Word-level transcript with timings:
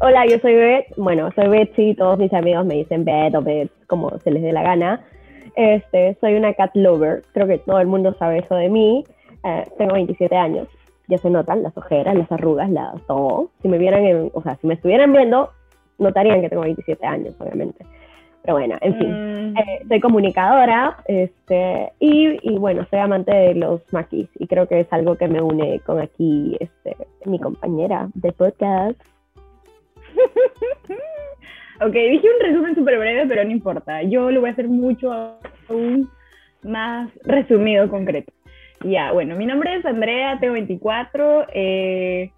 Hola, 0.00 0.26
yo 0.26 0.38
soy 0.38 0.54
Beth. 0.54 0.86
Bueno, 0.96 1.28
soy 1.34 1.48
Betsy, 1.48 1.94
todos 1.94 2.18
mis 2.18 2.32
amigos 2.32 2.64
me 2.64 2.76
dicen 2.76 3.04
Beth 3.04 3.34
o 3.34 3.42
Beth, 3.42 3.70
como 3.88 4.16
se 4.20 4.30
les 4.30 4.42
dé 4.44 4.52
la 4.52 4.62
gana. 4.62 5.00
Este, 5.56 6.16
soy 6.20 6.34
una 6.34 6.54
cat 6.54 6.70
lover, 6.74 7.24
creo 7.32 7.48
que 7.48 7.58
todo 7.58 7.80
el 7.80 7.88
mundo 7.88 8.14
sabe 8.16 8.38
eso 8.38 8.54
de 8.54 8.68
mí. 8.68 9.04
Eh, 9.42 9.64
tengo 9.76 9.94
27 9.94 10.36
años, 10.36 10.68
ya 11.08 11.18
se 11.18 11.28
notan 11.30 11.64
las 11.64 11.76
ojeras, 11.76 12.14
las 12.14 12.30
arrugas, 12.30 12.70
la, 12.70 12.94
todo. 13.08 13.50
Si 13.60 13.66
me 13.66 13.76
vieran, 13.76 14.04
en, 14.04 14.30
o 14.34 14.42
sea, 14.42 14.56
si 14.60 14.68
me 14.68 14.74
estuvieran 14.74 15.12
viendo, 15.12 15.50
notarían 15.98 16.42
que 16.42 16.48
tengo 16.48 16.62
27 16.62 17.04
años, 17.04 17.34
obviamente. 17.40 17.84
Pero 18.42 18.54
bueno, 18.54 18.76
en 18.80 18.98
fin, 18.98 19.52
mm. 19.52 19.56
eh, 19.58 19.80
soy 19.88 19.98
comunicadora 19.98 20.98
este, 21.06 21.92
y, 21.98 22.38
y, 22.48 22.56
bueno, 22.56 22.86
soy 22.88 23.00
amante 23.00 23.34
de 23.34 23.54
los 23.56 23.80
maquis 23.92 24.28
y 24.38 24.46
creo 24.46 24.68
que 24.68 24.78
es 24.78 24.92
algo 24.92 25.16
que 25.16 25.26
me 25.26 25.42
une 25.42 25.80
con 25.80 25.98
aquí 26.00 26.56
este, 26.60 26.96
mi 27.24 27.40
compañera 27.40 28.08
de 28.14 28.30
podcast. 28.30 29.00
ok, 31.80 31.92
dije 31.92 32.26
un 32.26 32.46
resumen 32.46 32.74
súper 32.74 32.98
breve, 32.98 33.26
pero 33.26 33.44
no 33.44 33.50
importa. 33.50 34.02
Yo 34.02 34.30
lo 34.30 34.40
voy 34.40 34.50
a 34.50 34.52
hacer 34.52 34.68
mucho 34.68 35.12
aún 35.68 36.08
más 36.62 37.10
resumido, 37.24 37.88
concreto. 37.88 38.32
Ya, 38.84 39.12
bueno, 39.12 39.34
mi 39.36 39.46
nombre 39.46 39.74
es 39.74 39.84
Andrea, 39.84 40.38
tengo 40.38 40.54
24, 40.54 41.46
eh, 41.52 42.30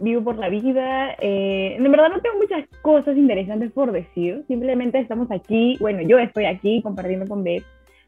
vivo 0.00 0.22
por 0.22 0.38
la 0.38 0.48
vida. 0.48 1.14
Eh, 1.20 1.76
en 1.76 1.90
verdad 1.90 2.10
no 2.10 2.20
tengo 2.20 2.36
muchas 2.36 2.66
cosas 2.82 3.16
interesantes 3.16 3.70
por 3.72 3.92
decir, 3.92 4.44
simplemente 4.48 4.98
estamos 4.98 5.30
aquí, 5.30 5.76
bueno, 5.80 6.02
yo 6.02 6.18
estoy 6.18 6.46
aquí 6.46 6.82
compartiendo 6.82 7.26
con 7.26 7.44
Beth 7.44 7.64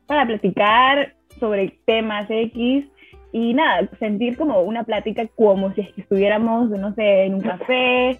para 0.06 0.26
platicar 0.26 1.14
sobre 1.38 1.78
temas 1.84 2.26
X 2.28 2.86
y 3.32 3.54
nada, 3.54 3.88
sentir 4.00 4.36
como 4.36 4.60
una 4.62 4.82
plática 4.82 5.26
como 5.36 5.72
si 5.74 5.88
estuviéramos, 5.96 6.70
no 6.70 6.94
sé, 6.94 7.24
en 7.24 7.34
un 7.34 7.40
café, 7.40 8.18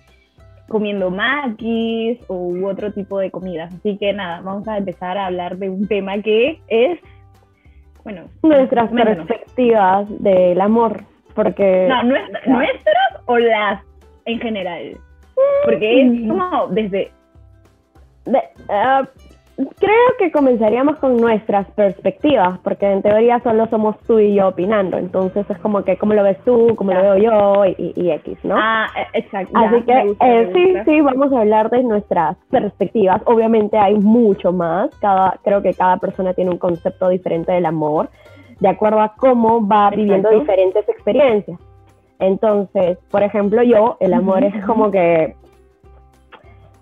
comiendo 0.70 1.10
maquis 1.10 2.18
u 2.28 2.64
otro 2.64 2.92
tipo 2.92 3.18
de 3.18 3.30
comidas. 3.30 3.74
Así 3.74 3.98
que 3.98 4.12
nada, 4.12 4.40
vamos 4.40 4.66
a 4.68 4.78
empezar 4.78 5.18
a 5.18 5.26
hablar 5.26 5.58
de 5.58 5.68
un 5.68 5.86
tema 5.88 6.22
que 6.22 6.60
es, 6.68 6.98
bueno, 8.04 8.22
nuestras 8.42 8.90
perspectivas 8.90 10.06
del 10.22 10.60
amor, 10.60 11.02
porque... 11.34 11.88
No, 11.88 12.02
nuestras 12.04 13.22
o 13.26 13.36
las 13.36 13.82
en 14.24 14.38
general, 14.38 14.96
porque 15.64 16.02
es 16.02 16.12
mm. 16.12 16.28
como 16.28 16.66
desde... 16.68 17.10
Ah, 18.68 19.02
creo 19.78 20.16
que 20.18 20.30
comenzaríamos 20.30 20.96
con 20.98 21.16
nuestras 21.16 21.66
perspectivas, 21.72 22.58
porque 22.60 22.90
en 22.90 23.02
teoría 23.02 23.40
solo 23.40 23.66
somos 23.68 23.98
tú 24.06 24.18
y 24.18 24.34
yo 24.34 24.48
opinando, 24.48 24.98
entonces 24.98 25.48
es 25.48 25.58
como 25.58 25.84
que 25.84 25.96
cómo 25.96 26.14
lo 26.14 26.22
ves 26.22 26.38
tú, 26.44 26.74
cómo 26.76 26.92
lo 26.92 27.02
veo 27.02 27.16
yo 27.16 27.64
y, 27.66 28.10
X, 28.10 28.38
¿no? 28.44 28.56
Ah, 28.58 28.86
e, 28.96 29.18
exacto. 29.18 29.52
Así 29.54 29.82
que 29.82 30.16
eh, 30.20 30.50
sí, 30.54 30.74
sí, 30.84 31.00
vamos 31.00 31.32
a 31.32 31.40
hablar 31.40 31.70
de 31.70 31.82
nuestras 31.82 32.36
perspectivas. 32.50 33.22
Obviamente 33.26 33.76
hay 33.78 33.94
mucho 33.98 34.52
más, 34.52 34.90
cada, 35.00 35.38
creo 35.42 35.62
que 35.62 35.74
cada 35.74 35.98
persona 35.98 36.34
tiene 36.34 36.50
un 36.50 36.58
concepto 36.58 37.08
diferente 37.08 37.52
del 37.52 37.66
amor, 37.66 38.08
de 38.60 38.68
acuerdo 38.68 39.00
a 39.00 39.14
cómo 39.16 39.66
va 39.66 39.90
viviendo 39.90 40.30
diferentes 40.30 40.88
experiencias. 40.88 41.58
Entonces, 42.18 42.98
por 43.10 43.22
ejemplo, 43.22 43.62
yo, 43.62 43.96
el 44.00 44.12
amor 44.12 44.44
es 44.44 44.64
como 44.66 44.90
que 44.90 45.34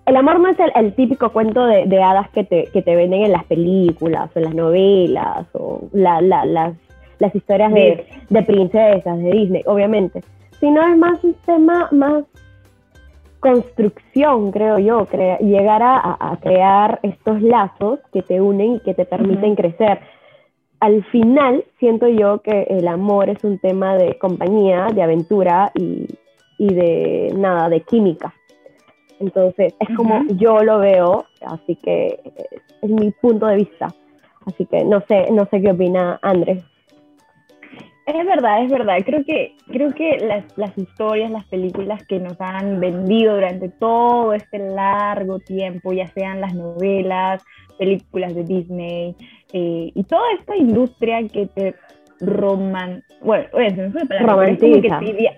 el 0.09 0.17
amor 0.17 0.41
no 0.41 0.48
es 0.48 0.56
el, 0.75 0.95
típico 0.95 1.31
cuento 1.31 1.67
de, 1.67 2.03
hadas 2.03 2.31
que 2.31 2.42
te, 2.42 2.64
que 2.73 2.81
te, 2.81 2.97
venden 2.97 3.25
en 3.25 3.33
las 3.33 3.45
películas 3.45 4.31
o 4.34 4.39
en 4.39 4.45
las 4.47 4.55
novelas 4.55 5.47
o 5.53 5.89
las, 5.92 6.23
las, 6.23 7.34
historias 7.34 7.73
de, 7.75 8.06
de, 8.31 8.42
princesas 8.42 9.19
de 9.19 9.31
Disney, 9.31 9.62
obviamente, 9.67 10.23
sino 10.61 10.81
es 10.86 10.97
más 10.97 11.23
un 11.23 11.34
tema 11.45 11.89
más 11.92 12.25
construcción, 13.41 14.51
creo 14.51 14.79
yo, 14.79 15.06
llegar 15.41 15.83
a, 15.83 16.39
crear 16.41 16.98
estos 17.03 17.40
lazos 17.42 18.01
que 18.13 18.23
te 18.23 18.40
unen 18.40 18.77
y 18.77 18.80
que 18.80 18.95
te 18.95 19.05
permiten 19.05 19.55
crecer. 19.55 20.01
Al 20.80 21.05
final, 21.05 21.64
siento 21.79 22.08
yo 22.08 22.40
que 22.40 22.63
el 22.70 22.89
amor 22.89 23.29
es 23.30 23.45
un 23.45 23.58
tema 23.58 23.96
de 23.96 24.17
compañía, 24.19 24.89
de 24.95 25.02
aventura 25.02 25.70
y, 25.75 26.07
y 26.57 26.75
de 26.75 27.33
nada, 27.36 27.69
de 27.69 27.80
química. 27.83 28.35
Entonces, 29.20 29.74
es 29.79 29.96
como 29.96 30.24
yo 30.36 30.62
lo 30.62 30.79
veo, 30.79 31.27
así 31.45 31.77
que 31.77 32.20
es 32.83 32.90
mi 32.90 33.11
punto 33.11 33.46
de 33.46 33.56
vista. 33.56 33.89
Así 34.46 34.64
que 34.67 34.84
no 34.84 35.02
sé, 35.08 35.30
no 35.30 35.46
sé 35.51 35.61
qué 35.61 35.70
opina 35.73 36.18
Andrés. 36.23 36.64
Es 38.07 38.24
verdad, 38.24 38.64
es 38.64 38.70
verdad. 38.70 38.96
Creo 39.05 39.23
que, 39.23 39.55
creo 39.70 39.92
que 39.92 40.17
las, 40.27 40.57
las, 40.57 40.77
historias, 40.78 41.30
las 41.30 41.45
películas 41.46 42.02
que 42.07 42.18
nos 42.18 42.40
han 42.40 42.80
vendido 42.80 43.34
durante 43.34 43.68
todo 43.68 44.33
este 44.33 44.58
largo 44.58 45.40
tiempo, 45.40 45.92
ya 45.92 46.07
sean 46.08 46.40
las 46.40 46.55
novelas, 46.55 47.45
películas 47.78 48.34
de 48.34 48.45
Disney 48.45 49.14
eh, 49.52 49.92
y 49.95 50.05
toda 50.05 50.24
esta 50.39 50.57
industria 50.57 51.27
que 51.28 51.46
te 51.46 51.74
roman, 52.20 53.05
bueno, 53.23 53.46
oye, 53.52 53.70
se 53.74 53.83
me 53.83 53.90
fue 53.90 54.01
la 54.02 54.27
palabra, 54.27 54.57
que 54.57 55.36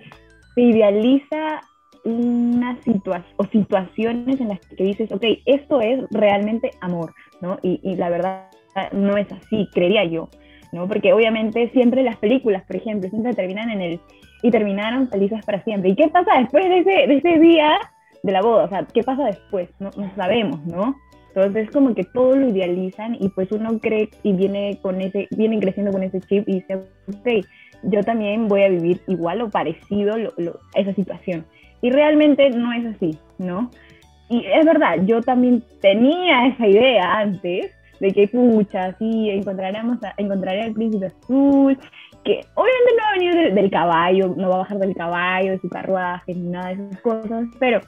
te 0.55 0.61
idealiza 0.61 1.61
una 2.03 2.81
situación 2.83 3.33
o 3.37 3.45
situaciones 3.45 4.39
en 4.39 4.49
las 4.49 4.59
que 4.59 4.83
dices, 4.83 5.11
ok, 5.11 5.23
esto 5.45 5.81
es 5.81 5.99
realmente 6.11 6.71
amor, 6.81 7.13
¿no? 7.41 7.57
Y, 7.61 7.79
y, 7.83 7.95
la 7.95 8.09
verdad 8.09 8.47
no 8.91 9.17
es 9.17 9.31
así, 9.31 9.67
creería 9.73 10.05
yo, 10.05 10.29
¿no? 10.71 10.87
Porque 10.87 11.13
obviamente 11.13 11.69
siempre 11.69 12.03
las 12.03 12.17
películas, 12.17 12.63
por 12.65 12.75
ejemplo, 12.75 13.09
siempre 13.09 13.33
terminan 13.33 13.69
en 13.69 13.81
el, 13.81 13.99
y 14.41 14.51
terminaron 14.51 15.09
felices 15.09 15.45
para 15.45 15.63
siempre. 15.63 15.91
¿Y 15.91 15.95
qué 15.95 16.07
pasa 16.07 16.39
después 16.39 16.67
de 16.67 16.79
ese, 16.79 17.07
de 17.07 17.17
ese 17.17 17.39
día 17.39 17.77
de 18.23 18.31
la 18.31 18.41
boda? 18.41 18.65
O 18.65 18.69
sea, 18.69 18.85
¿qué 18.93 19.03
pasa 19.03 19.25
después? 19.25 19.69
No, 19.79 19.91
no 19.95 20.11
sabemos, 20.15 20.65
¿no? 20.65 20.95
Entonces 21.33 21.67
es 21.67 21.71
como 21.71 21.95
que 21.95 22.03
todo 22.03 22.35
lo 22.35 22.47
idealizan 22.47 23.15
y 23.19 23.29
pues 23.29 23.51
uno 23.51 23.79
cree 23.79 24.09
y 24.23 24.33
viene 24.33 24.79
con 24.81 24.99
ese, 24.99 25.27
vienen 25.31 25.61
creciendo 25.61 25.91
con 25.91 26.03
ese 26.03 26.19
chip 26.21 26.47
y 26.47 26.55
dice, 26.55 26.75
ok, 26.75 27.45
yo 27.83 28.03
también 28.03 28.47
voy 28.47 28.63
a 28.63 28.69
vivir 28.69 29.01
igual 29.07 29.41
o 29.41 29.49
parecido 29.49 30.17
lo, 30.17 30.59
esa 30.75 30.93
situación. 30.93 31.45
Y 31.81 31.89
realmente 31.89 32.49
no 32.51 32.73
es 32.73 32.85
así, 32.85 33.17
¿no? 33.37 33.71
Y 34.29 34.45
es 34.45 34.65
verdad, 34.65 34.97
yo 35.05 35.21
también 35.21 35.63
tenía 35.81 36.47
esa 36.47 36.67
idea 36.67 37.19
antes 37.19 37.71
de 37.99 38.11
que, 38.11 38.27
pucha, 38.27 38.95
sí, 38.97 39.29
encontraremos 39.29 40.03
a, 40.03 40.13
encontraré 40.17 40.63
al 40.63 40.73
príncipe 40.73 41.07
azul, 41.07 41.77
que 42.23 42.41
obviamente 42.55 42.91
no 42.97 43.03
va 43.03 43.09
a 43.09 43.17
venir 43.17 43.53
del, 43.53 43.69
caballo, 43.69 44.33
no 44.37 44.49
va 44.49 44.55
a 44.55 44.59
bajar 44.59 44.79
del 44.79 44.95
caballo, 44.95 45.51
de 45.51 45.59
su 45.59 45.69
carruaje, 45.69 46.33
ni 46.33 46.49
nada 46.49 46.69
de 46.69 46.73
esas 46.73 47.01
cosas, 47.01 47.45
pero 47.59 47.81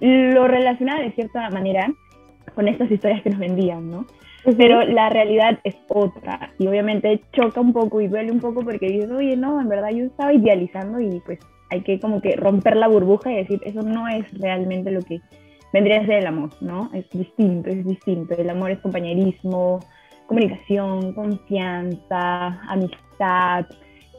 lo 0.00 0.48
relaciona 0.48 0.98
de 0.98 1.12
cierta 1.12 1.50
manera 1.50 1.92
con 2.54 2.68
estas 2.68 2.90
historias 2.90 3.22
que 3.22 3.30
nos 3.30 3.38
vendían, 3.38 3.90
¿no? 3.90 4.06
Pero 4.56 4.82
la 4.84 5.10
realidad 5.10 5.58
es 5.64 5.76
otra 5.88 6.52
y 6.58 6.66
obviamente 6.66 7.20
choca 7.32 7.60
un 7.60 7.74
poco 7.74 8.00
y 8.00 8.08
duele 8.08 8.32
un 8.32 8.40
poco 8.40 8.62
porque 8.62 8.86
dices, 8.86 9.10
oye, 9.10 9.36
no, 9.36 9.60
en 9.60 9.68
verdad 9.68 9.90
yo 9.90 10.04
estaba 10.04 10.32
idealizando 10.32 10.98
y 11.00 11.20
pues 11.26 11.40
hay 11.70 11.82
que 11.82 12.00
como 12.00 12.20
que 12.20 12.36
romper 12.36 12.76
la 12.76 12.88
burbuja 12.88 13.32
y 13.32 13.36
decir, 13.36 13.60
eso 13.64 13.82
no 13.82 14.08
es 14.08 14.26
realmente 14.38 14.90
lo 14.90 15.00
que 15.02 15.20
vendría 15.72 16.00
a 16.00 16.06
ser 16.06 16.18
el 16.18 16.26
amor, 16.26 16.50
¿no? 16.60 16.90
Es 16.92 17.08
distinto, 17.10 17.70
es 17.70 17.84
distinto. 17.86 18.34
El 18.34 18.50
amor 18.50 18.72
es 18.72 18.80
compañerismo, 18.80 19.80
comunicación, 20.26 21.12
confianza, 21.14 22.60
amistad, 22.68 23.66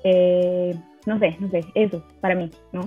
eh, 0.04 0.76
no 1.06 1.20
sé, 1.20 1.36
no 1.40 1.50
sé, 1.50 1.62
eso 1.76 2.04
para 2.22 2.36
mí, 2.36 2.50
¿no? 2.72 2.82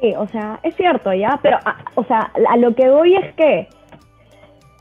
Sí, 0.00 0.14
o 0.16 0.26
sea, 0.28 0.58
es 0.62 0.74
cierto, 0.76 1.12
¿ya? 1.12 1.38
Pero, 1.42 1.58
ah, 1.64 1.76
o 1.94 2.04
sea, 2.04 2.32
a 2.48 2.56
lo 2.56 2.74
que 2.74 2.88
voy 2.88 3.14
es 3.14 3.34
que 3.34 3.68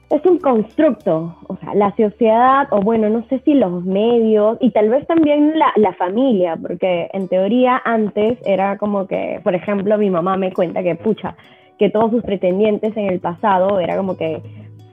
es 0.09 0.25
un 0.25 0.40
constructo, 0.40 1.36
o 1.47 1.56
sea, 1.58 1.75
la 1.75 1.96
sociedad, 1.96 2.68
o 2.72 2.81
bueno, 2.81 3.09
no 3.09 3.24
sé 3.30 3.40
si 3.46 3.53
los 3.53 3.84
medios, 3.86 4.58
y 4.59 4.72
tal 4.72 4.90
vez 4.90 5.06
también 5.06 5.58
la, 5.58 5.72
la, 5.75 5.94
familia, 5.94 6.58
porque 6.59 7.09
en 7.14 7.28
teoría 7.28 7.80
antes 7.86 8.40
era 8.44 8.78
como 8.78 9.07
que, 9.07 9.39
por 9.44 9.54
ejemplo, 9.54 9.98
mi 10.00 10.10
mamá 10.10 10.36
me 10.36 10.51
cuenta 10.51 10.81
que, 10.81 10.95
pucha, 10.95 11.36
que 11.78 11.89
todos 11.92 12.10
sus 12.10 12.24
pretendientes 12.24 12.98
en 12.98 13.06
el 13.06 13.19
pasado 13.19 13.80
era 13.80 13.95
como 13.98 14.18
que 14.18 14.42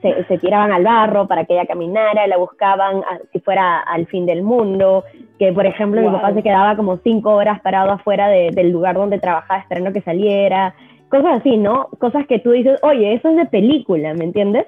se, 0.01 0.23
se 0.25 0.37
tiraban 0.37 0.71
al 0.71 0.83
barro 0.83 1.27
para 1.27 1.45
que 1.45 1.53
ella 1.53 1.65
caminara, 1.65 2.27
la 2.27 2.37
buscaban 2.37 3.01
si 3.33 3.39
fuera 3.39 3.79
al 3.79 4.05
fin 4.05 4.27
del 4.27 4.43
mundo, 4.43 5.03
que 5.39 5.51
por 5.51 5.65
ejemplo 5.65 6.01
mi 6.01 6.09
papá 6.09 6.33
se 6.33 6.43
quedaba 6.43 6.75
como 6.75 6.97
cinco 6.97 7.31
horas 7.31 7.59
parado 7.61 7.91
afuera 7.91 8.27
del 8.29 8.69
lugar 8.69 8.95
donde 8.95 9.19
trabajaba 9.19 9.59
esperando 9.59 9.91
que 9.91 10.01
saliera, 10.01 10.75
cosas 11.09 11.39
así, 11.39 11.57
¿no? 11.57 11.89
Cosas 11.99 12.27
que 12.27 12.39
tú 12.39 12.51
dices, 12.51 12.79
oye, 12.83 13.13
eso 13.13 13.29
es 13.29 13.37
de 13.37 13.45
película, 13.45 14.13
¿me 14.13 14.25
entiendes? 14.25 14.65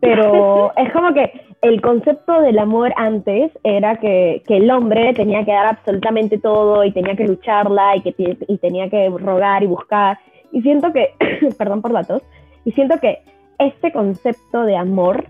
Pero 0.00 0.72
es 0.76 0.92
como 0.92 1.12
que 1.14 1.32
el 1.62 1.80
concepto 1.80 2.40
del 2.40 2.58
amor 2.58 2.92
antes 2.96 3.52
era 3.64 3.96
que, 3.96 4.42
que, 4.46 4.56
el 4.56 4.70
hombre 4.70 5.12
tenía 5.14 5.44
que 5.44 5.52
dar 5.52 5.66
absolutamente 5.66 6.38
todo 6.38 6.84
y 6.84 6.92
tenía 6.92 7.16
que 7.16 7.26
lucharla 7.26 7.96
y, 7.96 8.00
que 8.00 8.36
y 8.48 8.58
tenía 8.58 8.88
que 8.88 9.10
rogar 9.10 9.62
y 9.62 9.66
buscar. 9.66 10.18
Y 10.52 10.62
siento 10.62 10.92
que, 10.92 11.14
perdón 11.58 11.82
por 11.82 11.92
la 11.92 12.04
tos, 12.04 12.22
y 12.64 12.72
siento 12.72 12.98
que 12.98 13.22
este 13.58 13.92
concepto 13.92 14.62
de 14.64 14.76
amor 14.76 15.26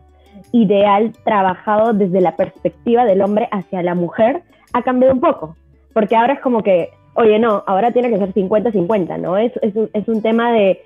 ideal 0.53 1.13
trabajado 1.25 1.93
desde 1.93 2.21
la 2.21 2.37
perspectiva 2.37 3.05
del 3.05 3.23
hombre 3.23 3.49
hacia 3.51 3.83
la 3.83 3.95
mujer 3.95 4.43
ha 4.73 4.83
cambiado 4.83 5.15
un 5.15 5.21
poco, 5.21 5.57
porque 5.93 6.17
ahora 6.17 6.35
es 6.35 6.41
como 6.41 6.63
que, 6.63 6.91
oye, 7.15 7.39
no, 7.39 7.65
ahora 7.67 7.91
tiene 7.91 8.09
que 8.09 8.19
ser 8.19 8.33
50-50, 8.33 9.19
¿no? 9.19 9.37
Es, 9.37 9.53
es, 9.63 9.75
es 9.93 10.09
un 10.09 10.23
tema 10.23 10.53
de 10.53 10.81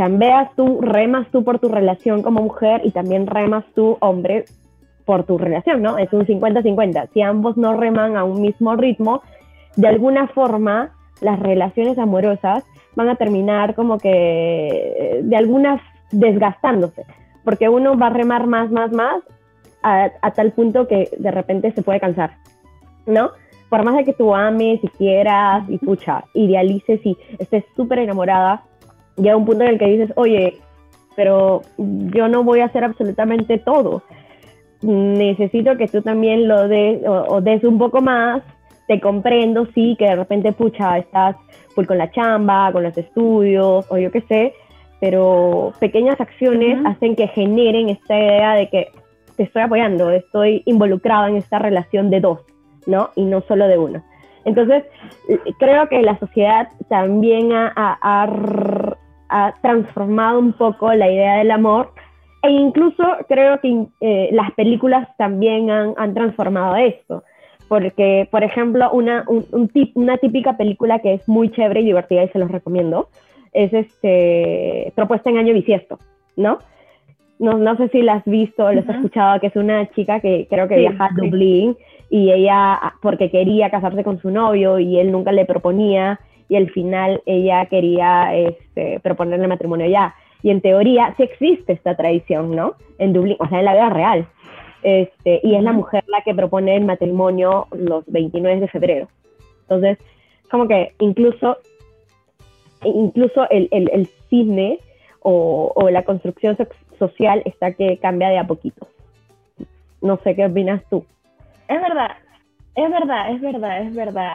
chambeas 0.00 0.48
tú, 0.56 0.80
remas 0.80 1.26
tú 1.30 1.44
por 1.44 1.58
tu 1.58 1.68
relación 1.68 2.22
como 2.22 2.40
mujer 2.40 2.80
y 2.84 2.90
también 2.90 3.26
remas 3.26 3.66
tú, 3.74 3.98
hombre, 4.00 4.46
por 5.04 5.24
tu 5.24 5.36
relación, 5.36 5.82
¿no? 5.82 5.98
Es 5.98 6.10
un 6.14 6.24
50-50. 6.24 7.10
Si 7.12 7.20
ambos 7.20 7.58
no 7.58 7.76
reman 7.76 8.16
a 8.16 8.24
un 8.24 8.40
mismo 8.40 8.76
ritmo, 8.76 9.20
de 9.76 9.88
alguna 9.88 10.26
forma 10.28 10.92
las 11.20 11.38
relaciones 11.38 11.98
amorosas 11.98 12.64
van 12.96 13.10
a 13.10 13.16
terminar 13.16 13.74
como 13.74 13.98
que 13.98 15.20
de 15.22 15.36
algunas 15.36 15.82
desgastándose, 16.12 17.04
porque 17.44 17.68
uno 17.68 17.98
va 17.98 18.06
a 18.06 18.10
remar 18.10 18.46
más, 18.46 18.70
más, 18.70 18.92
más 18.92 19.22
a, 19.82 20.30
tal 20.34 20.52
punto 20.52 20.88
que 20.88 21.10
de 21.18 21.30
repente 21.30 21.72
se 21.72 21.82
puede 21.82 22.00
cansar, 22.00 22.38
¿no? 23.04 23.32
Por 23.68 23.84
más 23.84 23.98
de 23.98 24.04
que 24.06 24.14
tú 24.14 24.34
ames 24.34 24.82
y 24.82 24.88
quieras 24.88 25.68
y 25.68 25.76
pucha, 25.76 26.24
idealices 26.32 27.04
y 27.04 27.18
estés 27.38 27.64
súper 27.76 27.98
enamorada, 27.98 28.62
llega 29.16 29.36
un 29.36 29.44
punto 29.44 29.64
en 29.64 29.70
el 29.70 29.78
que 29.78 29.86
dices, 29.86 30.12
oye, 30.16 30.58
pero 31.16 31.62
yo 31.78 32.28
no 32.28 32.44
voy 32.44 32.60
a 32.60 32.66
hacer 32.66 32.84
absolutamente 32.84 33.58
todo. 33.58 34.02
Necesito 34.82 35.76
que 35.76 35.88
tú 35.88 36.02
también 36.02 36.48
lo 36.48 36.68
des 36.68 37.02
o 37.06 37.40
des 37.40 37.62
un 37.64 37.78
poco 37.78 38.00
más 38.00 38.42
te 38.90 39.00
comprendo, 39.00 39.66
sí, 39.72 39.94
que 39.96 40.06
de 40.06 40.16
repente, 40.16 40.50
pucha, 40.50 40.98
estás 40.98 41.36
full 41.76 41.86
con 41.86 41.96
la 41.96 42.10
chamba, 42.10 42.72
con 42.72 42.82
los 42.82 42.98
estudios, 42.98 43.86
o 43.88 43.96
yo 43.96 44.10
qué 44.10 44.20
sé, 44.22 44.52
pero 45.00 45.72
pequeñas 45.78 46.20
acciones 46.20 46.76
hacen 46.84 47.14
que 47.14 47.28
generen 47.28 47.88
esta 47.88 48.18
idea 48.18 48.54
de 48.54 48.68
que 48.68 48.88
te 49.36 49.44
estoy 49.44 49.62
apoyando, 49.62 50.10
estoy 50.10 50.64
involucrado 50.66 51.28
en 51.28 51.36
esta 51.36 51.60
relación 51.60 52.10
de 52.10 52.18
dos, 52.18 52.40
¿no? 52.86 53.10
Y 53.14 53.22
no 53.26 53.42
solo 53.42 53.68
de 53.68 53.78
uno. 53.78 54.02
Entonces, 54.44 54.82
creo 55.60 55.88
que 55.88 56.02
la 56.02 56.18
sociedad 56.18 56.66
también 56.88 57.52
ha, 57.52 57.72
ha, 57.76 58.26
transformado 59.62 60.38
un 60.38 60.52
poco 60.52 60.92
la 60.92 61.10
idea 61.10 61.36
del 61.36 61.50
amor. 61.50 61.92
E 62.42 62.50
incluso 62.50 63.04
creo 63.28 63.60
que 63.60 63.86
eh, 64.00 64.30
las 64.32 64.52
películas 64.52 65.08
también 65.16 65.70
han, 65.70 65.94
han 65.96 66.14
transformado 66.14 66.76
esto. 66.76 67.22
Porque, 67.68 68.26
por 68.30 68.42
ejemplo, 68.42 68.90
una, 68.90 69.24
un, 69.28 69.70
una 69.94 70.16
típica 70.16 70.56
película 70.56 70.98
que 70.98 71.14
es 71.14 71.28
muy 71.28 71.50
chévere 71.50 71.82
y 71.82 71.84
divertida 71.84 72.24
y 72.24 72.28
se 72.28 72.38
los 72.40 72.50
recomiendo, 72.50 73.08
es 73.52 73.72
este, 73.72 74.92
Propuesta 74.96 75.30
en 75.30 75.38
Año 75.38 75.54
Bisiesto, 75.54 75.98
¿no? 76.36 76.58
No, 77.38 77.58
no 77.58 77.76
sé 77.76 77.88
si 77.88 78.02
la 78.02 78.14
has 78.14 78.24
visto 78.24 78.64
o 78.64 78.72
lo 78.72 78.80
has 78.80 78.88
escuchado, 78.88 79.40
que 79.40 79.46
es 79.46 79.56
una 79.56 79.88
chica 79.92 80.20
que 80.20 80.46
creo 80.50 80.68
que 80.68 80.76
viaja 80.76 81.06
a 81.06 81.14
Dublín 81.14 81.76
y 82.10 82.32
ella, 82.32 82.78
porque 83.00 83.30
quería 83.30 83.70
casarse 83.70 84.04
con 84.04 84.20
su 84.20 84.30
novio 84.30 84.78
y 84.78 84.98
él 84.98 85.10
nunca 85.10 85.32
le 85.32 85.46
proponía 85.46 86.20
y 86.50 86.56
al 86.56 86.68
final 86.70 87.22
ella 87.26 87.64
quería 87.66 88.34
este, 88.34 88.98
proponerle 89.00 89.46
matrimonio 89.46 89.86
ya. 89.86 90.16
Y 90.42 90.50
en 90.50 90.60
teoría 90.60 91.14
sí 91.16 91.22
existe 91.22 91.72
esta 91.72 91.96
tradición, 91.96 92.56
¿no? 92.56 92.74
En 92.98 93.12
Dublín, 93.12 93.36
o 93.38 93.48
sea, 93.48 93.60
en 93.60 93.66
la 93.66 93.74
vida 93.74 93.88
real. 93.88 94.26
Este, 94.82 95.40
y 95.44 95.54
es 95.54 95.62
la 95.62 95.72
mujer 95.72 96.02
la 96.08 96.22
que 96.22 96.34
propone 96.34 96.76
el 96.76 96.84
matrimonio 96.84 97.68
los 97.70 98.04
29 98.06 98.60
de 98.60 98.68
febrero. 98.68 99.08
Entonces, 99.62 99.98
como 100.50 100.66
que 100.66 100.92
incluso, 100.98 101.58
incluso 102.82 103.48
el, 103.50 103.68
el, 103.70 104.08
cine 104.28 104.80
o, 105.20 105.72
o, 105.76 105.88
la 105.88 106.02
construcción 106.02 106.58
social 106.98 107.42
está 107.44 107.74
que 107.74 107.98
cambia 107.98 108.28
de 108.28 108.38
a 108.38 108.46
poquito. 108.48 108.88
No 110.00 110.18
sé 110.24 110.34
qué 110.34 110.46
opinas 110.46 110.82
tú. 110.90 111.04
Es 111.68 111.80
verdad, 111.80 112.16
es 112.74 112.90
verdad, 112.90 113.30
es 113.30 113.40
verdad, 113.40 113.82
es 113.82 113.94
verdad. 113.94 114.32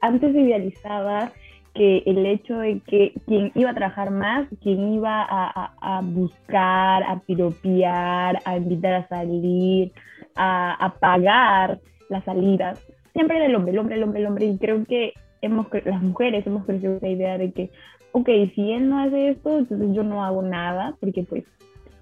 Antes 0.00 0.32
idealizaba 0.32 1.32
que 1.76 2.02
el 2.06 2.24
hecho 2.24 2.58
de 2.58 2.80
que 2.80 3.12
quien 3.26 3.52
iba 3.54 3.70
a 3.70 3.74
trabajar 3.74 4.10
más, 4.10 4.48
quien 4.62 4.94
iba 4.94 5.22
a, 5.22 5.74
a, 5.80 6.00
buscar, 6.00 7.02
a 7.02 7.20
piropear, 7.20 8.40
a 8.44 8.56
invitar 8.56 8.94
a 8.94 9.08
salir, 9.08 9.92
a, 10.34 10.72
a, 10.72 10.94
pagar 10.94 11.78
las 12.08 12.24
salidas, 12.24 12.82
siempre 13.12 13.36
era 13.36 13.46
el 13.46 13.54
hombre, 13.54 13.72
el 13.72 13.78
hombre, 13.78 13.96
el 13.96 14.02
hombre, 14.02 14.20
el 14.20 14.26
hombre. 14.26 14.46
Y 14.46 14.58
creo 14.58 14.84
que 14.86 15.12
hemos, 15.42 15.66
las 15.84 16.02
mujeres 16.02 16.46
hemos 16.46 16.64
crecido 16.64 16.96
esa 16.96 17.08
idea 17.08 17.36
de 17.36 17.52
que, 17.52 17.70
ok, 18.12 18.28
si 18.54 18.72
él 18.72 18.88
no 18.88 19.00
hace 19.00 19.28
esto, 19.28 19.58
entonces 19.58 19.88
yo 19.92 20.02
no 20.02 20.24
hago 20.24 20.42
nada, 20.42 20.96
porque 20.98 21.24
pues 21.24 21.44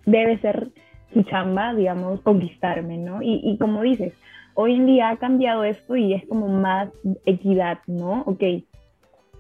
debe 0.06 0.38
ser 0.38 0.68
su 1.12 1.22
chamba, 1.24 1.74
digamos, 1.74 2.20
conquistarme, 2.20 2.96
¿no? 2.98 3.22
Y, 3.22 3.40
y 3.42 3.58
como 3.58 3.82
dices, 3.82 4.12
hoy 4.54 4.76
en 4.76 4.86
día 4.86 5.10
ha 5.10 5.16
cambiado 5.16 5.64
esto 5.64 5.96
y 5.96 6.14
es 6.14 6.24
como 6.26 6.48
más 6.48 6.90
equidad, 7.26 7.78
¿no? 7.86 8.22
Ok, 8.26 8.42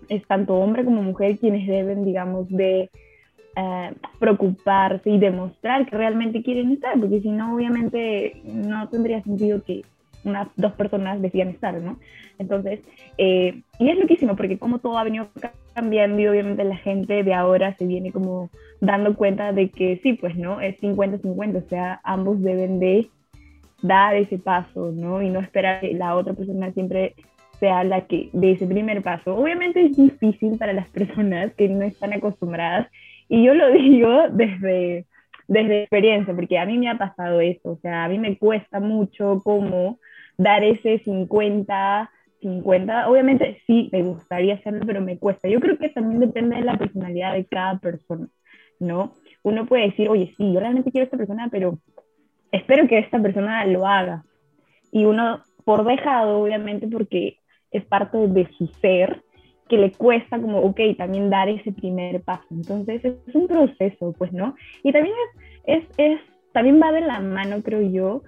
es 0.08 0.26
tanto 0.26 0.54
hombre 0.54 0.84
como 0.84 1.02
mujer 1.02 1.38
quienes 1.38 1.66
deben, 1.66 2.04
digamos, 2.04 2.48
de 2.48 2.90
eh, 3.56 3.92
preocuparse 4.18 5.10
y 5.10 5.18
demostrar 5.18 5.86
que 5.86 5.96
realmente 5.96 6.42
quieren 6.42 6.72
estar, 6.72 6.98
porque 6.98 7.20
si 7.20 7.30
no, 7.30 7.54
obviamente 7.54 8.40
no 8.44 8.88
tendría 8.88 9.22
sentido 9.22 9.62
que 9.62 9.82
unas 10.24 10.48
dos 10.56 10.72
personas 10.72 11.20
decían 11.20 11.48
estar, 11.48 11.80
¿no? 11.80 11.98
Entonces, 12.38 12.80
eh, 13.18 13.62
y 13.78 13.90
es 13.90 13.98
loquísimo, 13.98 14.34
porque 14.36 14.58
como 14.58 14.78
todo 14.78 14.98
ha 14.98 15.04
venido 15.04 15.28
cambiando 15.74 16.20
y 16.20 16.26
obviamente 16.26 16.64
la 16.64 16.76
gente 16.76 17.22
de 17.22 17.34
ahora 17.34 17.76
se 17.76 17.86
viene 17.86 18.10
como 18.10 18.50
dando 18.80 19.14
cuenta 19.14 19.52
de 19.52 19.68
que 19.68 20.00
sí, 20.02 20.14
pues, 20.14 20.36
¿no? 20.36 20.60
Es 20.60 20.80
50-50, 20.80 21.64
o 21.64 21.68
sea, 21.68 22.00
ambos 22.04 22.42
deben 22.42 22.80
de 22.80 23.08
dar 23.82 24.16
ese 24.16 24.38
paso, 24.38 24.92
¿no? 24.92 25.22
Y 25.22 25.30
no 25.30 25.40
esperar 25.40 25.80
que 25.80 25.94
la 25.94 26.16
otra 26.16 26.32
persona 26.32 26.72
siempre 26.72 27.14
sea 27.58 27.84
la 27.84 28.06
que 28.06 28.30
de 28.32 28.52
ese 28.52 28.66
primer 28.66 29.02
paso. 29.02 29.36
Obviamente 29.36 29.84
es 29.84 29.96
difícil 29.96 30.58
para 30.58 30.72
las 30.72 30.88
personas 30.88 31.52
que 31.54 31.68
no 31.68 31.82
están 31.82 32.12
acostumbradas 32.12 32.88
y 33.28 33.44
yo 33.44 33.54
lo 33.54 33.70
digo 33.72 34.28
desde, 34.30 35.06
desde 35.48 35.82
experiencia, 35.82 36.34
porque 36.34 36.58
a 36.58 36.66
mí 36.66 36.78
me 36.78 36.88
ha 36.88 36.98
pasado 36.98 37.40
eso, 37.40 37.72
o 37.72 37.78
sea, 37.78 38.04
a 38.04 38.08
mí 38.08 38.18
me 38.18 38.38
cuesta 38.38 38.80
mucho 38.80 39.40
como 39.42 39.98
dar 40.36 40.64
ese 40.64 40.98
50, 40.98 42.10
50, 42.40 43.08
obviamente 43.08 43.62
sí, 43.66 43.88
me 43.92 44.02
gustaría 44.02 44.54
hacerlo, 44.54 44.84
pero 44.86 45.00
me 45.00 45.18
cuesta. 45.18 45.48
Yo 45.48 45.60
creo 45.60 45.78
que 45.78 45.88
también 45.88 46.20
depende 46.20 46.56
de 46.56 46.62
la 46.62 46.76
personalidad 46.76 47.32
de 47.32 47.46
cada 47.46 47.78
persona, 47.78 48.28
¿no? 48.80 49.14
Uno 49.42 49.66
puede 49.66 49.84
decir, 49.84 50.08
oye, 50.08 50.34
sí, 50.36 50.52
yo 50.52 50.60
realmente 50.60 50.90
quiero 50.90 51.04
a 51.04 51.06
esta 51.06 51.16
persona, 51.16 51.48
pero 51.50 51.78
espero 52.50 52.86
que 52.88 52.98
esta 52.98 53.20
persona 53.20 53.64
lo 53.66 53.86
haga. 53.86 54.24
Y 54.90 55.04
uno, 55.04 55.42
por 55.64 55.84
dejado, 55.84 56.40
obviamente, 56.40 56.86
porque 56.88 57.38
es 57.74 57.84
parte 57.84 58.16
de 58.28 58.48
su 58.56 58.66
ser, 58.80 59.22
que 59.68 59.76
le 59.76 59.92
cuesta 59.92 60.40
como, 60.40 60.60
ok, 60.60 60.80
también 60.96 61.30
dar 61.30 61.48
ese 61.48 61.72
primer 61.72 62.22
paso. 62.22 62.46
Entonces 62.50 63.04
es 63.04 63.34
un 63.34 63.46
proceso, 63.46 64.14
pues, 64.16 64.32
¿no? 64.32 64.54
Y 64.82 64.92
también 64.92 65.14
es, 65.64 65.82
es, 65.82 65.88
es 65.96 66.20
también 66.52 66.80
va 66.80 66.92
de 66.92 67.00
la 67.00 67.20
mano, 67.20 67.62
creo 67.62 67.82
yo, 67.82 68.22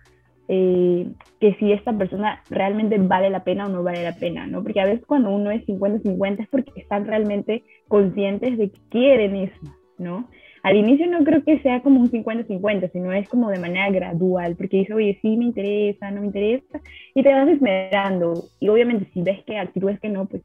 eh, 0.49 1.09
que 1.41 1.55
si 1.55 1.73
esta 1.73 1.93
persona 1.93 2.43
realmente 2.51 2.99
vale 2.99 3.31
la 3.31 3.45
pena 3.45 3.67
o 3.67 3.69
no 3.69 3.83
vale 3.83 4.03
la 4.03 4.17
pena, 4.17 4.47
¿no? 4.47 4.63
Porque 4.63 4.81
a 4.81 4.85
veces 4.85 5.05
cuando 5.07 5.31
uno 5.31 5.51
es 5.51 5.67
50-50 5.67 6.41
es 6.43 6.49
porque 6.49 6.73
están 6.77 7.07
realmente 7.07 7.65
conscientes 7.89 8.57
de 8.57 8.71
que 8.71 8.81
quieren 8.91 9.37
eso, 9.37 9.61
¿no? 9.99 10.29
Al 10.67 10.77
inicio 10.77 11.07
no 11.07 11.23
creo 11.23 11.45
que 11.45 11.61
sea 11.61 11.81
como 11.81 12.01
un 12.01 12.11
50-50, 12.11 12.91
sino 12.91 13.13
es 13.13 13.29
como 13.29 13.51
de 13.51 13.61
manera 13.61 13.89
gradual, 13.89 14.57
porque 14.57 14.79
dice, 14.79 14.95
oye, 14.95 15.17
sí 15.23 15.37
me 15.37 15.45
interesa, 15.45 16.11
no 16.11 16.23
me 16.23 16.27
interesa, 16.27 16.81
y 17.15 17.23
te 17.23 17.33
vas 17.33 17.49
esmerando. 17.49 18.43
Y 18.59 18.69
obviamente 18.69 19.09
si 19.15 19.23
ves 19.23 19.45
que 19.45 19.59
actitudes 19.59 20.01
que 20.01 20.09
no, 20.09 20.27
pues 20.27 20.43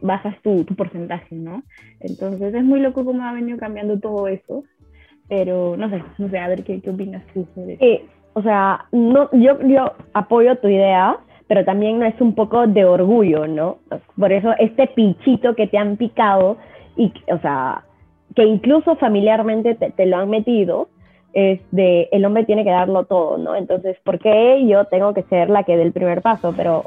bajas 0.00 0.40
tu, 0.42 0.62
tu 0.62 0.76
porcentaje, 0.76 1.34
¿no? 1.34 1.64
Entonces 1.98 2.54
es 2.54 2.62
muy 2.62 2.78
loco 2.78 3.04
cómo 3.04 3.24
ha 3.24 3.32
venido 3.32 3.58
cambiando 3.58 3.98
todo 3.98 4.28
eso, 4.28 4.62
pero 5.28 5.76
no 5.76 5.90
sé, 5.90 6.04
no 6.18 6.30
sé, 6.30 6.38
a 6.38 6.46
ver 6.46 6.62
qué, 6.62 6.80
qué 6.80 6.90
opinas 6.90 7.26
tú 7.34 7.44
sobre 7.56 7.72
eso. 7.72 7.84
Eh, 7.84 8.04
o 8.34 8.42
sea, 8.42 8.86
no, 8.92 9.28
yo, 9.32 9.60
yo 9.66 9.92
apoyo 10.12 10.54
tu 10.58 10.68
idea, 10.68 11.16
pero 11.48 11.64
también 11.64 12.00
es 12.04 12.20
un 12.20 12.36
poco 12.36 12.68
de 12.68 12.84
orgullo, 12.84 13.48
¿no? 13.48 13.78
Por 14.16 14.32
eso 14.32 14.52
este 14.60 14.86
pinchito 14.86 15.56
que 15.56 15.66
te 15.66 15.78
han 15.78 15.96
picado 15.96 16.58
y, 16.96 17.12
o 17.32 17.38
sea, 17.40 17.82
que 18.34 18.44
incluso 18.44 18.96
familiarmente 18.96 19.74
te, 19.74 20.06
lo 20.06 20.16
han 20.16 20.30
metido, 20.30 20.88
es 21.32 21.60
de 21.70 22.08
el 22.12 22.24
hombre 22.24 22.44
tiene 22.44 22.64
que 22.64 22.70
darlo 22.70 23.04
todo, 23.04 23.38
¿no? 23.38 23.54
Entonces, 23.54 23.96
¿por 24.04 24.18
qué 24.18 24.66
yo 24.66 24.84
tengo 24.86 25.14
que 25.14 25.22
ser 25.24 25.50
la 25.50 25.64
que 25.64 25.76
dé 25.76 25.82
el 25.82 25.92
primer 25.92 26.22
paso? 26.22 26.54
Pero, 26.56 26.84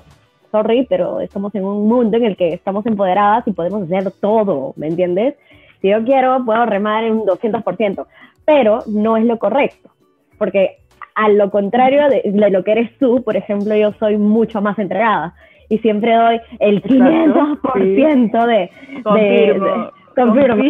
sorry, 0.51 0.86
pero 0.89 1.19
estamos 1.19 1.53
en 1.55 1.65
un 1.65 1.88
mundo 1.88 2.17
en 2.17 2.25
el 2.25 2.38
que 2.38 2.53
estamos 2.53 2.86
empoderadas 2.86 3.48
y 3.48 3.53
podemos 3.53 3.83
hacer 3.83 4.12
todo, 4.19 4.74
¿me 4.75 4.88
entiendes? 4.88 5.36
Si 5.81 5.89
yo 5.89 6.03
quiero, 6.03 6.43
puedo 6.45 6.65
remar 6.65 7.03
en 7.03 7.13
un 7.13 7.25
200%, 7.25 8.05
pero 8.45 8.79
no 8.88 9.17
es 9.17 9.25
lo 9.25 9.39
correcto, 9.39 9.89
porque 10.38 10.77
a 11.15 11.29
lo 11.29 11.50
contrario 11.51 12.07
de, 12.10 12.21
lo 12.50 12.63
que 12.63 12.71
eres 12.71 12.98
tú, 12.98 13.24
por 13.24 13.36
ejemplo, 13.36 13.75
yo 13.75 13.93
soy 13.93 14.17
mucho 14.17 14.62
más 14.62 14.79
entregada 14.79 15.33
y 15.69 15.77
siempre 15.79 16.15
doy 16.15 16.39
el 16.60 16.81
500% 16.83 18.45
de, 18.45 18.69
de 19.15 19.91
Confirmo. 20.15 20.63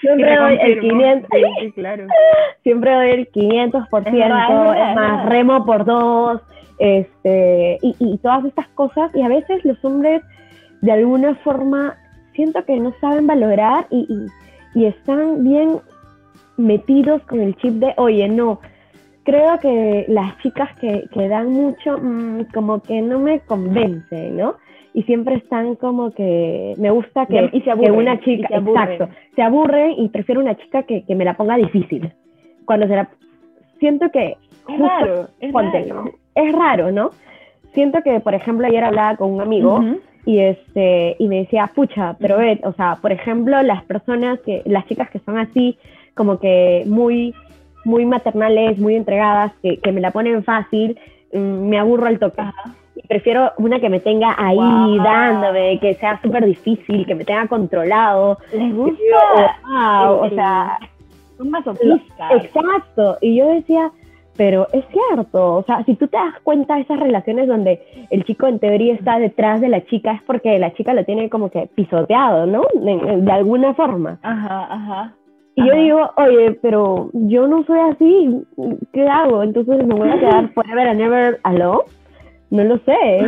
Siempre 0.00 0.36
doy 0.36 0.58
el 0.60 0.80
500. 0.80 1.30
claro. 1.74 2.06
Siempre 2.62 2.94
doy 2.94 3.10
el 3.10 3.32
500%, 3.32 4.94
más 4.94 5.26
remo 5.26 5.64
por 5.64 5.84
dos, 5.84 6.40
este, 6.78 7.78
y, 7.82 7.96
y 7.98 8.18
todas 8.18 8.44
estas 8.44 8.68
cosas. 8.68 9.10
Y 9.14 9.22
a 9.22 9.28
veces 9.28 9.64
los 9.64 9.82
hombres, 9.84 10.22
de 10.80 10.92
alguna 10.92 11.34
forma, 11.36 11.96
siento 12.34 12.64
que 12.64 12.78
no 12.78 12.92
saben 13.00 13.26
valorar 13.26 13.86
y, 13.90 14.06
y 14.74 14.84
están 14.86 15.44
bien 15.44 15.80
metidos 16.56 17.22
con 17.22 17.40
el 17.40 17.56
chip 17.56 17.74
de, 17.74 17.94
oye, 17.96 18.28
no, 18.28 18.60
creo 19.24 19.58
que 19.58 20.04
las 20.08 20.38
chicas 20.38 20.74
que, 20.78 21.08
que 21.12 21.28
dan 21.28 21.48
mucho, 21.48 21.98
mm, 21.98 22.44
como 22.52 22.82
que 22.82 23.00
no 23.00 23.18
me 23.18 23.40
convence, 23.40 24.30
¿no? 24.30 24.56
Y 24.96 25.02
siempre 25.02 25.34
están 25.34 25.74
como 25.74 26.12
que 26.12 26.74
me 26.78 26.90
gusta 26.90 27.26
que, 27.26 27.50
Y 27.52 27.58
se 27.58 27.64
que 27.64 27.70
aburren, 27.72 27.94
una 27.96 28.14
y 28.14 28.20
chica, 28.20 28.48
se 28.48 28.54
exacto, 28.54 29.08
se 29.34 29.42
aburren 29.42 29.90
y 29.98 30.08
prefiero 30.08 30.40
una 30.40 30.54
chica 30.54 30.84
que, 30.84 31.02
que 31.04 31.14
me 31.16 31.24
la 31.24 31.34
ponga 31.34 31.56
difícil. 31.56 32.12
Cuando 32.64 32.86
se 32.86 32.94
la, 32.94 33.08
siento 33.80 34.08
que 34.10 34.36
Es 34.68 34.78
raro, 34.78 35.28
es 35.40 35.52
ponte, 35.52 35.82
raro. 35.88 36.04
es 36.36 36.52
raro, 36.54 36.92
¿no? 36.92 37.10
Siento 37.72 38.02
que, 38.02 38.20
por 38.20 38.34
ejemplo, 38.34 38.68
ayer 38.68 38.84
hablaba 38.84 39.16
con 39.16 39.32
un 39.32 39.40
amigo 39.40 39.74
Ujú. 39.80 39.98
y 40.26 40.38
este 40.38 41.16
y 41.18 41.26
me 41.26 41.38
decía, 41.38 41.70
pucha, 41.74 42.16
pero 42.20 42.38
ve, 42.38 42.60
o 42.62 42.72
sea, 42.74 42.98
por 43.02 43.10
ejemplo, 43.10 43.60
las 43.64 43.82
personas 43.84 44.38
que, 44.46 44.62
las 44.64 44.86
chicas 44.86 45.10
que 45.10 45.18
son 45.18 45.38
así, 45.38 45.76
como 46.14 46.38
que 46.38 46.84
muy, 46.86 47.34
muy 47.84 48.06
maternales, 48.06 48.78
muy 48.78 48.94
entregadas, 48.94 49.52
que, 49.60 49.78
que 49.78 49.90
me 49.90 50.00
la 50.00 50.12
ponen 50.12 50.44
fácil, 50.44 50.96
mm, 51.32 51.38
me 51.68 51.78
aburro 51.80 52.06
al 52.06 52.20
toque. 52.20 52.42
Ajá. 52.42 52.76
Prefiero 53.08 53.52
una 53.58 53.80
que 53.80 53.88
me 53.88 54.00
tenga 54.00 54.34
ahí 54.38 54.98
dándome, 54.98 55.78
que 55.80 55.94
sea 55.94 56.20
súper 56.22 56.46
difícil, 56.46 57.06
que 57.06 57.14
me 57.14 57.24
tenga 57.24 57.46
controlado. 57.48 58.38
Les 58.52 58.70
yo, 58.70 58.76
gusta. 58.76 59.58
wow, 59.66 60.24
o 60.24 60.30
sea, 60.30 60.78
Son 61.36 61.50
masoquistas. 61.50 62.44
Exacto, 62.44 63.18
y 63.20 63.36
yo 63.36 63.48
decía, 63.48 63.90
pero 64.36 64.66
es 64.72 64.84
cierto, 64.88 65.56
o 65.56 65.62
sea, 65.64 65.84
si 65.84 65.94
tú 65.94 66.08
te 66.08 66.16
das 66.16 66.34
cuenta 66.42 66.74
de 66.76 66.82
esas 66.82 66.98
relaciones 66.98 67.46
donde 67.46 67.80
el 68.10 68.24
chico 68.24 68.46
en 68.46 68.58
teoría 68.58 68.94
está 68.94 69.18
detrás 69.18 69.60
de 69.60 69.68
la 69.68 69.84
chica, 69.84 70.12
es 70.12 70.22
porque 70.22 70.58
la 70.58 70.72
chica 70.74 70.92
lo 70.94 71.04
tiene 71.04 71.30
como 71.30 71.50
que 71.50 71.68
pisoteado, 71.74 72.46
¿no? 72.46 72.62
De, 72.74 73.20
de 73.20 73.32
alguna 73.32 73.74
forma. 73.74 74.18
Ajá, 74.22 74.66
ajá. 74.72 75.14
Y 75.56 75.64
yo 75.64 75.74
digo, 75.74 76.10
oye, 76.16 76.58
pero 76.62 77.10
yo 77.12 77.46
no 77.46 77.64
soy 77.64 77.78
así, 77.78 78.44
¿qué 78.92 79.06
hago? 79.06 79.42
Entonces 79.44 79.86
me 79.86 79.94
voy 79.94 80.08
a 80.08 80.18
quedar 80.18 80.48
forever 80.54 80.88
and 80.88 81.00
ever 81.00 81.40
alone. 81.44 81.84
No 82.54 82.62
lo 82.62 82.78
sé. 82.78 83.26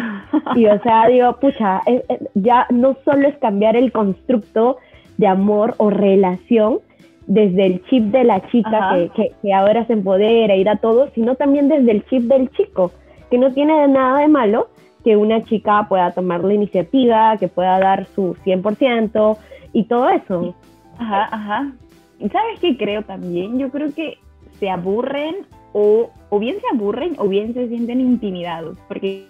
Y 0.55 0.67
o 0.67 0.81
sea, 0.83 1.07
digo, 1.09 1.37
pucha, 1.41 1.83
eh, 1.87 2.05
eh, 2.09 2.19
ya 2.35 2.65
no 2.71 2.97
solo 3.05 3.27
es 3.27 3.37
cambiar 3.39 3.75
el 3.75 3.91
constructo 3.91 4.77
de 5.17 5.27
amor 5.27 5.75
o 5.79 5.91
relación 5.91 6.79
desde 7.27 7.67
el 7.67 7.85
chip 7.87 8.05
de 8.05 8.23
la 8.23 8.41
chica 8.51 8.95
que, 8.95 9.09
que, 9.17 9.33
que 9.43 9.53
ahora 9.53 9.85
se 9.87 9.95
empodera 9.95 10.55
y 10.55 10.63
da 10.63 10.77
todo, 10.77 11.09
sino 11.13 11.35
también 11.35 11.67
desde 11.69 11.91
el 11.91 12.05
chip 12.07 12.23
del 12.23 12.53
chico, 12.53 12.93
que 13.29 13.39
no 13.39 13.53
tiene 13.53 13.89
nada 13.89 14.21
de 14.21 14.29
malo 14.29 14.69
que 15.03 15.17
una 15.17 15.43
chica 15.43 15.87
pueda 15.89 16.13
tomar 16.13 16.45
la 16.45 16.55
iniciativa, 16.55 17.37
que 17.37 17.49
pueda 17.49 17.81
dar 17.81 18.07
su 18.15 18.37
100% 18.45 19.37
y 19.73 19.85
todo 19.85 20.09
eso. 20.09 20.55
Ajá, 20.99 21.29
ajá. 21.33 21.73
¿Y 22.21 22.29
sabes 22.29 22.61
qué 22.61 22.77
creo 22.77 23.03
también? 23.03 23.59
Yo 23.59 23.71
creo 23.71 23.93
que 23.93 24.19
se 24.61 24.71
aburren 24.71 25.35
o, 25.79 26.11
o 26.31 26.39
bien 26.39 26.57
se 26.59 26.75
aburren 26.75 27.17
o 27.19 27.29
bien 27.29 27.53
se 27.53 27.69
sienten 27.69 28.01
intimidados, 28.01 28.79
porque 28.89 29.27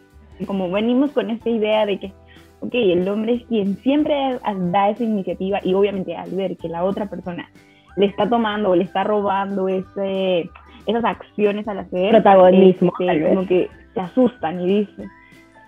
como 0.46 0.70
venimos 0.70 1.10
con 1.10 1.28
esta 1.28 1.50
idea 1.50 1.84
de 1.86 1.98
que, 1.98 2.12
ok, 2.60 2.72
el 2.72 3.08
hombre 3.08 3.34
es 3.34 3.44
quien 3.46 3.76
siempre 3.78 4.14
da 4.70 4.90
esa 4.90 5.02
iniciativa 5.02 5.58
y 5.64 5.74
obviamente 5.74 6.14
al 6.14 6.30
ver 6.30 6.56
que 6.56 6.68
la 6.68 6.84
otra 6.84 7.06
persona 7.06 7.50
le 7.96 8.06
está 8.06 8.28
tomando 8.28 8.70
o 8.70 8.76
le 8.76 8.84
está 8.84 9.02
robando 9.02 9.68
ese, 9.68 10.48
esas 10.86 11.04
acciones 11.04 11.66
al 11.66 11.80
hacer, 11.80 12.10
Protagonismo, 12.10 12.92
este, 13.00 13.28
como 13.28 13.44
que 13.44 13.68
se 13.92 14.00
asustan 14.00 14.60
y 14.60 14.66
dicen, 14.66 15.10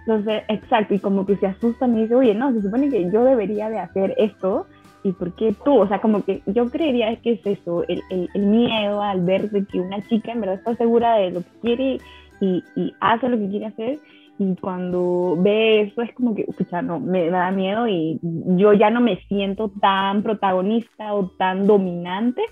entonces, 0.06 0.44
exacto, 0.46 0.94
y 0.94 1.00
como 1.00 1.26
que 1.26 1.34
se 1.38 1.48
asustan 1.48 1.98
y 1.98 2.02
dicen, 2.02 2.18
oye, 2.18 2.34
no, 2.36 2.52
se 2.52 2.62
supone 2.62 2.88
que 2.88 3.10
yo 3.10 3.24
debería 3.24 3.68
de 3.68 3.80
hacer 3.80 4.14
esto, 4.16 4.68
¿y 5.02 5.12
por 5.12 5.32
qué 5.34 5.54
tú? 5.64 5.78
O 5.78 5.88
sea, 5.88 6.00
como 6.00 6.24
que 6.24 6.42
yo 6.46 6.68
creería 6.70 7.14
que 7.16 7.32
es 7.32 7.46
eso, 7.46 7.84
el, 7.88 8.02
el, 8.10 8.28
el 8.34 8.46
miedo 8.46 9.02
al 9.02 9.22
ver 9.22 9.50
de 9.50 9.64
que 9.64 9.80
una 9.80 10.02
chica 10.08 10.32
en 10.32 10.40
verdad 10.40 10.56
está 10.56 10.74
segura 10.76 11.16
de 11.16 11.30
lo 11.30 11.40
que 11.40 11.60
quiere 11.62 11.98
y, 12.40 12.62
y 12.76 12.94
hace 13.00 13.28
lo 13.28 13.38
que 13.38 13.48
quiere 13.48 13.66
hacer, 13.66 13.98
y 14.38 14.54
cuando 14.56 15.36
ve 15.38 15.80
eso 15.82 16.02
es 16.02 16.12
como 16.14 16.34
que, 16.34 16.42
escucha, 16.42 16.80
no, 16.82 17.00
me 17.00 17.28
da 17.28 17.50
miedo 17.50 17.88
y 17.88 18.20
yo 18.22 18.72
ya 18.72 18.90
no 18.90 19.00
me 19.00 19.16
siento 19.28 19.72
tan 19.80 20.22
protagonista 20.22 21.14
o 21.14 21.28
tan 21.38 21.66
dominante, 21.66 22.42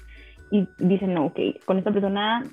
y 0.51 0.67
dicen, 0.79 1.15
no, 1.15 1.27
ok, 1.27 1.39
con 1.65 1.79
esta 1.79 1.91
persona 1.91 2.45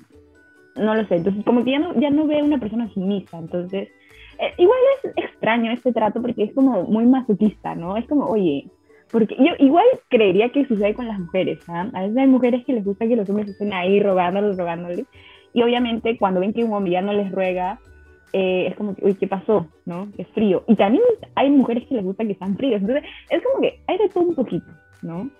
no 0.76 0.94
lo 0.94 1.04
sé, 1.06 1.16
entonces 1.16 1.44
como 1.44 1.64
que 1.64 1.72
ya 1.72 1.78
no, 1.78 1.98
ya 2.00 2.10
no 2.10 2.26
veo 2.26 2.44
una 2.44 2.58
persona 2.58 2.88
sumisa, 2.92 3.38
entonces 3.38 3.88
eh, 4.38 4.52
igual 4.58 4.78
es 5.04 5.12
extraño 5.16 5.70
este 5.70 5.92
trato 5.92 6.20
porque 6.20 6.44
es 6.44 6.54
como 6.54 6.82
muy 6.84 7.06
masoquista, 7.06 7.74
¿no? 7.74 7.96
Es 7.96 8.06
como, 8.08 8.26
oye, 8.26 8.66
porque 9.14 9.36
yo 9.38 9.52
igual 9.60 9.86
creería 10.08 10.48
que 10.48 10.66
sucede 10.66 10.92
con 10.92 11.06
las 11.06 11.20
mujeres, 11.20 11.60
¿ah? 11.68 11.88
A 11.92 12.00
veces 12.02 12.16
hay 12.16 12.26
mujeres 12.26 12.64
que 12.64 12.72
les 12.72 12.84
gusta 12.84 13.06
que 13.06 13.14
los 13.14 13.30
hombres 13.30 13.48
estén 13.48 13.72
ahí 13.72 14.00
rogándoles, 14.02 14.58
rogándoles, 14.58 15.06
y 15.52 15.62
obviamente 15.62 16.18
cuando 16.18 16.40
ven 16.40 16.52
que 16.52 16.64
un 16.64 16.72
hombre 16.72 16.94
ya 16.94 17.00
no 17.00 17.12
les 17.12 17.30
ruega, 17.30 17.78
eh, 18.32 18.66
es 18.66 18.74
como 18.74 18.96
que, 18.96 19.04
uy, 19.04 19.14
¿qué 19.14 19.28
pasó? 19.28 19.68
¿No? 19.86 20.08
Es 20.18 20.26
frío. 20.34 20.64
Y 20.66 20.74
también 20.74 21.04
hay 21.36 21.48
mujeres 21.48 21.86
que 21.86 21.94
les 21.94 22.02
gusta 22.02 22.26
que 22.26 22.34
sean 22.34 22.56
fríos, 22.56 22.80
entonces 22.80 23.04
es 23.30 23.40
como 23.44 23.60
que 23.62 23.78
hay 23.86 23.98
de 23.98 24.08
todo 24.08 24.24
un 24.24 24.34
poquito, 24.34 24.66
¿no? 25.02 25.30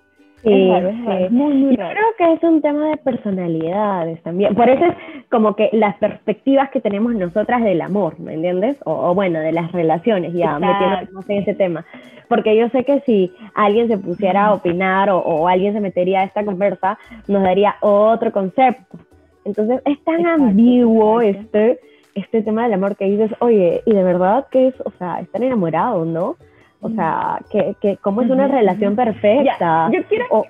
Sí, 0.44 0.52
es 0.52 0.70
raro, 0.70 0.88
es 0.90 1.04
raro, 1.04 1.24
es 1.24 1.30
muy, 1.32 1.54
muy 1.54 1.76
Yo 1.76 1.82
raro. 1.82 1.94
creo 1.94 2.06
que 2.18 2.32
es 2.34 2.42
un 2.44 2.60
tema 2.62 2.88
de 2.90 2.96
personalidades 2.98 4.22
también. 4.22 4.54
Por 4.54 4.68
eso 4.68 4.84
es 4.84 4.94
como 5.30 5.56
que 5.56 5.70
las 5.72 5.96
perspectivas 5.96 6.70
que 6.70 6.80
tenemos 6.80 7.14
nosotras 7.14 7.62
del 7.64 7.80
amor, 7.80 8.20
¿me 8.20 8.34
entiendes? 8.34 8.76
O, 8.84 8.92
o 9.10 9.14
bueno, 9.14 9.40
de 9.40 9.52
las 9.52 9.72
relaciones, 9.72 10.32
ya 10.34 10.58
metiéndonos 10.58 11.28
en 11.30 11.38
ese 11.38 11.54
tema. 11.54 11.84
Porque 12.28 12.56
yo 12.56 12.68
sé 12.70 12.84
que 12.84 13.00
si 13.00 13.32
alguien 13.54 13.88
se 13.88 13.98
pusiera 13.98 14.46
a 14.46 14.54
opinar 14.54 15.10
o, 15.10 15.18
o 15.18 15.48
alguien 15.48 15.72
se 15.72 15.80
metería 15.80 16.20
a 16.20 16.24
esta 16.24 16.44
conversa, 16.44 16.98
nos 17.28 17.42
daría 17.42 17.76
otro 17.80 18.32
concepto. 18.32 18.98
Entonces 19.44 19.80
es 19.84 20.02
tan 20.04 20.20
Exacto, 20.20 20.44
ambiguo 20.44 21.20
este, 21.20 21.80
este 22.14 22.42
tema 22.42 22.64
del 22.64 22.72
amor 22.74 22.96
que 22.96 23.04
dices, 23.06 23.30
oye, 23.40 23.82
y 23.84 23.92
de 23.92 24.02
verdad 24.02 24.46
que 24.50 24.68
es, 24.68 24.74
o 24.84 24.90
sea, 24.98 25.20
estar 25.20 25.42
enamorados, 25.42 26.06
¿no? 26.06 26.36
O 26.84 26.90
sea, 26.90 27.40
que, 27.50 27.74
que 27.80 27.96
cómo 27.96 28.20
es 28.20 28.28
una 28.28 28.46
relación 28.46 28.94
perfecta. 28.94 29.88
Ya, 29.88 29.90
yo 29.90 30.04
quiero, 30.06 30.26
O- 30.28 30.46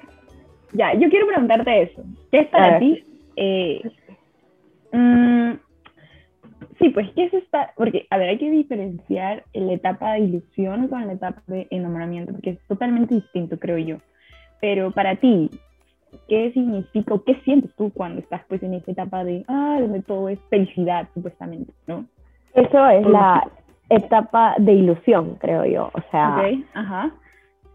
ya, 0.73 0.93
yo 0.95 1.09
quiero 1.09 1.29
preguntarte 1.29 1.83
eso. 1.83 2.03
¿Qué 2.33 2.41
es 2.41 2.49
para 2.49 2.81
ti? 2.81 3.05
eh, 3.37 3.81
mm, 4.91 5.53
sí, 6.81 6.89
pues, 6.91 7.09
¿qué 7.15 7.27
es 7.27 7.35
esta? 7.35 7.73
Porque, 7.77 8.09
a 8.11 8.19
ver, 8.19 8.31
hay 8.31 8.39
que 8.39 8.51
diferenciar 8.51 9.45
la 9.53 9.73
etapa 9.75 10.15
de 10.15 10.21
ilusión 10.21 10.89
con 10.89 11.07
la 11.07 11.13
etapa 11.13 11.41
de 11.47 11.69
enamoramiento, 11.71 12.33
porque 12.33 12.51
es 12.51 12.59
totalmente 12.67 13.15
distinto, 13.15 13.57
creo 13.57 13.79
yo. 13.79 13.99
Pero 14.61 14.91
para 14.91 15.15
ti, 15.15 15.51
¿qué 16.29 16.51
significa 16.51 17.15
o 17.15 17.23
qué 17.23 17.37
sientes 17.45 17.71
tú 17.77 17.93
cuando 17.93 18.21
estás 18.21 18.43
pues 18.49 18.61
en 18.65 18.75
esa 18.75 18.91
etapa 18.91 19.23
de, 19.23 19.45
ah, 19.47 19.79
donde 19.81 20.03
todo 20.03 20.29
es 20.29 20.41
felicidad, 20.51 21.09
supuestamente, 21.15 21.73
¿no? 21.87 22.07
Eso 22.55 22.89
es 22.89 23.07
la 23.07 23.49
etapa 23.89 24.55
de 24.59 24.73
ilusión, 24.73 25.37
creo 25.41 25.65
yo. 25.65 25.91
O 25.95 26.01
sea, 26.11 26.43
ajá. 26.75 27.11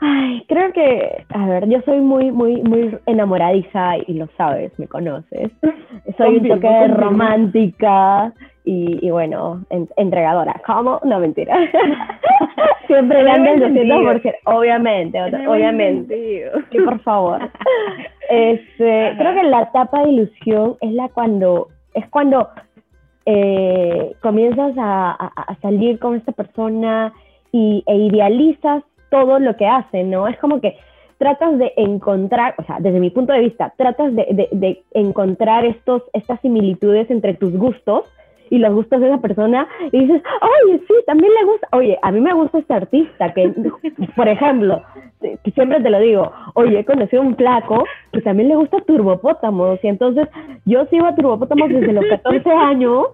ay, 0.02 0.44
creo 0.48 0.72
que, 0.74 1.26
a 1.34 1.46
ver, 1.48 1.68
yo 1.70 1.82
soy 1.82 2.00
muy, 2.00 2.32
muy, 2.32 2.62
muy 2.64 2.98
enamoradiza 3.06 3.98
y 4.08 4.14
lo 4.14 4.28
sabes, 4.38 4.72
me 4.80 4.88
conoces. 4.88 5.52
Soy 6.18 6.38
un 6.38 6.48
toque 6.48 6.68
de 6.68 6.88
romántica 6.90 8.34
y, 8.66 9.06
y 9.06 9.12
bueno, 9.12 9.64
en- 9.70 9.90
entregadora. 9.98 10.62
¿Cómo? 10.66 11.00
No, 11.04 11.20
mentira. 11.20 11.56
Siempre 12.88 13.20
En 13.22 13.28
el 13.28 13.60
dando 13.60 13.66
el 13.66 14.04
buen 14.04 14.22
200%, 14.22 14.34
obviamente, 14.46 15.22
obviamente. 15.48 16.52
Sí, 16.72 16.78
por 16.80 17.00
favor. 17.02 17.40
Este, 18.32 19.16
creo 19.18 19.34
que 19.34 19.44
la 19.44 19.64
etapa 19.64 20.04
de 20.04 20.10
ilusión 20.12 20.76
es 20.82 20.92
la 20.94 21.10
cuando 21.10 21.70
es 21.96 22.08
cuando 22.10 22.48
eh, 23.32 24.16
comienzas 24.22 24.74
a, 24.78 25.56
salir 25.62 26.00
con 26.00 26.16
esta 26.16 26.32
persona 26.32 27.14
y, 27.52 27.84
e 27.86 27.96
idealizas 27.96 28.84
todo 29.12 29.38
lo 29.40 29.56
que 29.56 29.68
hace, 29.68 30.04
¿no? 30.04 30.28
Es 30.28 30.38
como 30.40 30.60
que 30.60 30.78
tratas 31.20 31.60
de 31.60 31.74
encontrar, 31.78 32.56
o 32.58 32.64
sea, 32.64 32.78
desde 32.80 33.00
mi 33.00 33.12
punto 33.12 33.32
de 33.34 33.42
vista, 33.42 33.72
tratas 33.78 34.16
de, 34.16 34.26
de- 34.32 34.50
de 34.52 34.82
encontrar 34.94 35.64
estos, 35.66 36.02
estas 36.14 36.40
similitudes 36.42 37.12
entre 37.12 37.36
tus 37.36 37.54
gustos 37.56 38.04
y 38.50 38.58
los 38.58 38.74
gustos 38.74 39.02
de 39.02 39.08
esa 39.08 39.22
persona 39.22 39.68
y 39.92 40.00
dices, 40.00 40.22
oye, 40.42 40.82
sí, 40.88 40.94
también 41.06 41.32
le 41.40 41.46
gusta, 41.46 41.68
oye, 41.72 41.98
a 42.02 42.12
mí 42.12 42.20
me 42.22 42.34
gusta 42.34 42.60
este 42.60 42.74
artista, 42.74 43.34
que, 43.34 43.54
por 44.16 44.28
ejemplo, 44.28 44.82
que 45.22 45.52
siempre 45.52 45.82
te 45.82 45.90
lo 45.90 46.00
digo, 46.00 46.32
oye, 46.56 46.80
he 46.80 46.86
conocido 46.86 47.22
un 47.22 47.36
flaco 47.36 47.84
que 48.14 48.22
también 48.22 48.50
le 48.50 48.56
gusta 48.56 48.82
Turbopótamos 48.82 49.80
y 49.84 49.88
entonces 49.88 50.28
yo 50.66 50.86
sigo 50.88 51.06
a 51.06 51.16
Turbopótamos 51.16 51.70
desde 51.70 51.94
los 51.94 52.06
14 52.06 52.50
años 52.50 53.08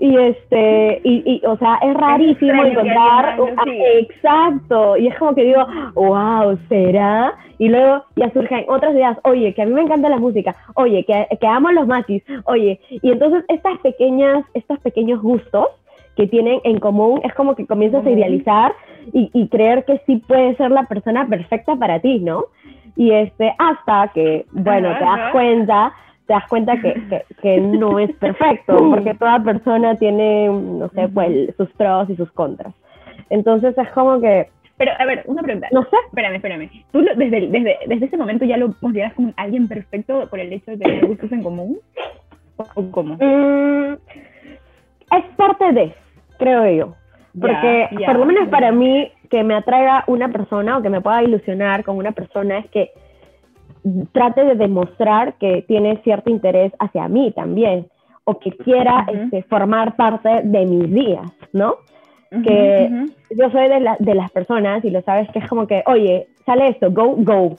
y 0.00 0.16
este, 0.16 1.02
y, 1.04 1.22
y 1.26 1.46
o 1.46 1.58
sea, 1.58 1.78
es 1.82 1.94
rarísimo 1.94 2.64
encontrar, 2.64 3.36
ah, 3.38 3.54
así. 3.58 3.82
exacto, 3.98 4.96
y 4.96 5.08
es 5.08 5.18
como 5.18 5.34
que 5.34 5.44
digo, 5.44 5.66
wow, 5.94 6.58
¿será? 6.70 7.34
Y 7.58 7.68
luego 7.68 8.02
ya 8.16 8.32
surgen 8.32 8.64
otras 8.68 8.94
ideas, 8.94 9.18
oye, 9.24 9.52
que 9.52 9.60
a 9.60 9.66
mí 9.66 9.74
me 9.74 9.82
encanta 9.82 10.08
la 10.08 10.16
música, 10.16 10.56
oye, 10.74 11.04
que, 11.04 11.26
que 11.38 11.46
amo 11.46 11.70
los 11.70 11.86
machis, 11.86 12.22
oye, 12.46 12.80
y 12.88 13.12
entonces 13.12 13.44
estas 13.48 13.78
pequeñas, 13.80 14.42
estos 14.54 14.78
pequeños 14.80 15.20
gustos 15.20 15.66
que 16.16 16.26
tienen 16.26 16.60
en 16.64 16.80
común, 16.80 17.20
es 17.22 17.34
como 17.34 17.54
que 17.54 17.66
comienzas 17.66 18.04
a 18.06 18.10
idealizar 18.10 18.72
y, 19.12 19.30
y 19.34 19.48
creer 19.48 19.84
que 19.84 20.00
sí 20.06 20.16
puede 20.16 20.56
ser 20.56 20.70
la 20.70 20.84
persona 20.84 21.26
perfecta 21.28 21.76
para 21.76 22.00
ti, 22.00 22.20
¿no? 22.20 22.44
Y 22.96 23.12
este, 23.12 23.54
hasta 23.58 24.10
que, 24.14 24.46
bueno, 24.52 24.96
te 24.98 25.04
das 25.04 25.32
cuenta, 25.32 25.92
te 26.30 26.34
das 26.34 26.46
cuenta 26.48 26.80
que, 26.80 27.24
que, 27.42 27.60
no 27.60 27.98
es 27.98 28.12
perfecto, 28.12 28.76
porque 28.88 29.14
toda 29.14 29.42
persona 29.42 29.96
tiene, 29.96 30.46
no 30.46 30.88
sé, 30.90 31.08
pues 31.08 31.56
sus 31.56 31.68
pros 31.72 32.08
y 32.08 32.14
sus 32.14 32.30
contras. 32.30 32.72
Entonces 33.30 33.76
es 33.76 33.88
como 33.90 34.20
que... 34.20 34.48
Pero, 34.76 34.92
a 34.96 35.04
ver, 35.06 35.24
una 35.26 35.42
pregunta. 35.42 35.66
No 35.72 35.82
sé. 35.82 35.96
Espérame, 36.06 36.36
espérame. 36.36 36.70
¿Tú 36.92 37.00
desde, 37.00 37.48
desde, 37.48 37.78
desde 37.84 38.06
ese 38.06 38.16
momento 38.16 38.44
ya 38.44 38.58
lo 38.58 38.72
consideras 38.74 39.12
como 39.14 39.32
alguien 39.36 39.66
perfecto 39.66 40.28
por 40.30 40.38
el 40.38 40.52
hecho 40.52 40.70
de 40.70 40.78
tener 40.78 41.04
gustos 41.04 41.32
en 41.32 41.42
común? 41.42 41.78
¿O 42.76 42.90
cómo? 42.92 43.16
Mm, 43.16 43.94
es 45.16 45.24
parte 45.36 45.72
de, 45.72 45.92
creo 46.38 46.70
yo. 46.70 46.94
Porque 47.40 47.88
por 48.06 48.20
lo 48.20 48.24
menos 48.24 48.48
para 48.50 48.70
mí, 48.70 49.10
que 49.30 49.42
me 49.42 49.56
atraiga 49.56 50.04
una 50.06 50.28
persona 50.28 50.78
o 50.78 50.82
que 50.82 50.90
me 50.90 51.00
pueda 51.00 51.24
ilusionar 51.24 51.82
con 51.82 51.96
una 51.96 52.12
persona 52.12 52.58
es 52.58 52.70
que 52.70 52.92
trate 54.12 54.44
de 54.44 54.54
demostrar 54.54 55.34
que 55.34 55.62
tiene 55.62 55.98
cierto 56.02 56.30
interés 56.30 56.72
hacia 56.78 57.08
mí 57.08 57.32
también 57.32 57.86
o 58.24 58.38
que 58.38 58.52
quiera 58.52 59.06
este, 59.12 59.42
formar 59.44 59.96
parte 59.96 60.42
de 60.44 60.66
mis 60.66 60.92
días, 60.92 61.30
¿no? 61.52 61.76
que 62.44 63.08
yo 63.30 63.50
soy 63.50 63.68
de, 63.68 63.96
de 63.98 64.14
las 64.14 64.30
personas 64.30 64.84
y 64.84 64.90
lo 64.90 65.02
sabes 65.02 65.28
que 65.30 65.40
es 65.40 65.48
como 65.48 65.66
que, 65.66 65.82
oye, 65.86 66.28
sale 66.46 66.68
esto, 66.68 66.90
go, 66.92 67.16
go, 67.16 67.56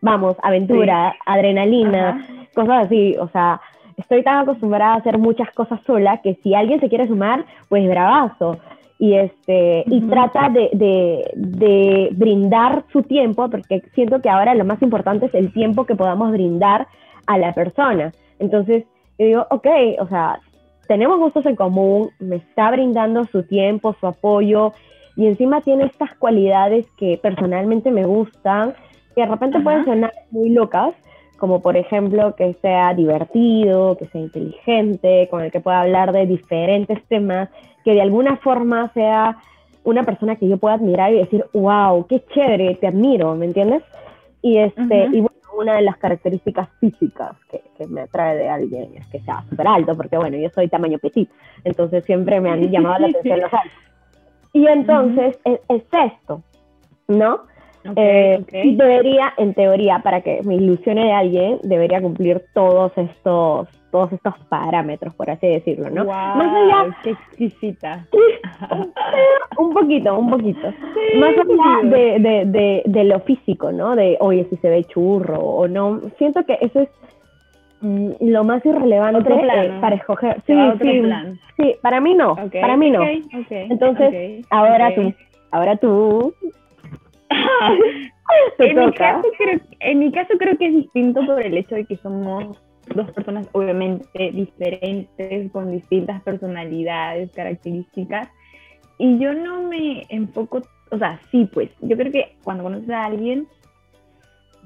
vamos, 0.00 0.36
aventura, 0.42 1.16
adrenalina, 1.24 2.26
cosas 2.54 2.86
así, 2.86 3.16
o 3.18 3.28
sea, 3.28 3.60
estoy 3.96 4.22
tan 4.22 4.38
acostumbrada 4.38 4.94
a 4.94 4.98
hacer 4.98 5.18
muchas 5.18 5.50
cosas 5.52 5.80
sola 5.86 6.20
que 6.22 6.34
si 6.42 6.54
alguien 6.54 6.80
se 6.80 6.88
quiere 6.88 7.06
sumar, 7.06 7.44
pues 7.68 7.88
bravazo. 7.88 8.58
Y, 8.98 9.14
este, 9.14 9.84
y 9.86 10.00
trata 10.08 10.48
de, 10.48 10.70
de, 10.72 11.30
de, 11.34 12.08
brindar 12.12 12.84
su 12.92 13.02
tiempo, 13.02 13.50
porque 13.50 13.82
siento 13.94 14.22
que 14.22 14.30
ahora 14.30 14.54
lo 14.54 14.64
más 14.64 14.80
importante 14.80 15.26
es 15.26 15.34
el 15.34 15.52
tiempo 15.52 15.84
que 15.84 15.94
podamos 15.94 16.32
brindar 16.32 16.86
a 17.26 17.36
la 17.36 17.52
persona. 17.52 18.12
Entonces, 18.38 18.84
yo 19.18 19.26
digo, 19.26 19.46
ok, 19.50 19.66
o 20.00 20.08
sea, 20.08 20.40
tenemos 20.88 21.18
gustos 21.18 21.44
en 21.46 21.56
común, 21.56 22.10
me 22.20 22.36
está 22.36 22.70
brindando 22.70 23.24
su 23.26 23.42
tiempo, 23.42 23.94
su 24.00 24.06
apoyo, 24.06 24.72
y 25.16 25.26
encima 25.26 25.62
tiene 25.62 25.84
estas 25.84 26.14
cualidades 26.14 26.86
que 26.98 27.18
personalmente 27.20 27.90
me 27.90 28.04
gustan, 28.04 28.74
que 29.14 29.22
de 29.22 29.26
repente 29.26 29.60
pueden 29.60 29.84
sonar 29.84 30.12
muy 30.30 30.50
locas, 30.50 30.94
como 31.38 31.60
por 31.60 31.76
ejemplo 31.76 32.34
que 32.36 32.54
sea 32.60 32.94
divertido, 32.94 33.96
que 33.96 34.06
sea 34.06 34.20
inteligente, 34.20 35.28
con 35.30 35.42
el 35.42 35.50
que 35.50 35.60
pueda 35.60 35.82
hablar 35.82 36.12
de 36.12 36.26
diferentes 36.26 37.02
temas, 37.08 37.48
que 37.86 37.94
de 37.94 38.02
alguna 38.02 38.36
forma 38.38 38.90
sea 38.94 39.36
una 39.84 40.02
persona 40.02 40.34
que 40.34 40.48
yo 40.48 40.56
pueda 40.56 40.74
admirar 40.74 41.12
y 41.12 41.18
decir, 41.18 41.44
wow, 41.52 42.04
qué 42.08 42.20
chévere, 42.34 42.74
te 42.74 42.88
admiro, 42.88 43.36
¿me 43.36 43.46
entiendes? 43.46 43.84
Y, 44.42 44.58
este, 44.58 45.04
y 45.12 45.20
bueno, 45.20 45.30
una 45.56 45.76
de 45.76 45.82
las 45.82 45.96
características 45.96 46.68
físicas 46.80 47.36
que, 47.48 47.62
que 47.78 47.86
me 47.86 48.00
atrae 48.00 48.38
de 48.38 48.48
alguien 48.48 48.90
es 48.96 49.06
que 49.06 49.20
sea 49.20 49.44
súper 49.48 49.68
alto, 49.68 49.96
porque 49.96 50.16
bueno, 50.16 50.36
yo 50.36 50.48
soy 50.50 50.66
tamaño 50.66 50.98
petit, 50.98 51.30
entonces 51.62 52.04
siempre 52.04 52.40
me 52.40 52.50
han 52.50 52.60
llamado 52.72 52.98
la 52.98 53.06
atención 53.06 53.40
los 53.42 53.54
altos. 53.54 53.72
Y 54.52 54.66
entonces 54.66 55.38
es, 55.44 55.60
es 55.68 55.82
esto, 55.92 56.42
¿no? 57.06 57.42
Eh, 57.94 58.44
debería, 58.76 59.32
en 59.36 59.54
teoría, 59.54 60.00
para 60.00 60.22
que 60.22 60.42
me 60.42 60.56
ilusione 60.56 61.04
de 61.04 61.12
alguien, 61.12 61.60
debería 61.62 62.00
cumplir 62.00 62.44
todos 62.52 62.90
estos, 62.96 63.68
todos 63.96 64.12
estos 64.12 64.34
parámetros, 64.50 65.14
por 65.14 65.30
así 65.30 65.46
decirlo, 65.46 65.88
¿no? 65.88 66.04
Más 66.04 66.54
allá, 66.54 66.94
qué 67.02 67.10
exquisita. 67.12 68.06
un 69.56 69.72
poquito, 69.72 70.18
un 70.18 70.28
poquito. 70.28 70.68
Más 71.18 71.30
allá 71.30 71.88
de, 71.88 72.18
de, 72.18 72.44
de, 72.44 72.82
de, 72.84 73.04
lo 73.04 73.20
físico, 73.20 73.72
¿no? 73.72 73.96
De, 73.96 74.18
oye, 74.20 74.46
si 74.50 74.56
se 74.58 74.68
ve 74.68 74.84
churro 74.84 75.38
o 75.38 75.66
no. 75.66 76.02
Siento 76.18 76.44
que 76.44 76.58
eso 76.60 76.80
es 76.80 76.90
mm, 77.80 78.10
lo 78.20 78.44
más 78.44 78.66
irrelevante 78.66 79.32
eh, 79.32 79.78
para 79.80 79.96
escoger. 79.96 80.42
Sí, 80.46 80.54
sí, 80.82 81.02
sí, 81.56 81.76
para 81.80 81.98
mí 81.98 82.12
no, 82.12 82.36
para 82.60 82.76
mí 82.76 82.90
no. 82.90 83.00
Entonces, 83.48 84.44
ahora 84.50 84.94
tú, 84.94 85.14
ahora 85.52 85.76
tú 85.78 86.34
en, 88.58 88.78
mi 88.78 88.92
caso, 88.92 89.28
creo, 89.38 89.60
en 89.80 89.98
mi 90.00 90.12
caso 90.12 90.34
creo 90.38 90.58
que 90.58 90.66
es 90.66 90.74
distinto 90.74 91.24
por 91.24 91.40
el 91.40 91.56
hecho 91.56 91.76
de 91.76 91.86
que 91.86 91.96
somos 91.96 92.58
dos 92.96 93.10
personas 93.12 93.48
obviamente 93.52 94.30
diferentes, 94.32 95.50
con 95.52 95.70
distintas 95.70 96.22
personalidades, 96.22 97.30
características, 97.32 98.28
y 98.98 99.18
yo 99.18 99.34
no 99.34 99.62
me 99.62 100.06
enfoco, 100.08 100.62
o 100.90 100.98
sea, 100.98 101.20
sí, 101.30 101.48
pues, 101.52 101.70
yo 101.80 101.96
creo 101.96 102.10
que 102.10 102.36
cuando 102.42 102.64
conoces 102.64 102.90
a 102.90 103.04
alguien, 103.04 103.46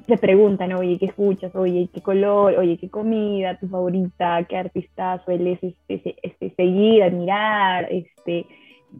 te 0.06 0.18
preguntan, 0.18 0.72
oye, 0.72 0.98
¿qué 0.98 1.06
escuchas? 1.06 1.54
Oye, 1.54 1.88
¿qué 1.92 2.00
color? 2.00 2.54
Oye, 2.58 2.76
¿qué 2.78 2.88
comida? 2.88 3.58
¿Tu 3.58 3.68
favorita? 3.68 4.44
¿Qué 4.48 4.56
artista 4.56 5.22
sueles 5.24 5.58
este, 5.62 6.16
este, 6.22 6.50
seguir, 6.56 7.02
admirar? 7.02 7.86
Este, 7.90 8.46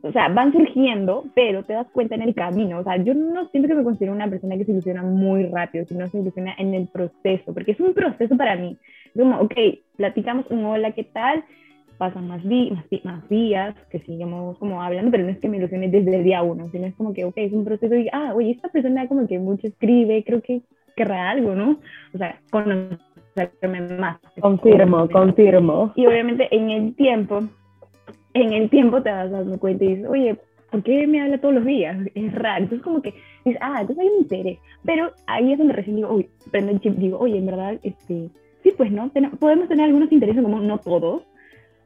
o 0.03 0.13
sea, 0.13 0.29
van 0.29 0.53
surgiendo, 0.53 1.25
pero 1.35 1.65
te 1.65 1.73
das 1.73 1.89
cuenta 1.91 2.15
en 2.15 2.23
el 2.23 2.35
camino. 2.35 2.79
O 2.79 2.85
sea, 2.85 2.97
yo 2.97 3.15
no 3.15 3.49
siento 3.49 3.69
que 3.69 3.75
me 3.75 3.85
considero 3.85 4.13
una 4.13 4.29
persona 4.29 4.57
que 4.57 4.65
se 4.65 4.73
ilusiona 4.73 5.03
muy 5.03 5.47
rápido, 5.47 5.85
sino 5.85 6.07
se 6.07 6.19
ilusiona 6.19 6.55
en 6.59 6.75
el 6.75 6.87
proceso, 6.89 7.53
porque 7.53 7.73
es 7.73 7.81
un 7.81 7.93
proceso 7.93 8.37
para 8.37 8.57
mí. 8.57 8.77
Como, 9.17 9.41
ok, 9.41 9.55
platicamos 9.97 10.47
un 10.51 10.65
hola, 10.65 10.93
¿qué 10.93 11.05
tal? 11.05 11.45
Pasan 11.99 12.29
más, 12.29 12.43
más, 12.45 13.29
días 13.29 13.77
que 13.91 13.99
sigamos 14.01 14.59
como 14.59 14.83
hablando, 14.83 15.11
pero 15.11 15.25
no 15.25 15.31
es 15.31 15.39
que 15.39 15.49
me 15.49 15.59
ilusione 15.59 15.89
desde 15.89 16.17
el 16.17 16.25
día 16.25 16.43
uno, 16.43 16.65
sino 16.71 16.87
es 16.87 16.95
como 16.95 17.13
que, 17.13 17.25
ok, 17.25 17.35
es 17.37 17.53
un 17.53 17.65
proceso 17.65 17.95
y, 17.95 18.09
ah, 18.13 18.33
oye, 18.35 18.53
esta 18.53 18.69
persona 18.69 19.07
como 19.07 19.27
que 19.27 19.39
mucho 19.39 19.67
escribe, 19.67 20.25
creo 20.25 20.41
que 20.41 20.63
querrá 20.97 21.31
algo, 21.31 21.55
¿no? 21.55 21.79
O 22.15 22.19
sea, 22.19 22.41
conocerme 22.51 23.99
más. 23.99 24.19
Confirmo, 24.41 25.09
confirmo. 25.11 25.93
Y 25.95 26.07
obviamente 26.07 26.49
en 26.51 26.71
el 26.71 26.95
tiempo 26.95 27.43
en 28.35 28.53
el 28.53 28.71
tiempo 28.71 29.03
te 29.03 29.11
vas 29.11 29.31
dando 29.31 29.59
cuenta 29.59 29.85
y 29.85 29.89
dices, 29.89 30.07
oye, 30.09 30.37
¿por 30.71 30.83
qué 30.83 31.07
me 31.07 31.21
habla 31.21 31.41
todos 31.41 31.55
los 31.55 31.65
días? 31.65 31.97
Es 32.15 32.33
raro. 32.35 32.65
Entonces 32.65 32.85
como 32.85 33.03
que 33.03 33.15
dices, 33.45 33.61
ah, 33.63 33.79
entonces 33.81 33.99
hay 33.99 34.09
un 34.09 34.21
interés. 34.21 34.59
Pero 34.85 35.13
ahí 35.27 35.53
es 35.53 35.59
donde 35.59 35.75
recién 35.75 35.97
digo, 35.97 36.15
uy, 36.15 36.29
prendo 36.51 36.73
el 36.73 36.81
chip, 36.81 36.95
digo, 36.97 37.19
oye, 37.19 37.39
en 37.39 37.47
verdad, 37.47 37.79
este, 37.83 38.29
sí, 38.63 38.73
pues, 38.77 38.91
¿no? 38.91 39.11
podemos 39.39 39.69
tener 39.69 39.87
algunos 39.87 40.13
intereses 40.13 40.43
como 40.43 40.61
no 40.61 40.79
todos, 40.79 41.23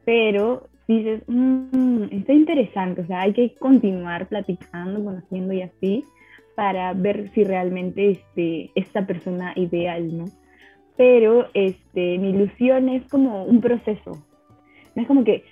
pero 0.05 0.67
dices, 0.87 1.23
mmm, 1.27 2.03
está 2.11 2.33
interesante, 2.33 3.01
o 3.01 3.07
sea, 3.07 3.21
hay 3.21 3.33
que 3.33 3.55
continuar 3.55 4.27
platicando, 4.27 5.03
conociendo 5.03 5.53
y 5.53 5.61
así, 5.61 6.03
para 6.55 6.93
ver 6.93 7.29
si 7.33 7.43
realmente 7.43 8.11
este, 8.11 8.71
esta 8.75 9.05
persona 9.05 9.53
ideal, 9.55 10.17
¿no? 10.17 10.25
Pero 10.95 11.47
este, 11.53 12.17
mi 12.17 12.29
ilusión 12.29 12.87
es 12.87 13.05
como 13.09 13.43
un 13.43 13.59
proceso. 13.59 14.23
No 14.95 15.01
es 15.01 15.07
como 15.07 15.25
que 15.25 15.43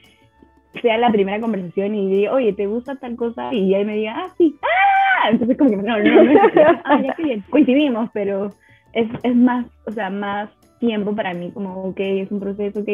sea 0.82 0.98
la 0.98 1.12
primera 1.12 1.42
conversación 1.42 1.96
y 1.96 2.10
diga, 2.10 2.32
oye, 2.32 2.54
¿te 2.54 2.68
gusta 2.68 2.96
tal 2.96 3.18
cosa? 3.18 3.54
Y 3.54 3.74
ahí 3.74 3.84
me 3.84 3.98
diga, 3.98 4.16
ah, 4.18 4.34
sí, 4.38 4.56
ah, 4.62 5.30
entonces 5.32 5.58
como 5.58 5.70
que 5.70 5.76
no, 5.78 6.00
no, 6.00 6.24
no, 6.24 6.32
ah, 6.86 7.02
ya 7.02 7.14
qué 7.16 7.24
bien, 7.24 7.44
coincidimos, 7.50 8.10
pero 8.14 8.52
es, 8.94 9.08
es 9.24 9.36
más, 9.36 9.66
o 9.86 9.92
sea, 9.92 10.10
más 10.10 10.50
tiempo 10.86 11.15
para 11.15 11.34
mí, 11.34 11.52
como, 11.52 11.84
ok, 11.86 12.00
es 12.00 12.32
un 12.32 12.41
proceso, 12.41 12.82
ok, 12.82 12.89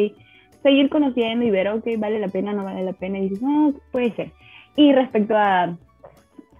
seguir 0.62 0.88
conociendo 0.88 1.44
y 1.44 1.50
ver, 1.50 1.68
ok, 1.68 1.86
vale 1.98 2.20
la 2.20 2.28
pena, 2.28 2.52
no 2.52 2.64
vale 2.64 2.84
la 2.84 2.92
pena, 2.92 3.18
y 3.18 3.22
dices, 3.22 3.42
no, 3.42 3.74
puede 3.90 4.12
ser. 4.12 4.32
Y 4.76 4.92
respecto 4.92 5.34
a, 5.36 5.76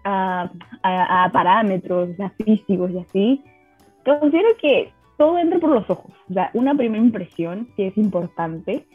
a, 0.05 0.51
a, 0.83 1.31
parámetros, 1.33 2.11
o 2.11 2.14
sea, 2.14 2.31
físicos 2.31 2.90
y 2.90 2.99
así, 2.99 3.45
considero 4.05 4.49
que 4.61 4.93
todo 5.16 5.38
entra 5.38 5.61
por 5.61 5.71
los 5.71 5.88
ojos, 5.88 6.12
o 6.29 6.35
sea, 6.35 6.51
una 6.55 6.75
primera 6.75 7.03
impresión 7.03 7.69
sí 7.77 7.85
es 7.85 7.97
importante, 7.97 8.87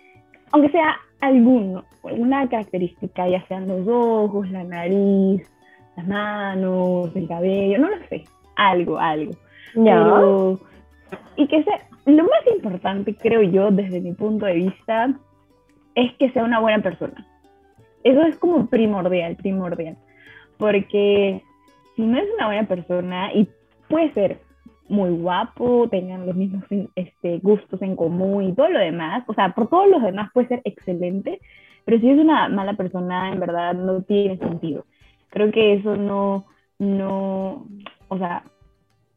aunque 0.51 0.69
sea 0.71 0.97
alguno, 1.21 1.85
alguna 2.03 2.49
característica, 2.49 3.29
ya 3.29 3.45
sean 3.47 3.67
los 3.67 3.87
ojos, 3.87 4.49
la 4.49 4.63
nariz, 4.63 5.49
las 5.95 6.07
manos, 6.07 7.15
el 7.15 7.27
cabello, 7.27 7.79
no 7.79 7.89
lo 7.89 7.97
sé, 8.09 8.25
algo, 8.57 8.99
algo. 8.99 9.31
Pero, 9.73 10.59
y 11.35 11.47
que 11.47 11.63
sea, 11.63 11.81
lo 12.05 12.23
más 12.23 12.47
importante, 12.55 13.15
creo 13.15 13.41
yo, 13.41 13.71
desde 13.71 14.01
mi 14.01 14.13
punto 14.13 14.45
de 14.45 14.53
vista, 14.53 15.13
es 15.95 16.13
que 16.15 16.29
sea 16.31 16.43
una 16.43 16.59
buena 16.59 16.81
persona. 16.83 17.25
Eso 18.03 18.21
es 18.23 18.37
como 18.37 18.67
primordial, 18.67 19.35
primordial. 19.35 19.97
Porque 20.57 21.41
si 21.95 22.01
no 22.03 22.17
es 22.17 22.27
una 22.35 22.47
buena 22.47 22.67
persona, 22.67 23.33
y 23.33 23.47
puede 23.87 24.13
ser 24.13 24.39
muy 24.87 25.09
guapo, 25.09 25.87
tengan 25.89 26.25
los 26.27 26.35
mismos 26.35 26.63
este, 26.95 27.39
gustos 27.39 27.81
en 27.81 27.95
común 27.95 28.43
y 28.43 28.53
todo 28.53 28.69
lo 28.69 28.79
demás, 28.79 29.23
o 29.27 29.33
sea, 29.33 29.53
por 29.53 29.67
todos 29.67 29.89
los 29.89 30.03
demás 30.03 30.29
puede 30.33 30.47
ser 30.47 30.61
excelente, 30.63 31.39
pero 31.85 31.99
si 31.99 32.09
es 32.09 32.19
una 32.19 32.49
mala 32.49 32.75
persona, 32.75 33.31
en 33.31 33.39
verdad 33.39 33.73
no 33.73 34.01
tiene 34.03 34.37
sentido. 34.37 34.85
Creo 35.29 35.51
que 35.51 35.73
eso 35.73 35.95
no, 35.95 36.45
no, 36.77 37.65
o 38.07 38.17
sea, 38.17 38.43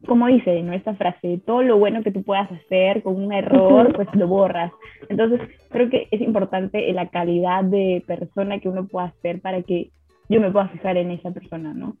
como 0.05 0.27
dice 0.27 0.61
¿no? 0.63 0.73
esta 0.73 0.93
frase, 0.95 1.41
todo 1.45 1.61
lo 1.61 1.77
bueno 1.77 2.03
que 2.03 2.11
tú 2.11 2.23
puedas 2.23 2.49
hacer 2.51 3.03
con 3.03 3.15
un 3.21 3.33
error, 3.33 3.93
pues 3.93 4.07
lo 4.13 4.27
borras. 4.27 4.71
Entonces, 5.09 5.41
creo 5.69 5.89
que 5.89 6.07
es 6.11 6.21
importante 6.21 6.91
la 6.93 7.09
calidad 7.09 7.63
de 7.63 8.03
persona 8.07 8.59
que 8.59 8.69
uno 8.69 8.87
pueda 8.87 9.07
hacer 9.07 9.41
para 9.41 9.61
que 9.61 9.89
yo 10.29 10.39
me 10.39 10.51
pueda 10.51 10.69
fijar 10.69 10.97
en 10.97 11.11
esa 11.11 11.31
persona, 11.31 11.73
¿no? 11.73 11.97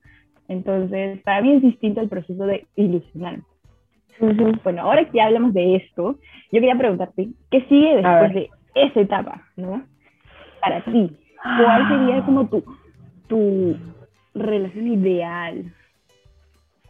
Entonces, 0.47 1.19
para 1.23 1.41
mí 1.41 1.53
es 1.53 1.61
distinto 1.61 2.01
el 2.01 2.09
proceso 2.09 2.45
de 2.45 2.65
ilusionar. 2.75 3.39
Bueno, 4.63 4.81
ahora 4.81 5.05
que 5.05 5.17
ya 5.17 5.25
hablamos 5.25 5.53
de 5.53 5.77
esto, 5.77 6.17
yo 6.51 6.59
quería 6.59 6.75
preguntarte, 6.75 7.29
¿qué 7.51 7.61
sigue 7.65 7.95
después 7.95 8.33
de 8.33 8.49
esa 8.75 8.99
etapa, 8.99 9.43
no? 9.55 9.83
Para 10.61 10.83
ti, 10.83 11.17
¿cuál 11.41 11.87
sería 11.87 12.17
ah. 12.17 12.25
como 12.25 12.49
tu, 12.49 12.63
tu 13.27 13.77
relación 14.33 14.87
ideal? 14.87 15.73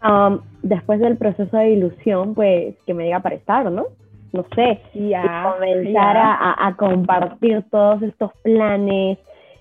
Um, 0.01 0.39
después 0.63 0.99
del 0.99 1.17
proceso 1.17 1.57
de 1.57 1.71
ilusión, 1.71 2.33
pues 2.33 2.75
que 2.85 2.93
me 2.93 3.03
diga 3.03 3.19
para 3.19 3.35
estar, 3.35 3.69
¿no? 3.69 3.87
No 4.31 4.45
sé, 4.55 4.79
ya, 4.93 5.55
comenzar 5.55 6.15
A, 6.17 6.67
a, 6.67 6.75
compartir 6.75 7.63
todos 7.71 8.01
estos 8.03 8.31
planes 8.43 9.17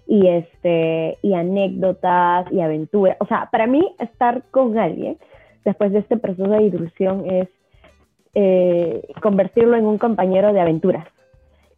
y 0.06 0.28
este 0.28 1.18
y 1.22 1.34
anécdotas 1.34 2.52
y 2.52 2.60
aventuras. 2.60 3.16
O 3.20 3.26
sea, 3.26 3.48
para 3.50 3.66
mí 3.66 3.94
estar 3.98 4.42
con 4.50 4.78
alguien 4.78 5.16
después 5.64 5.92
de 5.92 6.00
este 6.00 6.18
proceso 6.18 6.48
de 6.50 6.62
ilusión 6.64 7.24
es 7.26 7.48
eh, 8.34 9.08
convertirlo 9.22 9.76
en 9.76 9.86
un 9.86 9.98
compañero 9.98 10.52
de 10.52 10.60
aventuras 10.60 11.06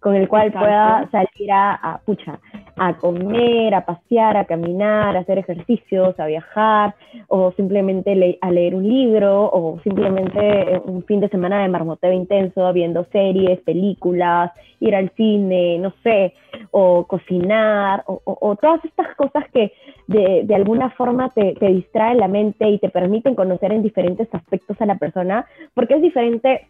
con 0.00 0.14
el 0.14 0.28
cual 0.28 0.50
pueda 0.50 1.08
salir 1.10 1.52
a, 1.52 2.00
pucha, 2.04 2.40
a 2.82 2.94
comer, 2.94 3.74
a 3.74 3.84
pasear, 3.84 4.38
a 4.38 4.46
caminar, 4.46 5.14
a 5.14 5.20
hacer 5.20 5.36
ejercicios, 5.36 6.18
a 6.18 6.24
viajar, 6.24 6.94
o 7.28 7.52
simplemente 7.52 8.38
a 8.40 8.50
leer 8.50 8.74
un 8.74 8.88
libro, 8.88 9.50
o 9.52 9.78
simplemente 9.84 10.40
eh, 10.40 10.80
un 10.86 11.04
fin 11.04 11.20
de 11.20 11.28
semana 11.28 11.60
de 11.60 11.68
marmoteo 11.68 12.10
intenso, 12.10 12.72
viendo 12.72 13.04
series, 13.12 13.60
películas, 13.60 14.50
ir 14.80 14.94
al 14.96 15.10
cine, 15.10 15.78
no 15.78 15.92
sé, 16.02 16.32
o 16.70 17.04
cocinar, 17.06 18.02
o, 18.06 18.56
todas 18.56 18.82
estas 18.86 19.14
cosas 19.14 19.44
que 19.52 19.74
de, 20.06 20.44
de 20.44 20.54
alguna 20.54 20.88
forma 20.88 21.28
te, 21.34 21.52
te 21.56 21.66
distraen 21.66 22.16
la 22.16 22.28
mente 22.28 22.66
y 22.66 22.78
te 22.78 22.88
permiten 22.88 23.34
conocer 23.34 23.72
en 23.72 23.82
diferentes 23.82 24.26
aspectos 24.32 24.80
a 24.80 24.86
la 24.86 24.96
persona, 24.96 25.44
porque 25.74 25.96
es 25.96 26.00
diferente 26.00 26.66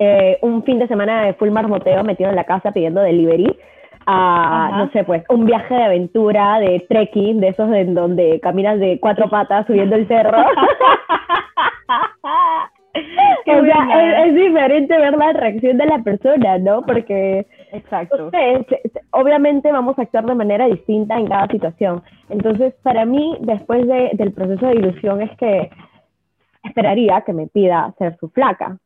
eh, 0.00 0.38
un 0.42 0.64
fin 0.64 0.80
de 0.80 0.88
semana 0.88 1.26
de 1.26 1.34
full 1.34 1.50
marmoteo 1.50 2.02
metido 2.02 2.28
en 2.28 2.36
la 2.36 2.44
casa 2.44 2.72
pidiendo 2.72 3.00
delivery, 3.02 3.56
a, 4.10 4.70
no 4.78 4.90
sé, 4.90 5.04
pues, 5.04 5.22
un 5.28 5.44
viaje 5.44 5.74
de 5.74 5.84
aventura, 5.84 6.58
de 6.60 6.80
trekking, 6.88 7.40
de 7.40 7.48
esos 7.48 7.70
en 7.72 7.94
donde 7.94 8.40
caminas 8.40 8.80
de 8.80 8.98
cuatro 9.00 9.28
patas 9.28 9.66
subiendo 9.66 9.96
el 9.96 10.08
cerro. 10.08 10.38
o 12.94 13.64
sea, 13.64 14.24
es, 14.24 14.34
diferente 14.34 14.96
ver 14.96 15.14
la 15.14 15.34
reacción 15.34 15.76
de 15.76 15.84
la 15.84 15.98
persona, 15.98 16.56
¿no? 16.56 16.86
Porque, 16.86 17.46
Exacto. 17.72 18.30
obviamente 19.10 19.70
vamos 19.70 19.98
a 19.98 20.02
actuar 20.02 20.24
de 20.24 20.34
manera 20.34 20.66
distinta 20.68 21.18
en 21.18 21.26
cada 21.26 21.46
situación. 21.48 22.02
Entonces, 22.30 22.72
para 22.82 23.04
mí, 23.04 23.36
después 23.40 23.86
de, 23.86 24.12
del 24.14 24.32
proceso 24.32 24.68
de 24.68 24.76
ilusión, 24.76 25.20
es 25.20 25.36
que 25.36 25.70
esperaría 26.64 27.20
que 27.26 27.34
me 27.34 27.46
pida 27.46 27.92
ser 27.98 28.16
su 28.18 28.30
flaca 28.30 28.78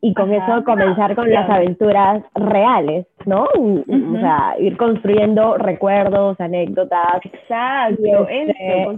y 0.00 0.14
con 0.14 0.32
eso 0.32 0.64
comenzar 0.64 1.14
con 1.14 1.30
las 1.30 1.48
aventuras 1.50 2.22
reales, 2.34 3.06
¿no? 3.26 3.44
O 3.44 4.20
sea, 4.20 4.54
ir 4.58 4.76
construyendo 4.76 5.56
recuerdos, 5.58 6.40
anécdotas. 6.40 7.24
Exacto, 7.24 8.26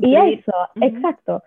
y, 0.02 0.14
este, 0.14 0.34
eso, 0.34 0.52
exacto. 0.80 1.42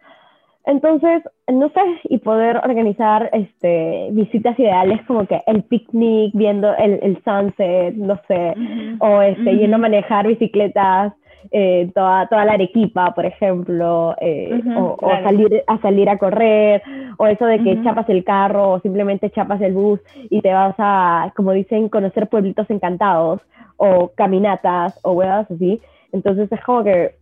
Entonces, 0.66 1.22
no 1.52 1.70
sé, 1.70 1.82
y 2.06 2.20
poder 2.20 2.58
organizar 2.58 3.30
este, 3.34 4.10
visitas 4.12 4.58
ideales 4.58 5.02
como 5.06 5.28
que 5.28 5.42
el 5.46 5.63
picnic, 5.63 6.32
viendo 6.34 6.74
el, 6.78 7.00
el 7.04 7.22
sunset, 7.24 7.94
no 7.96 8.20
sé, 8.28 8.54
o 9.00 9.22
este, 9.22 9.58
yendo 9.58 9.76
a 9.76 9.80
manejar 9.80 10.26
bicicletas 10.26 11.13
eh, 11.52 11.92
toda, 11.94 12.28
toda 12.28 12.46
la 12.46 12.54
Arequipa, 12.54 13.14
por 13.14 13.26
ejemplo, 13.26 14.16
eh, 14.20 14.62
o, 14.76 14.98
salir, 15.24 15.64
a 15.68 15.78
salir 15.80 16.10
a 16.10 16.18
correr, 16.18 16.82
o 17.18 17.28
eso 17.28 17.46
de 17.46 17.62
que 17.64 17.82
chapas 17.84 18.10
el 18.10 18.24
carro 18.24 18.72
o 18.72 18.80
simplemente 18.80 19.30
chapas 19.30 19.62
el 19.62 19.74
bus 19.74 20.00
y 20.30 20.42
te 20.42 20.54
vas 20.54 20.76
a, 20.78 21.32
como 21.36 21.52
dicen, 21.52 21.90
conocer 21.90 22.28
pueblitos 22.28 22.70
encantados, 22.70 23.42
o 23.78 24.12
caminatas, 24.16 25.00
o 25.04 25.14
huevas 25.14 25.50
así. 25.52 25.82
Entonces 26.12 26.52
es 26.52 26.62
como 26.64 26.84
que, 26.84 27.16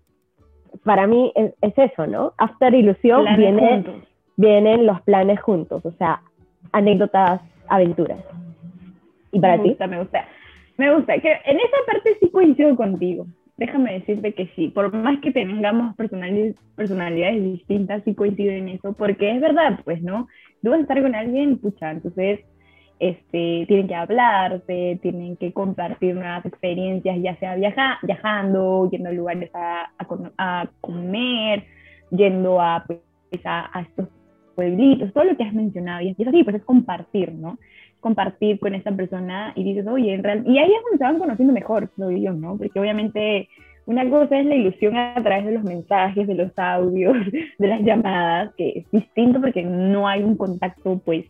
para 0.84 1.08
mí 1.08 1.32
es, 1.36 1.54
eso, 1.78 2.08
¿no? 2.08 2.34
After 2.38 2.74
Ilusión 2.74 3.26
viene, 3.38 3.84
vienen 4.38 4.86
los 4.86 5.02
planes 5.02 5.42
juntos, 5.42 5.86
o 5.86 5.92
sea, 5.94 6.22
anécdotas, 6.72 7.42
aventuras. 7.68 8.20
¿Y 9.32 9.40
para 9.40 9.58
me 9.58 9.64
ti? 9.64 9.70
Gusta, 9.70 9.88
me 9.88 10.00
gusta. 10.00 10.26
Me 10.78 10.96
gusta, 10.96 11.20
que 11.20 11.32
en 11.46 11.58
esa 11.58 11.78
parte 11.86 12.18
sí 12.20 12.30
coincido 12.32 12.76
contigo 12.76 13.26
déjame 13.62 13.93
decirte 13.93 14.34
que 14.34 14.47
sí, 14.56 14.69
por 14.69 14.91
más 14.91 15.19
que 15.19 15.32
tengamos 15.32 15.95
personalidades, 15.95 17.43
distintas, 17.43 18.04
sí 18.04 18.15
coincido 18.15 18.52
en 18.52 18.69
eso, 18.69 18.93
porque 18.93 19.36
es 19.36 19.39
verdad, 19.39 19.80
pues, 19.86 20.02
¿no? 20.02 20.28
Tú 20.63 20.71
vas 20.71 20.80
a 20.80 20.82
estar 20.82 21.00
con 21.00 21.13
alguien, 21.13 21.60
pucha, 21.60 21.91
entonces 21.91 22.39
este, 23.00 23.65
tienen 23.67 23.88
que 23.88 23.93
hablarse, 23.93 25.00
tienen 25.04 25.38
que 25.38 25.54
compartir 25.54 26.15
nuevas 26.15 26.43
experiencias, 26.43 27.21
ya 27.21 27.36
sea 27.36 27.56
viaja, 27.56 28.00
viajando, 28.02 28.89
yendo 28.89 29.10
a 29.10 29.12
lugares 29.12 29.52
a, 29.54 29.91
a, 30.39 30.67
comer, 30.82 31.63
yendo 32.10 32.60
a, 32.60 32.84
pues, 32.88 33.45
a, 33.45 33.78
a, 33.78 33.82
estos 33.84 34.08
pueblitos, 34.56 35.13
todo 35.13 35.26
lo 35.26 35.38
que 35.38 35.43
has 35.43 35.54
mencionado. 35.54 36.02
Y 36.02 36.15
es 36.17 36.28
así, 36.28 36.43
pues 36.43 36.56
es 36.56 36.63
compartir, 36.63 37.32
¿no? 37.32 37.60
Compartir 38.02 38.60
con 38.60 38.76
esa 38.76 38.92
persona 38.92 39.54
y 39.56 39.64
dices, 39.64 39.88
oye, 39.88 40.14
en 40.14 40.24
realidad, 40.24 40.52
y 40.52 40.58
ahí 40.58 40.72
es 40.72 40.84
donde 40.84 40.98
se 40.98 41.04
van 41.04 41.20
conociendo 41.20 41.54
mejor, 41.54 41.90
lo 41.96 42.12
yo, 42.12 42.34
¿no? 42.34 42.58
Porque 42.58 42.80
obviamente 42.80 43.48
una 43.86 44.10
cosa 44.10 44.40
es 44.40 44.46
la 44.46 44.56
ilusión 44.56 44.98
a 44.98 45.16
través 45.24 45.46
de 45.46 45.54
los 45.54 45.64
mensajes, 45.64 46.28
de 46.28 46.36
los 46.36 46.52
audios, 46.58 47.16
de 47.60 47.68
las 47.68 47.82
llamadas, 47.82 48.54
que 48.56 48.80
es 48.80 48.92
distinto 48.92 49.40
porque 49.40 49.64
no 49.64 50.08
hay 50.08 50.24
un 50.24 50.36
contacto, 50.36 51.02
pues, 51.06 51.26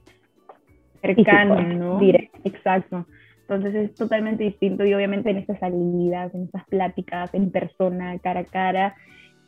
cercano, 1.01 1.61
¿no? 1.61 1.99
Directo. 1.99 2.39
Exacto. 2.43 3.05
Entonces 3.41 3.75
es 3.75 3.95
totalmente 3.95 4.45
distinto 4.45 4.85
y 4.85 4.93
obviamente 4.93 5.29
en 5.29 5.37
estas 5.37 5.59
salidas, 5.59 6.33
en 6.33 6.43
estas 6.43 6.65
pláticas, 6.67 7.33
en 7.33 7.51
persona, 7.51 8.17
cara 8.19 8.41
a 8.41 8.45
cara, 8.45 8.95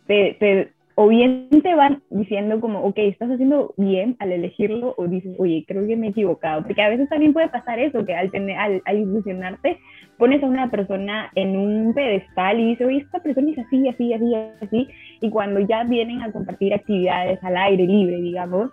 te, 0.08 0.36
te, 0.40 0.72
o 0.96 1.08
bien 1.08 1.48
te 1.50 1.76
van 1.76 2.02
diciendo 2.10 2.60
como, 2.60 2.82
ok, 2.82 2.98
estás 2.98 3.32
haciendo 3.32 3.74
bien 3.78 4.16
al 4.20 4.32
elegirlo, 4.32 4.94
o 4.98 5.08
dices, 5.08 5.36
oye, 5.40 5.66
creo 5.68 5.88
que 5.88 5.98
me 5.98 6.08
he 6.08 6.10
equivocado, 6.12 6.64
porque 6.64 6.82
a 6.82 6.90
veces 6.90 7.10
también 7.10 7.34
puede 7.34 7.50
pasar 7.50 7.80
eso, 7.80 8.06
que 8.06 8.16
al, 8.16 8.30
tener, 8.32 8.58
al, 8.58 8.82
al 8.86 9.00
ilusionarte, 9.00 9.80
pones 10.18 10.44
a 10.44 10.48
una 10.48 10.70
persona 10.70 11.32
en 11.36 11.58
un 11.58 11.94
pedestal 11.94 12.60
y 12.60 12.70
dices, 12.70 12.88
oye, 12.88 12.98
esta 12.98 13.20
persona 13.20 13.52
es 13.52 13.60
así, 13.60 13.88
así, 13.88 14.14
así, 14.14 14.36
así, 14.62 14.88
y 15.22 15.30
cuando 15.30 15.60
ya 15.62 15.84
vienen 15.84 16.22
a 16.22 16.32
compartir 16.32 16.74
actividades 16.74 17.44
al 17.44 17.58
aire 17.58 17.88
libre, 17.88 18.18
digamos, 18.18 18.70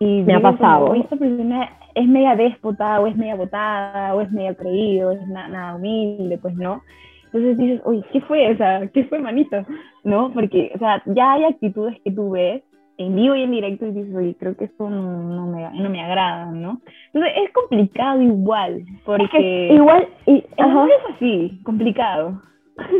y 0.00 0.22
me 0.22 0.34
ha 0.34 0.40
pasado. 0.40 0.94
esta 0.94 1.16
persona 1.16 1.70
es 1.94 2.06
media 2.06 2.36
déspota, 2.36 3.00
o 3.00 3.06
es 3.08 3.16
media 3.16 3.34
botada, 3.34 4.14
o 4.14 4.20
es 4.20 4.30
media 4.30 4.54
creído, 4.54 5.10
es 5.10 5.26
nada 5.26 5.74
humilde, 5.74 6.38
pues 6.38 6.54
no. 6.54 6.82
Entonces 7.32 7.58
dices, 7.58 7.80
oye, 7.84 8.02
¿qué 8.12 8.20
fue? 8.22 8.52
O 8.52 8.56
sea, 8.56 8.88
¿qué 8.88 9.04
fue, 9.04 9.18
manito? 9.18 9.56
¿No? 10.04 10.32
Porque, 10.32 10.72
o 10.74 10.78
sea, 10.78 11.02
ya 11.06 11.34
hay 11.34 11.44
actitudes 11.44 12.00
que 12.02 12.10
tú 12.10 12.30
ves 12.30 12.62
en 12.96 13.14
vivo 13.14 13.34
y 13.34 13.42
en 13.42 13.50
directo 13.52 13.86
y 13.86 13.92
dices, 13.92 14.14
oye, 14.14 14.34
creo 14.38 14.56
que 14.56 14.64
esto 14.64 14.88
no, 14.88 15.46
me, 15.46 15.70
no 15.80 15.90
me 15.90 16.02
agrada, 16.02 16.46
¿no? 16.46 16.80
Entonces 17.12 17.32
es 17.44 17.52
complicado 17.52 18.20
igual, 18.22 18.82
porque... 19.04 19.72
igual, 19.72 20.08
y, 20.26 20.38
es 20.38 21.14
así, 21.14 21.60
complicado. 21.64 22.42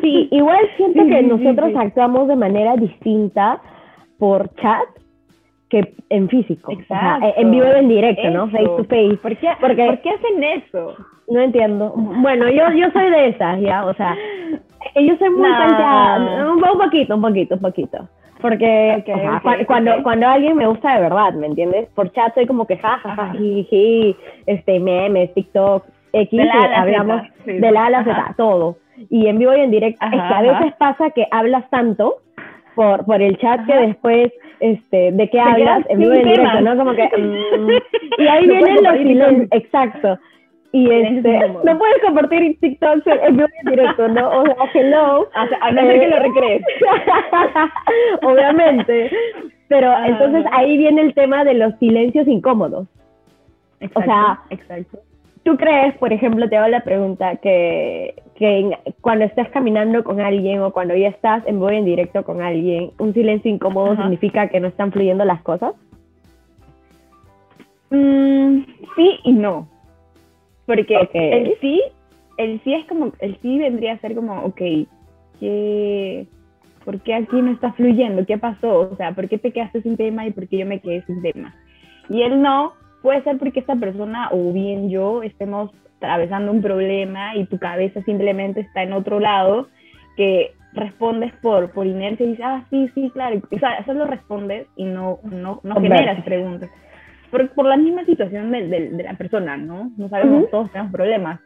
Sí, 0.02 0.28
igual 0.30 0.58
siento 0.76 1.04
que 1.06 1.22
nosotros 1.22 1.72
actuamos 1.76 2.28
de 2.28 2.36
manera 2.36 2.76
distinta 2.76 3.60
por 4.18 4.54
chat 4.56 4.88
que 5.68 5.94
en 6.08 6.28
físico. 6.28 6.72
Exacto. 6.72 7.32
en 7.36 7.50
vivo 7.50 7.66
y 7.66 7.78
en 7.78 7.88
directo, 7.88 8.30
¿no? 8.30 8.50
Face 8.50 8.64
to 8.64 8.84
face. 8.84 9.18
¿Por 9.20 9.36
qué, 9.36 9.48
Porque, 9.60 9.86
¿Por 9.86 10.00
qué 10.00 10.10
hacen 10.10 10.44
eso? 10.44 10.96
No 11.28 11.40
entiendo. 11.40 11.92
Bueno, 11.94 12.48
yo, 12.48 12.70
yo 12.72 12.90
soy 12.90 13.10
de 13.10 13.28
esas, 13.28 13.60
ya, 13.60 13.84
o 13.84 13.94
sea, 13.94 14.16
yo 14.94 15.16
soy 15.16 15.30
muy 15.30 15.48
no. 15.48 16.54
un 16.54 16.78
poquito, 16.78 17.14
un 17.14 17.22
poquito, 17.22 17.54
un 17.56 17.60
poquito. 17.60 18.08
Porque 18.40 19.04
cuando, 19.66 20.02
cuando 20.02 20.28
alguien 20.28 20.56
me 20.56 20.66
gusta 20.66 20.94
de 20.94 21.02
verdad, 21.02 21.32
¿me 21.34 21.48
entiendes? 21.48 21.88
Por 21.94 22.12
chat 22.12 22.34
soy 22.34 22.46
como 22.46 22.66
que 22.66 22.76
jajaja, 22.76 23.32
jiji, 23.32 24.16
este, 24.46 24.78
memes, 24.78 25.34
TikTok, 25.34 25.84
X, 26.12 26.40
hablamos 26.74 27.22
de 27.44 27.70
la 27.70 27.86
a 27.86 27.90
la 27.90 28.04
Z, 28.04 28.34
todo. 28.36 28.76
Y 29.10 29.26
en 29.26 29.38
vivo 29.38 29.54
y 29.56 29.60
en 29.60 29.70
directo, 29.70 30.04
es 30.06 30.10
que 30.12 30.34
a 30.34 30.42
veces 30.42 30.74
pasa 30.78 31.10
que 31.10 31.26
hablas 31.30 31.68
tanto 31.70 32.16
por, 32.74 33.04
por 33.04 33.20
el 33.20 33.36
chat 33.38 33.66
que 33.66 33.74
después, 33.74 34.32
este, 34.60 35.12
¿de 35.12 35.30
qué 35.30 35.40
hablas? 35.40 35.84
En 35.88 35.98
vivo 36.00 36.14
y 36.14 36.18
en 36.18 36.28
directo, 36.28 36.60
¿no? 36.60 36.76
Como 36.76 36.94
que, 36.94 37.08
mm, 37.16 38.22
y 38.22 38.26
ahí 38.28 38.46
vienen 38.46 38.82
los 38.82 38.96
silencios, 38.96 39.48
exacto. 39.52 40.18
Y 40.72 40.90
este, 40.90 41.48
no 41.64 41.78
puedes 41.78 42.02
compartir 42.04 42.58
TikTok 42.60 43.06
en 43.06 43.36
vivo 43.36 43.48
en 43.64 43.70
directo, 43.70 44.08
¿no? 44.08 44.28
O 44.28 44.44
sea, 44.44 44.56
hello. 44.74 45.28
A 45.34 45.72
no 45.72 45.82
ser 45.82 46.00
que 46.00 46.08
lo 46.08 46.18
recrees. 46.18 46.62
Obviamente. 48.22 49.10
Pero 49.68 49.90
ah, 49.90 50.08
entonces 50.08 50.44
ahí 50.52 50.76
viene 50.76 51.02
el 51.02 51.14
tema 51.14 51.44
de 51.44 51.54
los 51.54 51.74
silencios 51.78 52.26
incómodos. 52.28 52.86
Exacto, 53.80 54.00
o 54.00 54.04
sea, 54.04 54.40
exacto. 54.50 54.98
¿tú 55.44 55.56
crees, 55.56 55.96
por 55.96 56.12
ejemplo, 56.12 56.48
te 56.48 56.56
hago 56.56 56.68
la 56.68 56.80
pregunta, 56.80 57.36
que, 57.36 58.14
que 58.38 58.70
cuando 59.00 59.24
estás 59.24 59.48
caminando 59.48 60.04
con 60.04 60.20
alguien 60.20 60.60
o 60.62 60.72
cuando 60.72 60.94
ya 60.94 61.08
estás 61.08 61.44
en 61.46 61.56
vivo 61.56 61.70
en 61.70 61.84
directo 61.84 62.22
con 62.22 62.40
alguien, 62.40 62.92
un 62.98 63.12
silencio 63.12 63.50
incómodo 63.50 63.96
significa 63.96 64.48
que 64.48 64.60
no 64.60 64.68
están 64.68 64.92
fluyendo 64.92 65.24
las 65.24 65.42
cosas? 65.42 65.74
Mm, 67.90 68.60
sí 68.94 69.18
y 69.24 69.32
no. 69.32 69.68
Porque 70.66 70.96
el 71.12 71.58
sí, 71.60 71.82
el 72.36 72.60
sí 72.62 72.74
es 72.74 72.86
como, 72.86 73.12
el 73.18 73.36
sí 73.40 73.58
vendría 73.58 73.94
a 73.94 73.98
ser 73.98 74.14
como, 74.14 74.44
ok, 74.44 74.60
¿qué, 75.40 76.26
¿por 76.84 77.00
qué 77.00 77.14
aquí 77.14 77.42
no 77.42 77.50
está 77.50 77.72
fluyendo? 77.72 78.24
¿Qué 78.24 78.38
pasó? 78.38 78.90
O 78.92 78.96
sea, 78.96 79.16
¿por 79.16 79.28
qué 79.28 79.38
te 79.38 79.50
quedaste 79.50 79.82
sin 79.82 79.96
tema 79.96 80.26
y 80.26 80.30
por 80.30 80.46
qué 80.46 80.58
yo 80.58 80.66
me 80.66 80.80
quedé 80.80 81.02
sin 81.06 81.22
tema? 81.22 81.56
Y 82.08 82.22
el 82.22 82.40
no 82.40 82.74
puede 83.02 83.22
ser 83.22 83.38
porque 83.38 83.60
esta 83.60 83.76
persona 83.76 84.28
o 84.32 84.52
bien 84.52 84.90
yo 84.90 85.22
estemos 85.22 85.70
atravesando 85.98 86.52
un 86.52 86.62
problema 86.62 87.34
y 87.36 87.46
tu 87.46 87.58
cabeza 87.58 88.02
simplemente 88.02 88.60
está 88.60 88.82
en 88.82 88.92
otro 88.92 89.18
lado, 89.20 89.68
que 90.16 90.52
respondes 90.72 91.32
por, 91.42 91.70
por 91.72 91.86
inercia 91.86 92.24
y 92.24 92.30
dices, 92.30 92.44
ah, 92.46 92.64
sí, 92.70 92.88
sí, 92.94 93.10
claro. 93.10 93.40
O 93.50 93.58
sea, 93.58 93.84
solo 93.84 94.04
respondes 94.06 94.66
y 94.76 94.84
no, 94.84 95.18
no, 95.24 95.60
no 95.62 95.80
generas 95.80 96.22
preguntas. 96.24 96.70
Por, 97.30 97.50
por 97.50 97.66
la 97.66 97.76
misma 97.76 98.04
situación 98.04 98.50
de, 98.50 98.68
de, 98.68 99.02
la 99.02 99.14
persona, 99.14 99.56
¿no? 99.56 99.90
No 99.96 100.08
sabemos, 100.08 100.50
todos 100.50 100.70
tenemos 100.72 100.92
problemas. 100.92 101.40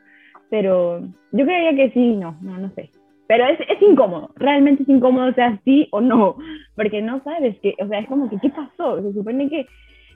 Pero 0.51 1.01
yo 1.33 1.45
creía 1.45 1.75
que 1.75 1.91
sí, 1.91 2.15
no, 2.15 2.37
no, 2.41 2.59
no 2.59 2.71
sé. 2.75 2.91
Pero 3.27 3.47
es, 3.47 3.59
es 3.61 3.81
incómodo, 3.81 4.31
realmente 4.37 4.83
es 4.83 4.89
incómodo, 4.89 5.33
sea 5.33 5.59
sí 5.65 5.89
o 5.91 6.03
no, 6.03 6.37
porque 6.77 7.01
no 7.01 7.23
sabes 7.25 7.59
que, 7.61 7.75
o 7.83 7.89
sea, 7.89 8.01
es 8.01 8.07
como 8.07 8.29
que, 8.29 8.37
¿qué 8.39 8.51
pasó? 8.51 9.01
Se 9.01 9.13
supone 9.15 9.49
que 9.49 9.67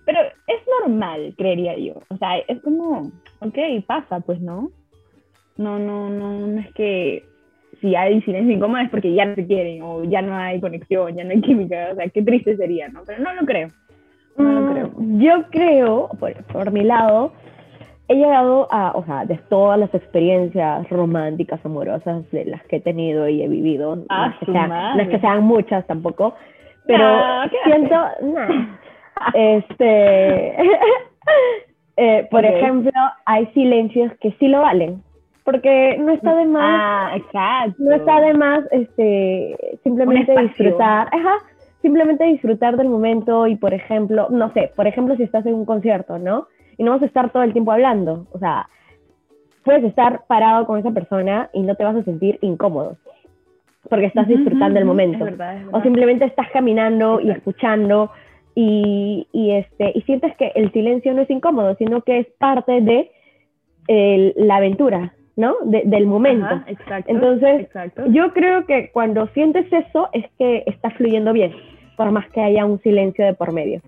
pero 0.06 0.20
es 0.20 0.60
normal, 0.80 1.34
creería 1.36 1.76
yo. 1.76 1.94
O 2.08 2.16
sea, 2.16 2.38
es 2.38 2.62
como, 2.62 3.10
ok, 3.40 3.58
pasa, 3.86 4.20
pues, 4.20 4.40
¿no? 4.40 4.70
No, 5.58 5.78
no, 5.78 6.08
no, 6.08 6.46
no 6.46 6.60
es 6.60 6.72
que 6.74 7.24
si 7.80 7.94
hay 7.94 8.22
silencio 8.22 8.54
incómodo 8.54 8.82
es 8.82 8.90
porque 8.90 9.12
ya 9.12 9.26
no 9.26 9.34
se 9.34 9.46
quieren 9.46 9.82
o 9.82 10.04
ya 10.04 10.22
no 10.22 10.34
hay 10.34 10.60
conexión, 10.60 11.14
ya 11.14 11.24
no 11.24 11.30
hay 11.30 11.40
química. 11.40 11.88
O 11.92 11.96
sea, 11.96 12.08
qué 12.08 12.22
triste 12.22 12.56
sería, 12.56 12.88
¿no? 12.88 13.02
Pero 13.04 13.22
no 13.22 13.34
lo 13.34 13.44
creo. 13.44 13.70
No 14.38 14.52
lo 14.52 14.72
creo. 14.72 14.90
Mm, 14.96 15.20
yo 15.20 15.44
creo, 15.50 16.08
por, 16.20 16.32
por 16.44 16.70
mi 16.70 16.84
lado, 16.84 17.32
he 18.08 18.14
llegado 18.14 18.68
a, 18.70 18.92
o 18.92 19.04
sea, 19.04 19.24
de 19.24 19.36
todas 19.48 19.78
las 19.78 19.92
experiencias 19.92 20.88
románticas, 20.88 21.60
amorosas 21.64 22.30
de 22.30 22.44
las 22.44 22.62
que 22.64 22.76
he 22.76 22.80
tenido 22.80 23.28
y 23.28 23.42
he 23.42 23.48
vivido, 23.48 24.04
ah, 24.08 24.28
no, 24.28 24.32
es 24.32 24.38
que 24.38 24.52
sean, 24.52 24.68
no 24.68 25.02
es 25.02 25.08
que 25.08 25.18
sean 25.18 25.42
muchas 25.42 25.86
tampoco, 25.86 26.34
pero 26.86 27.04
siento, 27.64 27.96
nah, 28.22 28.76
este, 29.34 30.56
eh, 31.96 32.28
por 32.30 32.44
ejemplo, 32.44 32.92
hay 33.24 33.46
silencios 33.48 34.12
que 34.20 34.32
sí 34.32 34.48
lo 34.48 34.62
valen, 34.62 35.02
porque 35.44 35.96
no 35.98 36.12
está 36.12 36.34
de 36.34 36.46
más, 36.46 37.12
ah, 37.12 37.16
exacto. 37.16 37.76
no 37.78 37.94
está 37.94 38.20
de 38.20 38.34
más, 38.34 38.64
este, 38.72 39.78
simplemente 39.82 40.38
disfrutar, 40.40 41.08
ajá, 41.12 41.36
simplemente 41.82 42.24
disfrutar 42.24 42.76
del 42.76 42.88
momento 42.88 43.46
y, 43.46 43.56
por 43.56 43.72
ejemplo, 43.72 44.28
no 44.30 44.52
sé, 44.52 44.72
por 44.74 44.86
ejemplo, 44.86 45.16
si 45.16 45.22
estás 45.22 45.46
en 45.46 45.54
un 45.54 45.64
concierto, 45.64 46.18
¿no? 46.18 46.48
Y 46.78 46.84
no 46.84 46.90
vas 46.92 47.02
a 47.02 47.06
estar 47.06 47.30
todo 47.30 47.42
el 47.42 47.52
tiempo 47.52 47.72
hablando, 47.72 48.26
o 48.32 48.38
sea, 48.38 48.68
puedes 49.64 49.84
estar 49.84 50.24
parado 50.26 50.66
con 50.66 50.78
esa 50.78 50.90
persona 50.90 51.50
y 51.52 51.62
no 51.62 51.74
te 51.74 51.84
vas 51.84 51.96
a 51.96 52.04
sentir 52.04 52.38
incómodo 52.42 52.96
porque 53.88 54.06
estás 54.06 54.28
disfrutando 54.28 54.78
el 54.78 54.84
momento. 54.84 55.26
O 55.72 55.80
simplemente 55.82 56.24
estás 56.24 56.48
caminando 56.52 57.20
y 57.20 57.30
escuchando 57.30 58.10
y, 58.58 59.28
y, 59.32 59.50
este, 59.50 59.92
y 59.94 60.00
sientes 60.02 60.34
que 60.36 60.50
el 60.54 60.72
silencio 60.72 61.12
no 61.12 61.20
es 61.20 61.30
incómodo, 61.30 61.76
sino 61.76 62.00
que 62.00 62.20
es 62.20 62.26
parte 62.38 62.80
de 62.80 63.10
la 64.34 64.56
aventura, 64.56 65.12
¿no? 65.36 65.54
del 65.62 66.06
momento. 66.06 66.62
exacto, 66.66 67.12
Entonces, 67.12 67.68
yo 68.08 68.32
creo 68.32 68.64
que 68.64 68.90
cuando 68.90 69.28
sientes 69.28 69.70
eso 69.70 70.08
es 70.12 70.24
que 70.38 70.64
está 70.66 70.90
fluyendo 70.92 71.34
bien, 71.34 71.52
por 71.98 72.10
más 72.10 72.28
que 72.30 72.40
haya 72.40 72.64
un 72.64 72.80
silencio 72.80 73.26
de 73.26 73.34
por 73.34 73.52
medio. 73.52 73.82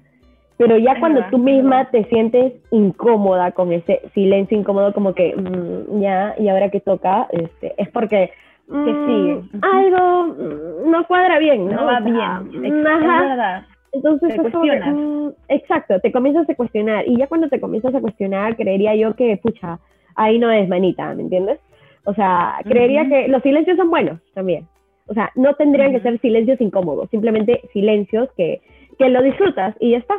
Pero 0.59 0.77
ya 0.77 1.01
cuando 1.01 1.25
tú 1.31 1.39
misma 1.39 1.89
te 1.91 2.05
sientes 2.05 2.53
incómoda 2.71 3.53
con 3.53 3.73
ese 3.73 4.03
silencio 4.13 4.59
incómodo, 4.59 4.93
como 4.93 5.15
que 5.15 5.35
mm, 5.35 6.01
ya, 6.03 6.35
y 6.39 6.49
ahora 6.49 6.69
que 6.69 6.81
toca, 6.81 7.27
este, 7.31 7.75
es 7.79 7.89
porque 7.89 8.33
mm, 8.67 9.39
algo 9.63 10.27
mm, 10.27 10.91
no 10.91 11.07
cuadra 11.07 11.39
bien, 11.39 11.69
¿no? 11.71 11.87
va 11.87 12.01
bien. 12.01 12.65
Es, 12.65 12.73
verdad. 12.73 13.65
Entonces, 13.93 14.39
mm, 14.39 15.29
exacto, 15.49 16.01
te 16.01 16.13
comienzas 16.13 16.49
a 16.49 16.55
cuestionar. 16.55 17.07
Y 17.09 17.17
ya 17.17 17.27
cuando 17.27 17.49
te 17.49 17.61
comienzas 17.61 17.95
a 17.95 18.01
cuestionar, 18.01 18.57
creería 18.57 18.95
yo 18.95 19.15
que, 19.15 19.37
pucha, 19.39 19.79
ahí 20.15 20.39
no 20.39 20.51
es 20.51 20.69
manita, 20.69 21.15
¿me 21.15 21.23
entiendes? 21.23 21.59
O 22.05 22.15
sea, 22.15 22.59
creería 22.65 23.09
que 23.09 23.29
los 23.29 23.43
silencios 23.43 23.77
son 23.77 23.91
buenos 23.91 24.21
también. 24.35 24.67
O 25.07 25.15
sea, 25.15 25.31
no 25.35 25.55
tendrían 25.55 25.93
que 25.93 26.01
ser 26.01 26.21
silencios 26.21 26.61
incómodos, 26.61 27.09
simplemente 27.11 27.63
silencios 27.73 28.29
que, 28.37 28.61
que 28.99 29.09
lo 29.09 29.23
disfrutas 29.23 29.75
y 29.81 29.93
ya 29.93 29.99
está. 29.99 30.15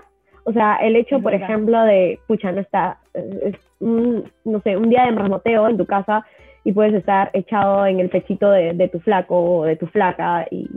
O 0.45 0.53
sea, 0.53 0.77
el 0.77 0.95
hecho, 0.95 1.21
por 1.21 1.33
ejemplo, 1.33 1.83
de, 1.83 2.19
pucha, 2.27 2.51
no 2.51 2.61
está, 2.61 2.99
es 3.13 3.55
no 3.79 4.61
sé, 4.63 4.77
un 4.77 4.89
día 4.89 5.05
de 5.05 5.11
marmoteo 5.11 5.67
en 5.69 5.77
tu 5.77 5.85
casa 5.85 6.25
y 6.63 6.71
puedes 6.71 6.93
estar 6.93 7.29
echado 7.33 7.85
en 7.85 7.99
el 7.99 8.09
pechito 8.09 8.49
de, 8.49 8.73
de 8.73 8.87
tu 8.87 8.99
flaco 8.99 9.39
o 9.39 9.65
de 9.65 9.75
tu 9.75 9.87
flaca 9.87 10.47
y 10.49 10.67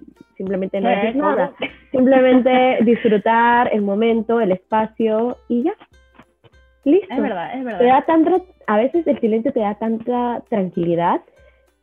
simplemente 0.43 0.81
no 0.81 0.91
es 0.91 1.15
nada. 1.15 1.53
Simplemente 1.93 2.79
disfrutar 2.83 3.71
el 3.73 3.83
momento, 3.83 4.41
el 4.41 4.51
espacio 4.51 5.37
y 5.49 5.63
ya. 5.63 5.73
Listo. 6.85 7.15
Es 7.15 7.23
verdad, 7.23 7.55
es 7.57 7.65
verdad. 7.65 7.79
Te 7.79 7.87
da 7.87 8.03
tanta, 8.03 8.33
a 8.67 8.77
veces 8.77 9.07
el 9.07 9.21
silencio 9.21 9.53
te 9.53 9.61
da 9.61 9.75
tanta 9.77 10.43
tranquilidad 10.49 11.21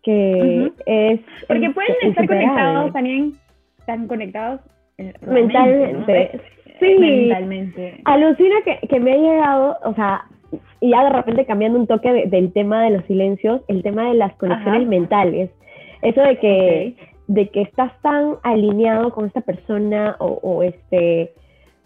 que 0.04 0.72
es. 0.86 1.22
Porque 1.48 1.69
pueden 1.69 1.95
estar 2.02 2.28
conectados 2.28 2.91
también, 2.91 3.34
están 3.80 4.08
conectados 4.08 4.60
mentalmente. 5.22 6.41
Sí, 6.82 6.95
mentalmente. 7.00 8.02
Alucina 8.06 8.56
que, 8.65 8.88
que, 8.88 9.00
me 9.00 9.13
ha 9.13 9.17
llegado, 9.17 9.78
o 9.84 9.93
sea, 9.93 10.26
y 10.82 10.89
ya 10.89 11.04
de 11.04 11.10
repente 11.12 11.45
cambiando 11.45 11.80
un 11.80 11.88
toque 11.88 12.26
del 12.28 12.52
tema 12.52 12.84
de 12.84 12.89
los 12.91 13.06
silencios, 13.06 13.62
el 13.69 13.84
tema 13.84 14.10
de 14.10 14.15
las 14.15 14.34
conexiones 14.36 14.88
mentales. 14.88 15.50
Eso 16.02 16.22
de 16.22 16.38
que 16.38 16.95
de 17.30 17.48
que 17.50 17.62
estás 17.62 17.92
tan 18.02 18.38
alineado 18.42 19.12
con 19.12 19.28
esta 19.28 19.42
persona 19.42 20.15
o, 20.20 20.63
este 20.63 21.32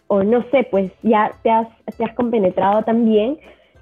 o 0.07 0.23
no 0.23 0.41
sé, 0.51 0.65
pues 0.71 0.89
ya 1.01 1.31
te 1.43 1.51
has, 1.51 1.67
te 1.97 2.05
has 2.05 2.13
compenetrado 2.13 2.83
también 2.83 3.37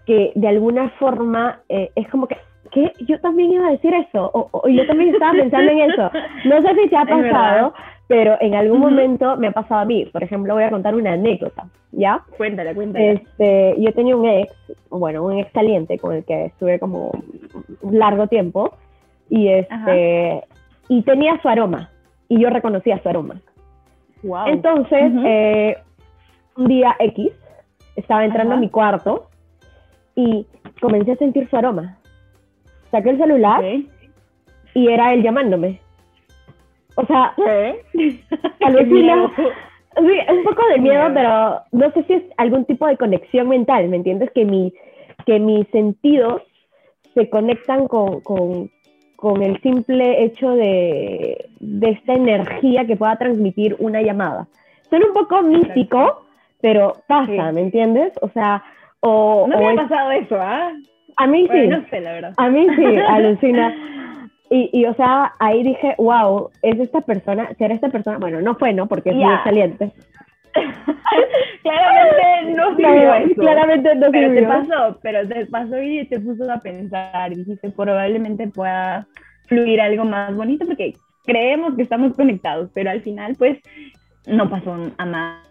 que 0.07 0.31
de 0.33 0.47
alguna 0.47 0.89
forma 0.97 1.59
eh, 1.69 1.91
es 1.95 2.07
como 2.09 2.25
que, 2.27 2.37
¿qué? 2.71 2.91
Yo 3.07 3.19
también 3.19 3.51
iba 3.51 3.67
a 3.67 3.71
decir 3.71 3.93
eso, 3.93 4.31
o, 4.33 4.67
yo 4.67 4.87
también 4.87 5.13
estaba 5.13 5.33
pensando 5.33 5.71
en 5.71 5.91
eso. 5.91 6.09
No 6.45 6.61
sé 6.63 6.73
si 6.81 6.89
te 6.89 6.97
ha 6.97 7.05
pasado, 7.05 7.75
pero 8.07 8.37
en 8.41 8.55
algún 8.55 8.79
momento 8.79 9.37
me 9.37 9.47
ha 9.47 9.51
pasado 9.51 9.81
a 9.81 9.85
mí. 9.85 10.05
Por 10.11 10.23
ejemplo, 10.23 10.55
voy 10.55 10.63
a 10.63 10.71
contar 10.71 10.95
una 10.95 11.13
anécdota, 11.13 11.67
¿ya? 11.91 12.23
Cuéntale, 12.37 12.73
cuéntale. 12.73 13.11
Este, 13.11 13.75
yo 13.77 13.93
tenía 13.93 14.15
un 14.15 14.27
ex, 14.27 14.51
bueno, 14.89 15.23
un 15.23 15.37
ex 15.37 15.51
saliente 15.51 15.99
con 15.99 16.15
el 16.15 16.25
que 16.25 16.45
estuve 16.45 16.79
como 16.79 17.11
un 17.81 17.99
largo 17.99 18.25
tiempo, 18.25 18.73
y 19.29 19.47
este 19.47 20.43
y 20.91 21.03
tenía 21.03 21.41
su 21.41 21.47
aroma 21.47 21.89
y 22.27 22.41
yo 22.41 22.49
reconocía 22.49 23.01
su 23.01 23.07
aroma. 23.07 23.39
Entonces, 24.45 25.13
eh, 25.25 25.77
un 26.57 26.67
día 26.67 26.97
X, 26.99 27.31
estaba 27.95 28.25
entrando 28.25 28.55
a 28.55 28.57
mi 28.57 28.69
cuarto 28.69 29.29
y 30.15 30.45
comencé 30.81 31.13
a 31.13 31.15
sentir 31.15 31.49
su 31.49 31.55
aroma. 31.55 31.97
Saqué 32.91 33.11
el 33.11 33.17
celular 33.19 33.63
y 34.73 34.87
era 34.89 35.13
él 35.13 35.23
llamándome. 35.23 35.79
O 36.95 37.05
sea, 37.05 37.33
alucina. 38.59 39.31
Sí, 39.95 40.17
un 40.29 40.43
poco 40.43 40.67
de 40.73 40.79
miedo, 40.79 41.09
pero 41.13 41.61
no 41.71 41.89
sé 41.93 42.03
si 42.03 42.13
es 42.15 42.23
algún 42.35 42.65
tipo 42.65 42.85
de 42.85 42.97
conexión 42.97 43.47
mental, 43.47 43.87
¿me 43.87 43.95
entiendes? 43.95 44.29
Que, 44.31 44.43
mi, 44.43 44.73
que 45.25 45.39
mis 45.39 45.65
sentidos 45.69 46.41
se 47.13 47.29
conectan 47.29 47.87
con, 47.87 48.19
con 48.19 48.69
el 49.41 49.61
simple 49.61 50.23
hecho 50.23 50.51
de, 50.51 51.49
de 51.59 51.89
esta 51.91 52.13
energía 52.13 52.85
que 52.85 52.95
pueda 52.95 53.15
transmitir 53.17 53.75
una 53.79 54.01
llamada. 54.01 54.47
Suena 54.89 55.05
un 55.07 55.13
poco 55.13 55.41
místico, 55.43 56.25
pero 56.59 56.95
pasa, 57.07 57.51
¿me 57.51 57.61
entiendes? 57.61 58.13
O 58.21 58.29
sea, 58.29 58.63
o... 58.99 59.47
No 59.47 59.57
me 59.57 59.69
ha 59.69 59.75
pasado 59.75 60.11
eso, 60.11 60.35
¿ah? 60.39 60.71
A 61.17 61.27
mí 61.27 61.47
sí. 61.51 61.67
No 61.67 61.85
sé, 61.89 62.01
la 62.01 62.13
verdad. 62.13 62.33
A 62.37 62.49
mí 62.49 62.67
sí, 62.75 62.85
alucina. 63.07 63.75
Y, 64.49 64.69
y, 64.73 64.85
o 64.85 64.93
sea, 64.95 65.33
ahí 65.39 65.63
dije, 65.63 65.95
wow, 65.97 66.49
es 66.61 66.79
esta 66.79 67.01
persona, 67.01 67.49
será 67.57 67.73
esta 67.73 67.89
persona, 67.89 68.17
bueno, 68.17 68.41
no 68.41 68.55
fue, 68.55 68.73
¿no? 68.73 68.87
Porque 68.87 69.11
es 69.11 69.15
muy 69.15 69.33
saliente. 69.43 69.91
claramente 71.63 72.53
no 72.55 72.75
sirvió. 72.75 73.35
Claramente 73.35 73.95
no 73.95 74.11
pero 74.11 74.33
te 74.33 74.43
pasó, 74.43 74.99
pero 75.01 75.27
te 75.27 75.45
pasó 75.47 75.81
y 75.81 76.05
te 76.07 76.19
puso 76.19 76.51
a 76.51 76.59
pensar 76.59 77.31
y 77.31 77.35
dijiste 77.35 77.69
probablemente 77.71 78.47
pueda 78.47 79.07
fluir 79.47 79.81
algo 79.81 80.05
más 80.05 80.35
bonito 80.35 80.65
porque 80.65 80.93
creemos 81.25 81.75
que 81.75 81.83
estamos 81.83 82.13
conectados, 82.15 82.69
pero 82.73 82.89
al 82.89 83.01
final 83.01 83.35
pues 83.37 83.59
no 84.27 84.49
pasó 84.49 84.75
a 84.97 85.05
más 85.05 85.41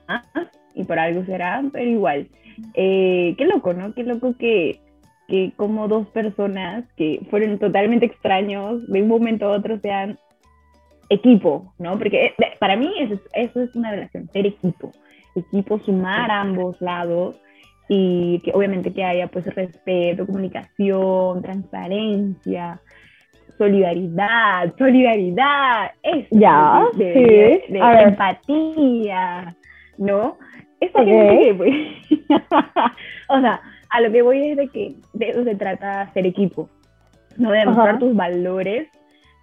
y 0.75 0.85
por 0.85 0.99
algo 0.99 1.25
será, 1.25 1.63
pero 1.73 1.91
igual. 1.91 2.29
Eh, 2.75 3.35
qué 3.39 3.45
loco, 3.47 3.73
¿no? 3.73 3.95
Qué 3.95 4.03
loco 4.03 4.35
que, 4.39 4.81
que 5.29 5.53
como 5.57 5.89
dos 5.89 6.07
personas 6.09 6.85
que 6.97 7.21
fueron 7.31 7.59
totalmente 7.59 8.07
extraños 8.07 8.87
de 8.89 9.03
un 9.03 9.09
momento 9.09 9.47
a 9.47 9.57
otro 9.57 9.79
sean 9.81 10.19
equipo, 11.11 11.75
¿no? 11.79 11.99
Porque 11.99 12.27
eh, 12.27 12.35
para 12.59 12.77
mí 12.77 12.91
eso 13.01 13.15
es, 13.15 13.21
eso 13.35 13.61
es 13.63 13.77
una 13.77 13.91
relación, 13.91 14.31
ser 14.33 14.47
equipo. 14.47 14.91
Equipo, 15.35 15.79
sumar 15.81 16.31
a 16.31 16.41
ambos 16.41 16.81
lados 16.81 17.37
y 17.89 18.41
que 18.41 18.53
obviamente 18.53 18.93
que 18.93 19.05
haya 19.05 19.27
pues 19.27 19.45
respeto, 19.55 20.27
comunicación, 20.27 21.43
transparencia, 21.43 22.81
solidaridad, 23.59 24.75
solidaridad, 24.79 25.91
eso, 26.03 26.29
ya, 26.31 26.87
de, 26.97 27.63
empatía, 27.69 29.57
¿no? 29.99 30.39
Esa 30.81 31.05
gente 31.05 31.45
que, 31.45 31.55
pues, 31.55 32.31
o 33.29 33.41
sea, 33.41 33.61
a 33.91 34.01
lo 34.01 34.11
que 34.11 34.23
voy 34.23 34.51
es 34.51 34.57
de 34.57 34.69
que 34.69 34.95
de 35.13 35.29
eso 35.31 35.45
se 35.45 35.57
trata 35.57 36.11
ser 36.15 36.27
equipo, 36.27 36.71
¿no? 37.37 37.51
De 37.51 37.59
demostrar 37.59 37.99
tus 37.99 38.15
valores, 38.15 38.89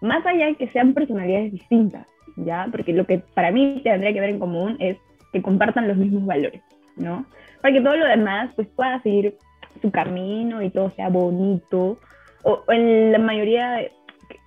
más 0.02 0.26
allá 0.26 0.48
de 0.48 0.56
que 0.56 0.68
sean 0.70 0.94
personalidades 0.94 1.52
distintas, 1.52 2.06
¿ya? 2.36 2.68
Porque 2.72 2.94
lo 2.94 3.06
que 3.06 3.20
para 3.34 3.52
mí 3.52 3.82
tendría 3.84 4.14
que 4.14 4.20
ver 4.20 4.30
en 4.32 4.40
común 4.40 4.78
es 4.80 4.98
que 5.34 5.42
compartan 5.42 5.88
los 5.88 5.98
mismos 5.98 6.26
valores, 6.26 6.62
¿no? 6.96 7.26
Para 7.62 7.74
que 7.74 7.82
todo 7.82 7.96
lo 7.96 8.06
demás 8.06 8.52
pues 8.56 8.68
pueda 8.70 9.02
seguir 9.02 9.36
su 9.82 9.92
camino 9.92 10.62
y 10.62 10.70
todo 10.70 10.92
sea 10.92 11.10
bonito, 11.10 11.98
o, 12.44 12.64
en 12.70 13.12
la 13.12 13.20
mayoría, 13.20 13.82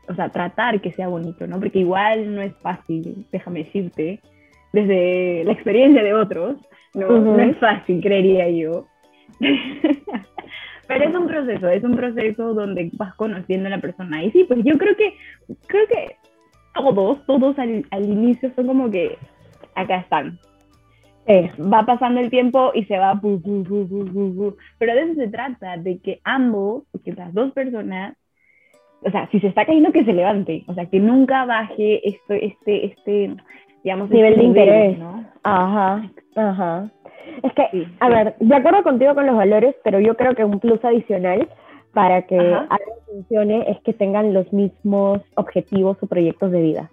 o 0.09 0.15
sea, 0.15 0.31
tratar 0.31 0.81
que 0.81 0.93
sea 0.93 1.09
bonito, 1.09 1.47
¿no? 1.47 1.59
Porque 1.59 1.81
igual 1.81 2.35
no 2.35 2.43
es 2.43 2.55
fácil, 2.63 3.27
déjame 3.31 3.65
decirte, 3.65 4.21
desde 4.73 5.45
la 5.45 5.53
experiencia 5.53 6.03
de 6.03 6.15
otros, 6.15 6.57
no, 6.95 7.09
no 7.19 7.39
es 7.39 7.57
fácil, 7.59 8.01
creería 8.01 8.49
yo. 8.51 8.87
Pero 10.91 11.09
es 11.09 11.15
un 11.15 11.29
proceso, 11.29 11.69
es 11.69 11.85
un 11.85 11.95
proceso 11.95 12.53
donde 12.53 12.91
vas 12.95 13.15
conociendo 13.15 13.69
a 13.69 13.71
la 13.71 13.81
persona. 13.81 14.25
Y 14.25 14.33
sí, 14.33 14.43
pues 14.43 14.59
yo 14.65 14.77
creo 14.77 14.97
que, 14.97 15.15
creo 15.69 15.87
que 15.87 16.17
todos, 16.75 17.25
todos 17.27 17.57
al, 17.61 17.87
al 17.93 18.05
inicio 18.05 18.51
son 18.57 18.67
como 18.67 18.91
que 18.91 19.17
acá 19.77 19.99
están, 19.99 20.41
va 21.29 21.87
pasando 21.87 22.21
el 22.21 22.29
tiempo 22.29 22.73
y 22.75 22.87
se 22.87 22.99
va. 22.99 23.21
Pero 23.21 24.95
de 24.95 25.03
eso 25.03 25.15
se 25.15 25.29
trata, 25.29 25.77
de 25.77 26.01
que 26.01 26.21
ambos, 26.25 26.83
que 27.05 27.13
las 27.13 27.33
dos 27.35 27.53
personas, 27.53 28.17
o 29.03 29.11
sea, 29.13 29.29
si 29.31 29.39
se 29.39 29.47
está 29.47 29.65
cayendo, 29.65 29.93
que 29.93 30.05
se 30.05 30.13
levante, 30.13 30.65
o 30.67 30.75
sea, 30.75 30.87
que 30.87 30.99
nunca 30.99 31.45
baje 31.45 32.09
esto, 32.09 32.35
este, 32.35 32.87
este, 32.87 33.37
digamos, 33.85 34.11
nivel 34.11 34.33
este 34.33 34.43
de 34.43 34.49
interés, 34.49 34.99
¿no? 34.99 35.25
Ajá, 35.45 36.11
ajá. 36.35 36.91
Es 37.43 37.53
que, 37.55 37.87
a 38.01 38.09
ver, 38.09 38.35
de 38.39 38.55
acuerdo 38.55 38.83
contigo 38.83 39.15
con 39.15 39.27
los 39.27 39.37
valores, 39.37 39.75
pero 39.85 40.01
yo 40.01 40.17
creo 40.17 40.35
que 40.35 40.45
un 40.45 40.61
plus 40.61 40.85
adicional 40.85 41.49
para 41.93 42.23
que 42.23 42.39
algo 42.39 42.97
funcione 43.07 43.65
es 43.69 43.81
que 43.81 43.93
tengan 43.93 44.33
los 44.33 44.53
mismos 44.53 45.21
objetivos 45.35 45.97
o 46.01 46.07
proyectos 46.07 46.51
de 46.51 46.61
vida. 46.63 46.91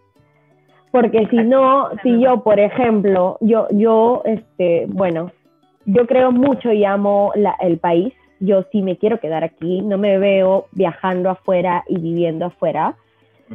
Porque 0.91 1.27
si 1.27 1.37
no, 1.37 1.89
si 2.01 2.19
yo, 2.19 2.43
por 2.43 2.59
ejemplo, 2.59 3.37
yo, 3.41 3.67
yo, 3.71 4.21
este, 4.25 4.85
bueno, 4.87 5.31
yo 5.85 6.07
creo 6.07 6.31
mucho 6.31 6.71
y 6.71 6.85
amo 6.85 7.31
el 7.59 7.77
país, 7.77 8.13
yo 8.39 8.63
sí 8.71 8.81
me 8.81 8.97
quiero 8.97 9.19
quedar 9.19 9.43
aquí, 9.43 9.81
no 9.81 9.97
me 9.97 10.17
veo 10.17 10.65
viajando 10.71 11.29
afuera 11.29 11.83
y 11.87 11.99
viviendo 11.99 12.45
afuera. 12.45 12.95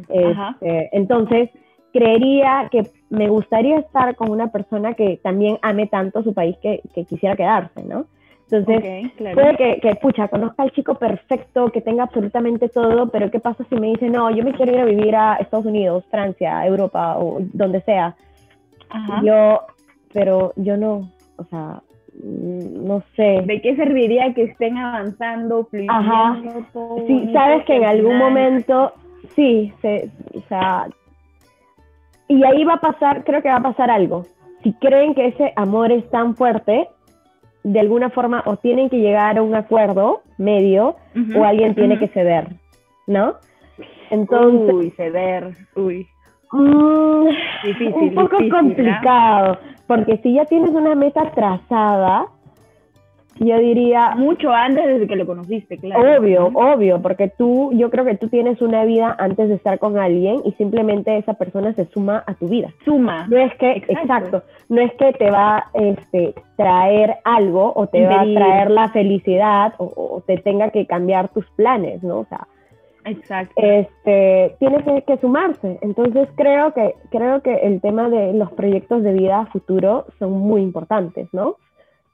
Este, 0.09 0.89
entonces, 0.93 1.51
creería 1.93 2.69
que 2.71 2.83
me 3.13 3.29
gustaría 3.29 3.79
estar 3.79 4.17
con 4.17 4.31
una 4.31 4.51
persona 4.51 4.95
que 4.95 5.21
también 5.23 5.59
ame 5.61 5.87
tanto 5.87 6.23
su 6.23 6.33
país 6.33 6.57
que, 6.63 6.81
que 6.95 7.05
quisiera 7.05 7.37
quedarse, 7.37 7.85
¿no? 7.85 8.07
Entonces, 8.51 9.13
puede 9.35 9.57
que, 9.57 9.81
que, 9.81 9.95
pucha, 9.97 10.29
conozca 10.29 10.63
al 10.63 10.73
chico 10.73 10.95
perfecto, 10.95 11.69
que 11.69 11.83
tenga 11.83 12.05
absolutamente 12.05 12.71
todo, 12.71 13.09
pero 13.09 13.31
¿qué 13.31 13.39
pasa 13.39 13.65
si 13.69 13.77
me 13.77 13.89
dice, 13.89 14.09
no, 14.09 14.31
yo 14.31 14.43
me 14.43 14.53
quiero 14.53 14.73
ir 14.73 14.81
a 14.81 14.85
vivir 14.87 15.15
a 15.15 15.37
Estados 15.37 15.67
Unidos, 15.67 16.05
Francia, 16.11 16.67
Europa 16.67 17.19
o 17.19 17.39
donde 17.53 17.83
sea? 17.83 18.15
Yo, 19.23 19.61
pero 20.13 20.55
yo 20.57 20.79
no, 20.79 21.11
o 21.37 21.45
sea, 21.45 21.83
no 22.15 23.03
sé. 23.15 23.43
¿De 23.45 23.61
qué 23.61 23.77
serviría 23.77 24.33
que 24.33 24.45
estén 24.45 24.79
avanzando, 24.79 25.65
fluyendo 25.67 25.93
Ajá. 25.93 26.43
Todo 26.73 27.07
sí, 27.07 27.31
sabes 27.33 27.65
que 27.67 27.77
en 27.77 27.85
algún 27.85 28.17
momento, 28.17 28.93
sí, 29.35 29.73
se, 29.83 30.11
o 30.35 30.41
sea, 30.49 30.89
y 32.33 32.45
ahí 32.45 32.65
va 32.65 32.75
a 32.75 32.81
pasar, 32.81 33.25
creo 33.25 33.43
que 33.43 33.49
va 33.49 33.57
a 33.57 33.63
pasar 33.63 33.91
algo. 33.91 34.25
Si 34.63 34.73
creen 34.75 35.15
que 35.15 35.27
ese 35.27 35.53
amor 35.57 35.93
es 35.93 36.09
tan 36.11 36.35
fuerte, 36.35 36.89
de 37.63 37.81
alguna 37.81 38.11
forma 38.11 38.43
o 38.47 38.57
tienen 38.57 38.89
que 38.89 38.99
llegar 38.99 39.37
a 39.39 39.43
un 39.43 39.55
acuerdo 39.55 40.23
medio 40.39 40.97
o 41.37 41.45
alguien 41.45 41.75
tiene 41.75 41.99
que 41.99 42.09
ceder, 42.09 42.49
¿no? 43.07 43.35
Entonces, 44.11 44.75
uy, 44.75 44.91
ceder, 44.91 45.53
uy. 45.77 46.07
Mm, 46.53 47.29
difícil, 47.65 47.95
un 47.95 48.15
poco 48.15 48.37
complicado, 48.51 49.59
porque 49.87 50.19
si 50.19 50.35
ya 50.35 50.45
tienes 50.47 50.71
una 50.71 50.95
meta 50.95 51.31
trazada, 51.31 52.27
yo 53.45 53.59
diría... 53.59 54.15
Mucho 54.17 54.53
antes 54.53 54.85
desde 54.87 55.07
que 55.07 55.17
lo 55.17 55.27
conociste, 55.27 55.79
claro. 55.79 56.19
Obvio, 56.19 56.47
obvio, 56.55 57.01
porque 57.03 57.29
tú, 57.29 57.73
yo 57.75 57.91
creo 57.91 58.05
que 58.05 58.17
tú 58.17 58.29
tienes 58.29 58.61
una 58.61 58.85
vida 58.85 59.15
antes 59.19 59.49
de 59.49 59.55
estar 59.55 59.79
con 59.79 59.99
alguien 59.99 60.41
y 60.45 60.53
simplemente 60.53 61.17
esa 61.17 61.35
persona 61.35 61.73
se 61.75 61.87
suma 61.87 62.23
a 62.27 62.35
tu 62.35 62.49
vida. 62.49 62.73
Suma. 62.85 63.27
No 63.29 63.39
es 63.39 63.55
que, 63.57 63.85
exacto, 63.89 64.43
no 64.69 64.81
es 64.81 64.93
que 64.95 65.13
te 65.13 65.31
va 65.31 65.57
a 65.59 65.71
este, 65.75 66.35
traer 66.57 67.17
algo 67.25 67.73
o 67.75 67.87
te 67.87 68.05
va 68.07 68.23
a 68.23 68.25
traer 68.25 68.71
la 68.71 68.89
felicidad 68.91 69.75
o, 69.79 70.23
te 70.27 70.37
tenga 70.39 70.71
que 70.71 70.87
cambiar 70.87 71.29
tus 71.29 71.49
planes, 71.57 72.03
¿no? 72.03 72.21
O 72.21 72.27
sea, 72.27 72.47
Exacto. 73.05 73.55
Este, 73.57 74.55
tienes 74.61 74.85
que 75.05 75.17
sumarse. 75.19 75.79
Entonces 75.83 76.29
creo 76.37 76.73
que, 76.73 76.95
creo 77.11 77.43
que 77.43 77.53
el 77.53 77.81
tema 77.81 78.09
de 78.09 78.33
los 78.33 78.53
proyectos 78.53 79.03
de 79.03 79.13
vida 79.13 79.47
futuro 79.47 80.07
son 80.21 80.33
muy 80.33 80.63
importantes, 80.63 81.29
¿no? 81.33 81.57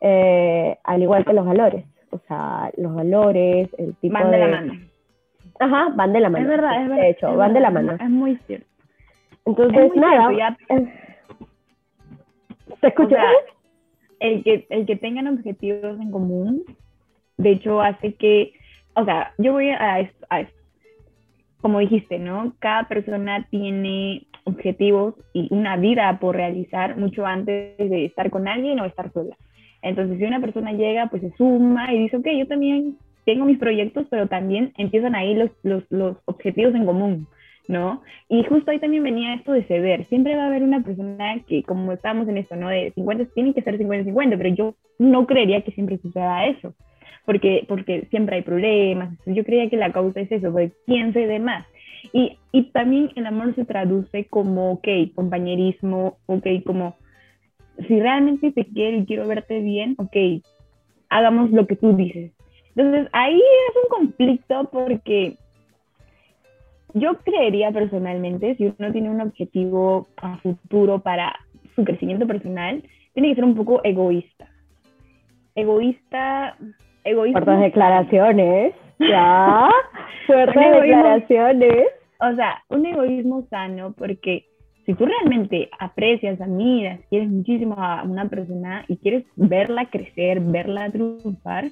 Eh, 0.01 0.77
al 0.85 1.03
igual 1.03 1.25
que 1.25 1.33
los 1.33 1.47
valores. 1.47 1.85
O 2.11 2.19
sea, 2.27 2.71
los 2.77 2.95
valores, 2.95 3.69
el 3.79 3.95
tipo 3.97 4.15
van 4.15 4.31
de... 4.31 4.39
la 4.39 4.49
mano. 4.49 4.73
Ajá, 5.61 5.89
van 5.95 6.13
de 6.13 6.21
la 6.21 6.31
mano. 6.31 6.45
Es 6.45 6.49
verdad, 6.49 6.83
es 6.83 6.89
verdad. 6.89 7.03
De 7.03 7.11
hecho, 7.11 7.37
van 7.37 7.53
de 7.53 7.61
la 7.61 7.71
mano. 7.71 7.93
Es 7.93 8.11
muy 8.11 8.37
cierto. 8.47 8.67
Entonces, 9.45 9.93
nada. 9.97 10.57
¿Te 12.81 12.89
escuchas? 12.89 13.25
el, 14.21 14.43
que, 14.43 14.67
el 14.71 14.87
que 14.87 14.97
tengan 14.97 15.27
objetivos 15.27 16.01
en 16.01 16.11
común, 16.11 16.65
de 17.37 17.51
hecho, 17.51 17.81
hace 17.81 18.15
que, 18.15 18.53
o 18.95 19.05
sea, 19.05 19.33
yo 19.39 19.53
voy 19.53 19.71
a 19.71 20.01
esto, 20.01 20.27
a 20.31 20.41
esto. 20.41 20.59
Como 21.61 21.81
dijiste, 21.81 22.19
¿no? 22.19 22.55
Cada 22.61 22.87
persona 22.89 23.47
tiene 23.51 24.27
objetivos 24.45 25.15
y 25.33 25.53
una 25.53 25.77
vida 25.77 26.19
por 26.21 26.37
realizar 26.37 26.97
mucho 26.97 27.27
antes 27.27 27.77
de 27.79 28.05
estar 28.05 28.31
con 28.31 28.47
alguien 28.47 28.79
o 28.81 28.85
estar 28.85 29.13
sola. 29.13 29.37
Entonces, 29.83 30.19
si 30.19 30.25
una 30.25 30.41
persona 30.41 30.73
llega, 30.73 31.07
pues 31.09 31.23
se 31.23 31.31
suma 31.37 31.93
y 31.93 32.03
dice, 32.03 32.17
ok, 32.17 32.27
yo 32.37 32.47
también 32.47 32.97
tengo 33.25 33.45
mis 33.45 33.59
proyectos, 33.59 34.07
pero 34.11 34.27
también 34.27 34.73
empiezan 34.79 35.15
ahí 35.15 35.35
los, 35.35 35.51
los, 35.63 35.85
los 35.91 36.17
objetivos 36.25 36.75
en 36.75 36.87
común, 36.87 37.27
¿no? 37.69 38.03
Y 38.29 38.43
justo 38.45 38.71
ahí 38.71 38.79
también 38.79 39.03
venía 39.03 39.35
esto 39.35 39.53
de 39.53 39.65
ceder. 39.65 40.05
Siempre 40.07 40.35
va 40.35 40.45
a 40.45 40.47
haber 40.47 40.63
una 40.63 40.83
persona 40.83 41.39
que, 41.47 41.63
como 41.63 41.93
estamos 41.93 42.27
en 42.29 42.39
esto, 42.39 42.57
¿no? 42.57 42.69
De 42.69 42.91
50, 42.95 43.27
tiene 43.35 43.55
que 43.55 43.63
ser 43.63 43.79
50-50, 43.79 44.37
pero 44.39 44.55
yo 44.55 44.75
no 44.99 45.27
creería 45.27 45.61
que 45.61 45.73
siempre 45.73 45.99
suceda 45.99 46.47
eso, 46.47 46.75
porque, 47.27 47.65
porque 47.69 48.07
siempre 48.11 48.37
hay 48.37 48.43
problemas. 48.43 49.15
Yo 49.27 49.45
creía 49.45 49.69
que 49.69 49.77
la 49.77 49.93
causa 49.93 50.21
es 50.21 50.33
eso, 50.33 50.51
porque 50.51 50.73
quién 50.87 51.13
cede 51.13 51.39
más. 51.39 51.67
Y, 52.13 52.39
y 52.53 52.71
también 52.71 53.11
el 53.15 53.27
amor 53.27 53.55
se 53.55 53.65
traduce 53.65 54.25
como, 54.25 54.73
ok, 54.73 54.89
compañerismo, 55.15 56.17
ok, 56.27 56.47
como 56.65 56.97
si 57.87 58.01
realmente 58.01 58.53
te 58.53 58.67
quiero 58.67 58.99
y 58.99 59.07
quiero 59.07 59.27
verte 59.27 59.61
bien, 59.61 59.95
ok, 59.99 60.43
hagamos 61.09 61.51
lo 61.51 61.67
que 61.67 61.77
tú 61.77 61.97
dices. 61.97 62.33
Entonces, 62.75 63.09
ahí 63.13 63.39
es 63.39 63.77
un 63.83 63.89
conflicto 63.89 64.69
porque 64.71 65.37
yo 66.95 67.19
creería 67.19 67.71
personalmente, 67.71 68.57
si 68.57 68.73
uno 68.79 68.93
tiene 68.93 69.11
un 69.11 69.21
objetivo 69.21 70.07
a 70.17 70.39
futuro 70.39 71.01
para 71.01 71.35
su 71.75 71.85
crecimiento 71.85 72.27
personal, 72.27 72.83
tiene 73.15 73.29
que 73.29 73.35
ser 73.37 73.45
un 73.45 73.55
poco 73.55 73.81
egoísta. 73.85 74.49
Egoísta, 75.55 76.57
egoísta. 77.05 77.41
Fuertes 77.43 77.65
declaraciones, 77.65 78.75
ya. 78.99 79.69
Fuertes 80.27 80.55
declaraciones. 80.55 81.87
O 82.21 82.35
sea, 82.35 82.63
un 82.69 82.87
egoísmo 82.87 83.47
sano 83.51 83.93
porque 83.97 84.47
si 84.89 84.95
tú 84.95 85.05
realmente 85.05 85.69
aprecias, 85.79 86.41
admiras, 86.41 86.99
quieres 87.11 87.29
muchísimo 87.29 87.75
a 87.77 88.05
una 88.05 88.27
persona 88.31 88.87
y 88.89 88.97
quieres 88.97 89.27
verla 89.37 89.91
crecer, 89.91 90.41
verla 90.41 90.91
triunfar, 90.91 91.67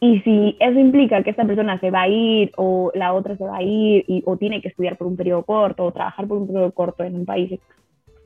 y 0.00 0.20
si 0.20 0.56
eso 0.58 0.78
implica 0.78 1.22
que 1.22 1.28
esta 1.28 1.44
persona 1.44 1.78
se 1.78 1.90
va 1.90 2.02
a 2.04 2.08
ir 2.08 2.52
o 2.56 2.90
la 2.94 3.12
otra 3.12 3.36
se 3.36 3.44
va 3.44 3.58
a 3.58 3.62
ir 3.62 4.06
y, 4.08 4.22
o 4.24 4.38
tiene 4.38 4.62
que 4.62 4.68
estudiar 4.68 4.96
por 4.96 5.08
un 5.08 5.18
periodo 5.18 5.42
corto 5.42 5.84
o 5.84 5.92
trabajar 5.92 6.26
por 6.26 6.38
un 6.38 6.46
periodo 6.46 6.72
corto 6.72 7.04
en 7.04 7.16
un 7.16 7.26
país 7.26 7.60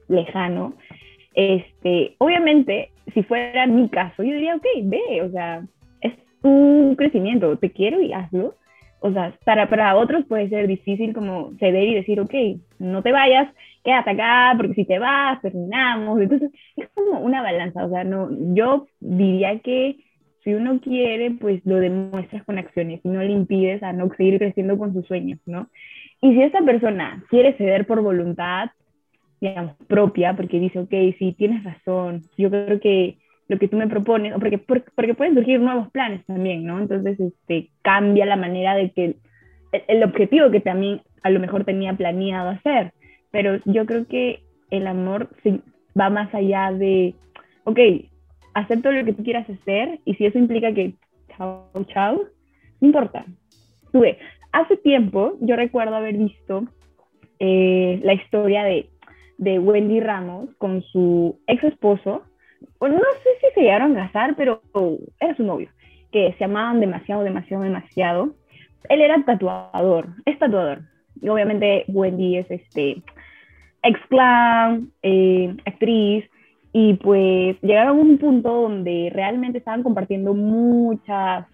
lejano, 0.07 0.75
este, 1.35 2.15
obviamente, 2.19 2.93
si 3.13 3.25
fuera 3.25 3.67
mi 3.67 3.89
caso, 3.89 4.23
yo 4.23 4.35
diría, 4.35 4.55
ok, 4.55 4.67
ve, 4.85 5.23
o 5.23 5.31
sea, 5.33 5.65
es 6.01 6.13
tu 6.41 6.95
crecimiento, 6.97 7.57
te 7.57 7.73
quiero 7.73 8.01
y 8.01 8.13
hazlo. 8.13 8.55
O 9.01 9.11
sea, 9.13 9.35
para, 9.45 9.69
para 9.69 9.97
otros 9.97 10.27
puede 10.27 10.49
ser 10.49 10.67
difícil 10.69 11.15
como 11.15 11.53
ceder 11.59 11.89
y 11.89 11.95
decir, 11.95 12.21
ok, 12.21 12.35
no 12.79 13.03
te 13.03 13.13
vayas, 13.13 13.49
quédate 13.85 14.11
acá, 14.11 14.55
porque 14.57 14.75
si 14.75 14.85
te 14.85 14.99
vas, 14.99 15.41
terminamos. 15.43 16.21
Entonces, 16.21 16.51
es 16.77 16.89
como 16.95 17.21
una 17.21 17.43
balanza. 17.43 17.85
O 17.87 17.91
sea, 17.91 18.05
no, 18.05 18.29
yo 18.55 18.87
diría 19.01 19.59
que 19.61 19.97
Si 20.45 20.55
uno 20.55 20.81
quiere, 20.81 21.33
pues 21.33 21.65
lo 21.67 21.77
demuestras 21.77 22.45
con 22.45 22.59
acciones 22.59 23.01
y 23.05 23.09
no 23.09 23.21
le 23.23 23.33
impides 23.33 23.83
a 23.83 23.93
no 23.93 24.09
seguir 24.17 24.39
creciendo 24.39 24.79
con 24.79 24.95
sus 24.95 25.07
sueños, 25.07 25.39
¿no? 25.47 25.69
Y 26.23 26.33
si 26.35 26.43
esta 26.43 26.63
persona 26.63 27.25
quiere 27.31 27.55
ceder 27.59 27.87
por 27.87 28.01
voluntad, 28.03 28.71
digamos, 29.41 29.77
propia, 29.89 30.35
porque 30.37 30.61
dice, 30.61 30.79
ok, 30.81 30.91
sí, 31.19 31.35
tienes 31.39 31.65
razón, 31.65 32.23
yo 32.39 32.51
creo 32.51 32.81
que 32.81 33.19
lo 33.49 33.59
que 33.59 33.69
tú 33.69 33.77
me 33.77 33.89
propones, 33.89 34.35
porque, 34.39 34.59
porque 34.59 35.15
pueden 35.15 35.35
surgir 35.35 35.61
nuevos 35.61 35.91
planes 35.91 36.25
también, 36.27 36.65
¿no? 36.65 36.79
Entonces, 36.81 37.19
este, 37.21 37.71
cambia 37.83 38.27
la 38.27 38.37
manera 38.37 38.75
de 38.75 38.93
que 38.93 39.05
el, 39.07 39.17
el 39.89 40.03
objetivo 40.05 40.51
que 40.51 40.61
también 40.61 41.03
a 41.23 41.31
lo 41.31 41.41
mejor 41.41 41.65
tenía 41.65 41.95
planeado 41.95 42.51
hacer. 42.51 42.93
Pero 43.31 43.61
yo 43.65 43.87
creo 43.87 44.07
que 44.07 44.43
el 44.71 44.87
amor 44.87 45.29
va 45.99 46.11
más 46.11 46.33
allá 46.35 46.73
de, 46.73 47.15
ok, 47.65 47.79
acepto 48.55 48.93
lo 48.93 49.05
que 49.05 49.13
tú 49.13 49.23
quieras 49.23 49.49
hacer 49.49 50.01
y 50.05 50.15
si 50.15 50.27
eso 50.27 50.39
implica 50.39 50.73
que 50.73 50.95
chao, 51.37 51.71
chao, 51.93 52.25
no 52.81 52.87
importa. 52.87 53.25
Tuve, 53.93 54.19
hace 54.53 54.77
tiempo 54.77 55.37
yo 55.41 55.57
recuerdo 55.57 55.97
haber 55.97 56.17
visto 56.17 56.65
eh, 57.39 58.01
la 58.03 58.15
historia 58.15 58.65
de, 58.65 58.89
de 59.39 59.59
Wendy 59.59 60.01
Ramos 60.01 60.51
con 60.59 60.83
su 60.83 61.39
ex 61.47 61.65
esposo, 61.65 62.23
no 62.81 62.99
sé 62.99 63.29
si 63.41 63.55
se 63.55 63.61
llegaron 63.63 63.97
a 63.97 64.07
casar, 64.07 64.35
pero 64.37 64.63
era 65.19 65.35
su 65.37 65.43
novio, 65.45 65.69
que 66.13 66.35
se 66.39 66.45
amaban 66.45 66.81
demasiado, 66.81 67.23
demasiado, 67.23 67.63
demasiado. 67.65 68.35
Él 68.89 69.01
era 69.01 69.23
tatuador, 69.25 70.09
es 70.25 70.39
tatuador. 70.39 70.83
Y 71.23 71.29
obviamente 71.29 71.85
Wendy 71.89 72.39
es 72.39 72.51
este 72.51 73.03
ex 73.83 73.99
clown, 74.09 74.93
eh, 75.03 75.57
actriz, 75.67 76.25
y 76.73 76.95
pues 76.95 77.57
llegaron 77.63 77.99
a 77.99 78.01
un 78.01 78.19
punto 78.19 78.63
donde 78.63 79.11
realmente 79.13 79.59
estaban 79.59 79.83
compartiendo 79.83 80.35
muchas 80.35 81.47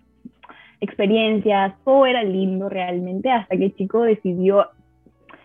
experiencias, 0.80 1.74
todo 1.84 2.06
era 2.06 2.22
lindo 2.22 2.68
realmente, 2.68 3.30
hasta 3.30 3.56
que 3.56 3.66
el 3.66 3.76
chico 3.76 4.02
decidió 4.02 4.66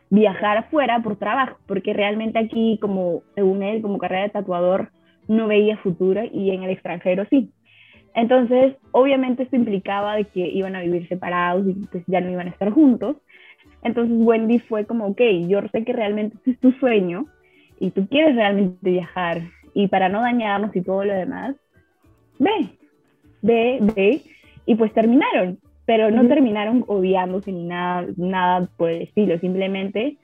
viajar 0.09 0.57
afuera 0.57 1.01
por 1.01 1.15
trabajo, 1.15 1.57
porque 1.67 1.93
realmente 1.93 2.37
aquí, 2.37 2.77
como 2.81 3.23
según 3.33 3.63
él, 3.63 3.81
como 3.81 3.97
carrera 3.97 4.23
de 4.23 4.29
tatuador, 4.29 4.89
no 5.27 5.47
veía 5.47 5.77
futuro 5.77 6.21
y 6.31 6.51
en 6.51 6.63
el 6.63 6.71
extranjero 6.71 7.25
sí. 7.29 7.49
Entonces, 8.13 8.75
obviamente 8.91 9.43
esto 9.43 9.55
implicaba 9.55 10.15
de 10.15 10.25
que 10.25 10.45
iban 10.45 10.75
a 10.75 10.81
vivir 10.81 11.07
separados 11.07 11.65
y 11.65 11.73
pues 11.89 12.03
ya 12.07 12.19
no 12.19 12.29
iban 12.29 12.47
a 12.47 12.51
estar 12.51 12.69
juntos. 12.71 13.15
Entonces 13.83 14.15
Wendy 14.17 14.59
fue 14.59 14.85
como, 14.85 15.07
ok, 15.07 15.21
yo 15.47 15.59
sé 15.71 15.83
que 15.83 15.93
realmente 15.93 16.37
este 16.37 16.51
es 16.51 16.59
tu 16.59 16.71
sueño 16.73 17.25
y 17.79 17.91
tú 17.91 18.07
quieres 18.07 18.35
realmente 18.35 18.77
viajar 18.89 19.41
y 19.73 19.87
para 19.87 20.09
no 20.09 20.21
dañarnos 20.21 20.75
y 20.75 20.81
todo 20.81 21.03
lo 21.03 21.13
demás, 21.13 21.55
ve, 22.39 22.69
ve, 23.41 23.79
ve. 23.95 24.21
Y 24.65 24.75
pues 24.75 24.93
terminaron, 24.93 25.59
pero 25.85 26.11
no 26.11 26.27
terminaron 26.27 26.83
odiándose 26.87 27.51
ni 27.51 27.63
nada, 27.63 28.05
nada 28.17 28.69
por 28.77 28.89
el 28.89 29.01
estilo, 29.03 29.39
simplemente, 29.39 30.17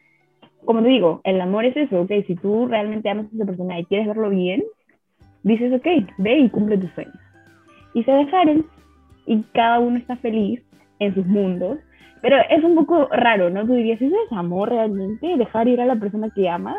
como 0.66 0.84
te 0.84 0.89
digo, 0.89 1.22
el 1.24 1.41
amor 1.41 1.66
es 1.66 1.76
eso, 1.76 2.01
ok, 2.01 2.12
si 2.28 2.36
tú 2.36 2.68
realmente 2.68 3.10
amas 3.10 3.26
a 3.26 3.36
esa 3.36 3.45
persona 3.45 3.80
y 3.80 3.86
quieres 3.86 4.08
verlo 4.08 4.30
bien, 4.30 4.64
dices, 5.43 5.74
ok, 5.74 5.88
ve 6.20 6.39
y 6.39 6.49
cumple 6.49 6.78
tus 6.78 6.91
sueños. 6.91 7.18
Y 7.93 8.03
se 8.03 8.12
dejaron 8.12 8.66
y 9.26 9.41
cada 9.53 9.80
uno 9.80 9.97
está 9.97 10.16
feliz 10.18 10.62
en 10.99 11.14
sus 11.16 11.26
mundos, 11.26 11.80
pero 12.22 12.38
es 12.49 12.63
un 12.63 12.76
poco 12.76 13.07
raro, 13.11 13.49
¿no? 13.49 13.65
Tú 13.65 13.74
dirías, 13.74 14.01
¿eso 14.01 14.15
es 14.26 14.32
amor 14.32 14.70
realmente? 14.70 15.38
Dejar 15.38 15.68
ir 15.68 15.82
a 15.82 15.86
la 15.86 15.95
persona 15.95 16.30
que 16.34 16.49
amas, 16.49 16.78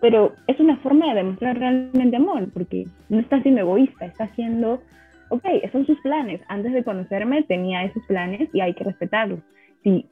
pero 0.00 0.32
es 0.46 0.58
una 0.60 0.76
forma 0.78 1.08
de 1.08 1.16
demostrar 1.16 1.58
realmente 1.58 2.16
amor, 2.16 2.48
porque 2.52 2.86
no 3.08 3.18
está 3.18 3.40
siendo 3.42 3.60
egoísta, 3.60 4.06
está 4.06 4.28
siendo, 4.34 4.80
ok, 5.28 5.44
son 5.72 5.86
sus 5.86 6.00
planes. 6.00 6.40
Antes 6.48 6.72
de 6.72 6.84
conocerme 6.84 7.42
tenía 7.42 7.84
esos 7.84 8.04
planes 8.06 8.48
y 8.52 8.60
hay 8.60 8.74
que 8.74 8.84
respetarlos. 8.84 9.40
Si 9.82 10.06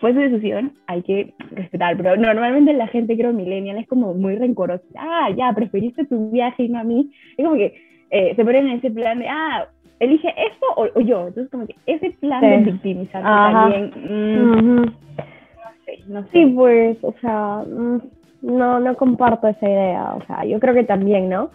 fue 0.00 0.12
su 0.12 0.20
decisión, 0.20 0.74
hay 0.86 1.02
que 1.02 1.34
respetar. 1.50 1.96
Pero 1.96 2.16
normalmente 2.16 2.72
la 2.72 2.88
gente, 2.88 3.16
creo, 3.16 3.32
millennial 3.32 3.78
es 3.78 3.88
como 3.88 4.14
muy 4.14 4.36
rencorosa. 4.36 4.84
Ah, 4.96 5.30
ya, 5.36 5.52
preferiste 5.54 6.04
tu 6.04 6.30
viaje 6.30 6.64
y 6.64 6.68
no 6.68 6.78
a 6.78 6.84
mí. 6.84 7.10
Es 7.36 7.44
como 7.44 7.56
que 7.56 7.74
eh, 8.10 8.34
se 8.36 8.44
ponen 8.44 8.68
en 8.68 8.78
ese 8.78 8.90
plan 8.90 9.18
de, 9.18 9.28
ah, 9.28 9.68
elige 10.00 10.28
esto 10.28 10.66
o, 10.76 11.00
yo. 11.00 11.28
Entonces, 11.28 11.50
como 11.50 11.66
que 11.66 11.76
ese 11.86 12.10
plan 12.20 12.40
de 12.40 12.58
victimizar 12.58 13.22
también. 13.22 13.92
Mm, 13.96 14.84
no 14.84 15.72
sé, 15.84 15.98
no 16.08 16.22
sé. 16.22 16.28
Sí, 16.32 16.46
pues, 16.46 16.98
o 17.02 17.14
sea, 17.20 17.62
mm, 17.66 18.00
no, 18.42 18.80
no 18.80 18.96
comparto 18.96 19.48
esa 19.48 19.68
idea. 19.68 20.14
O 20.14 20.24
sea, 20.26 20.44
yo 20.44 20.60
creo 20.60 20.74
que 20.74 20.84
también, 20.84 21.28
¿no? 21.28 21.50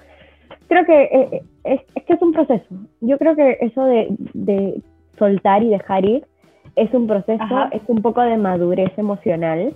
Creo 0.68 0.86
que 0.86 1.04
eh, 1.04 1.44
es, 1.64 1.82
es, 1.96 2.04
que 2.04 2.14
es 2.14 2.22
un 2.22 2.34
proceso. 2.34 2.66
Yo 3.02 3.18
creo 3.18 3.36
que 3.36 3.58
eso 3.62 3.84
de, 3.86 4.08
de 4.34 4.82
soltar 5.18 5.64
y 5.64 5.70
dejar 5.70 6.06
ir 6.06 6.26
es 6.76 6.94
un 6.94 7.08
proceso, 7.08 7.68
es 7.72 7.82
un 7.88 8.02
poco 8.02 8.22
de 8.22 8.38
madurez 8.38 8.98
emocional, 8.98 9.74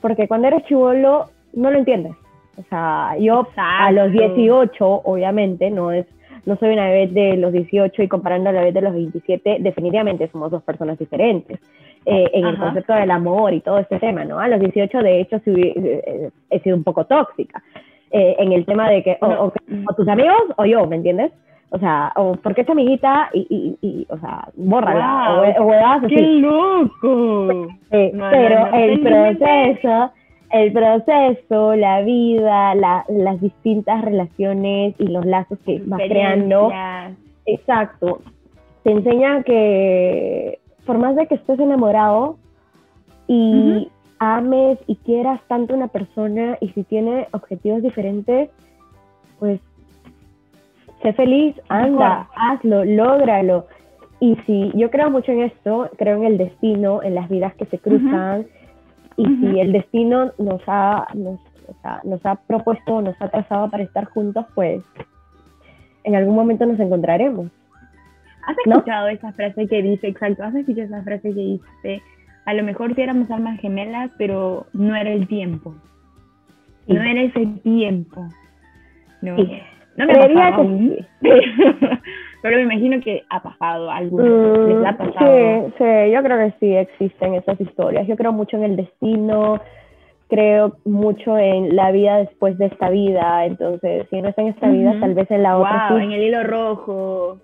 porque 0.00 0.26
cuando 0.26 0.48
eres 0.48 0.64
chivolo 0.64 1.26
no 1.52 1.70
lo 1.70 1.78
entiendes. 1.78 2.14
O 2.56 2.62
sea, 2.68 3.16
yo 3.18 3.46
a 3.56 3.92
los 3.92 4.12
18, 4.12 5.02
obviamente, 5.04 5.70
no 5.70 5.92
es 5.92 6.06
no 6.46 6.56
soy 6.56 6.70
una 6.72 6.88
bebé 6.88 7.06
de 7.08 7.36
los 7.36 7.52
18 7.52 8.02
y 8.02 8.08
comparando 8.08 8.50
a 8.50 8.52
la 8.52 8.60
bebé 8.60 8.72
de 8.72 8.82
los 8.82 8.94
27, 8.94 9.58
definitivamente 9.60 10.28
somos 10.28 10.50
dos 10.50 10.62
personas 10.62 10.98
diferentes. 10.98 11.58
Eh, 12.06 12.30
en 12.32 12.46
el 12.46 12.58
concepto 12.58 12.94
del 12.94 13.10
amor 13.10 13.52
y 13.52 13.60
todo 13.60 13.78
este 13.78 13.98
tema, 13.98 14.24
¿no? 14.24 14.38
A 14.38 14.48
los 14.48 14.58
18, 14.58 14.98
de 15.02 15.20
hecho, 15.20 15.36
eh, 15.44 16.30
he 16.48 16.60
sido 16.60 16.76
un 16.76 16.82
poco 16.82 17.04
tóxica. 17.04 17.62
Eh, 18.10 18.36
en 18.38 18.52
el 18.52 18.64
tema 18.64 18.88
de 18.88 19.02
que 19.02 19.18
o, 19.20 19.52
tus 19.96 20.08
amigos 20.08 20.42
o 20.56 20.64
yo, 20.64 20.86
¿me 20.86 20.96
entiendes? 20.96 21.30
O 21.68 21.78
sea, 21.78 22.12
o 22.16 22.36
porque 22.36 22.62
es 22.62 22.70
amiguita 22.70 23.28
y, 23.34 23.76
y, 23.82 24.06
o 24.08 24.18
sea, 24.18 24.48
bórrala. 24.56 25.42
o, 25.58 25.66
o 25.66 26.08
¡Qué 26.08 26.20
loco! 26.20 27.68
pero 27.90 28.74
el 28.74 29.00
proceso 29.00 30.10
el 30.50 30.72
proceso, 30.72 31.76
la 31.76 32.02
vida, 32.02 32.74
las 32.74 33.40
distintas 33.40 34.02
relaciones 34.02 34.94
y 34.98 35.06
los 35.06 35.24
lazos 35.24 35.58
que 35.64 35.80
vas 35.86 36.00
creando. 36.08 36.70
Exacto. 37.46 38.20
Te 38.82 38.92
enseña 38.92 39.42
que 39.42 40.58
por 40.86 40.98
más 40.98 41.14
de 41.16 41.26
que 41.26 41.36
estés 41.36 41.60
enamorado 41.60 42.36
y 43.28 43.88
ames 44.18 44.78
y 44.86 44.96
quieras 44.96 45.40
tanto 45.46 45.74
una 45.74 45.88
persona 45.88 46.58
y 46.60 46.68
si 46.70 46.82
tiene 46.84 47.28
objetivos 47.32 47.82
diferentes, 47.82 48.50
pues 49.38 49.60
sé 51.02 51.12
feliz, 51.12 51.54
anda, 51.68 52.28
hazlo, 52.34 52.84
lógralo. 52.84 53.66
Y 54.18 54.36
si 54.46 54.70
yo 54.74 54.90
creo 54.90 55.10
mucho 55.10 55.32
en 55.32 55.42
esto, 55.42 55.90
creo 55.96 56.16
en 56.16 56.24
el 56.24 56.38
destino, 56.38 57.02
en 57.02 57.14
las 57.14 57.28
vidas 57.28 57.54
que 57.54 57.66
se 57.66 57.78
cruzan. 57.78 58.46
Y 59.20 59.36
si 59.36 59.60
el 59.60 59.72
destino 59.72 60.32
nos 60.38 60.62
ha, 60.66 61.06
nos, 61.14 61.40
nos 62.04 62.24
ha 62.24 62.36
propuesto, 62.36 63.02
nos 63.02 63.20
ha 63.20 63.28
trazado 63.28 63.70
para 63.70 63.82
estar 63.82 64.06
juntos, 64.06 64.46
pues 64.54 64.82
en 66.04 66.14
algún 66.14 66.34
momento 66.34 66.64
nos 66.64 66.80
encontraremos. 66.80 67.50
¿Has 68.46 68.56
escuchado 68.64 69.08
esa 69.08 69.32
frase 69.32 69.66
que 69.66 69.82
dice, 69.82 70.08
exacto, 70.08 70.42
has 70.42 70.54
escuchado 70.54 70.86
esa 70.86 71.02
frase 71.02 71.34
que 71.34 71.40
dice, 71.40 72.02
a 72.46 72.54
lo 72.54 72.64
mejor 72.64 72.94
si 72.94 73.02
éramos 73.02 73.30
almas 73.30 73.60
gemelas, 73.60 74.10
pero 74.16 74.66
no 74.72 74.96
era 74.96 75.10
el 75.10 75.28
tiempo. 75.28 75.74
No 76.86 77.02
era 77.02 77.22
ese 77.22 77.46
tiempo. 77.62 78.26
No, 79.20 79.36
no 79.36 80.06
me 80.06 80.14
Creería 80.14 80.56
que 80.56 81.04
pero 82.42 82.56
me 82.56 82.62
imagino 82.62 83.00
que 83.00 83.24
ha 83.28 83.42
pasado 83.42 83.90
algo. 83.90 84.18
Mm, 84.18 84.86
ha 84.86 84.96
pasado. 84.96 85.66
Sí, 85.66 85.74
sí, 85.78 86.12
yo 86.12 86.22
creo 86.22 86.38
que 86.38 86.54
sí 86.58 86.74
existen 86.74 87.34
esas 87.34 87.60
historias. 87.60 88.06
Yo 88.06 88.16
creo 88.16 88.32
mucho 88.32 88.56
en 88.56 88.64
el 88.64 88.76
destino, 88.76 89.60
creo 90.28 90.76
mucho 90.84 91.36
en 91.36 91.76
la 91.76 91.90
vida 91.90 92.18
después 92.18 92.56
de 92.58 92.66
esta 92.66 92.88
vida. 92.88 93.44
Entonces, 93.44 94.06
si 94.08 94.22
no 94.22 94.28
es 94.28 94.38
en 94.38 94.48
esta 94.48 94.68
vida, 94.68 94.96
tal 95.00 95.14
vez 95.14 95.30
en 95.30 95.42
la 95.42 95.58
otra. 95.58 95.88
Sí. 95.88 96.04
En 96.04 96.12
el 96.12 96.22
hilo 96.22 96.42
rojo. 96.44 97.38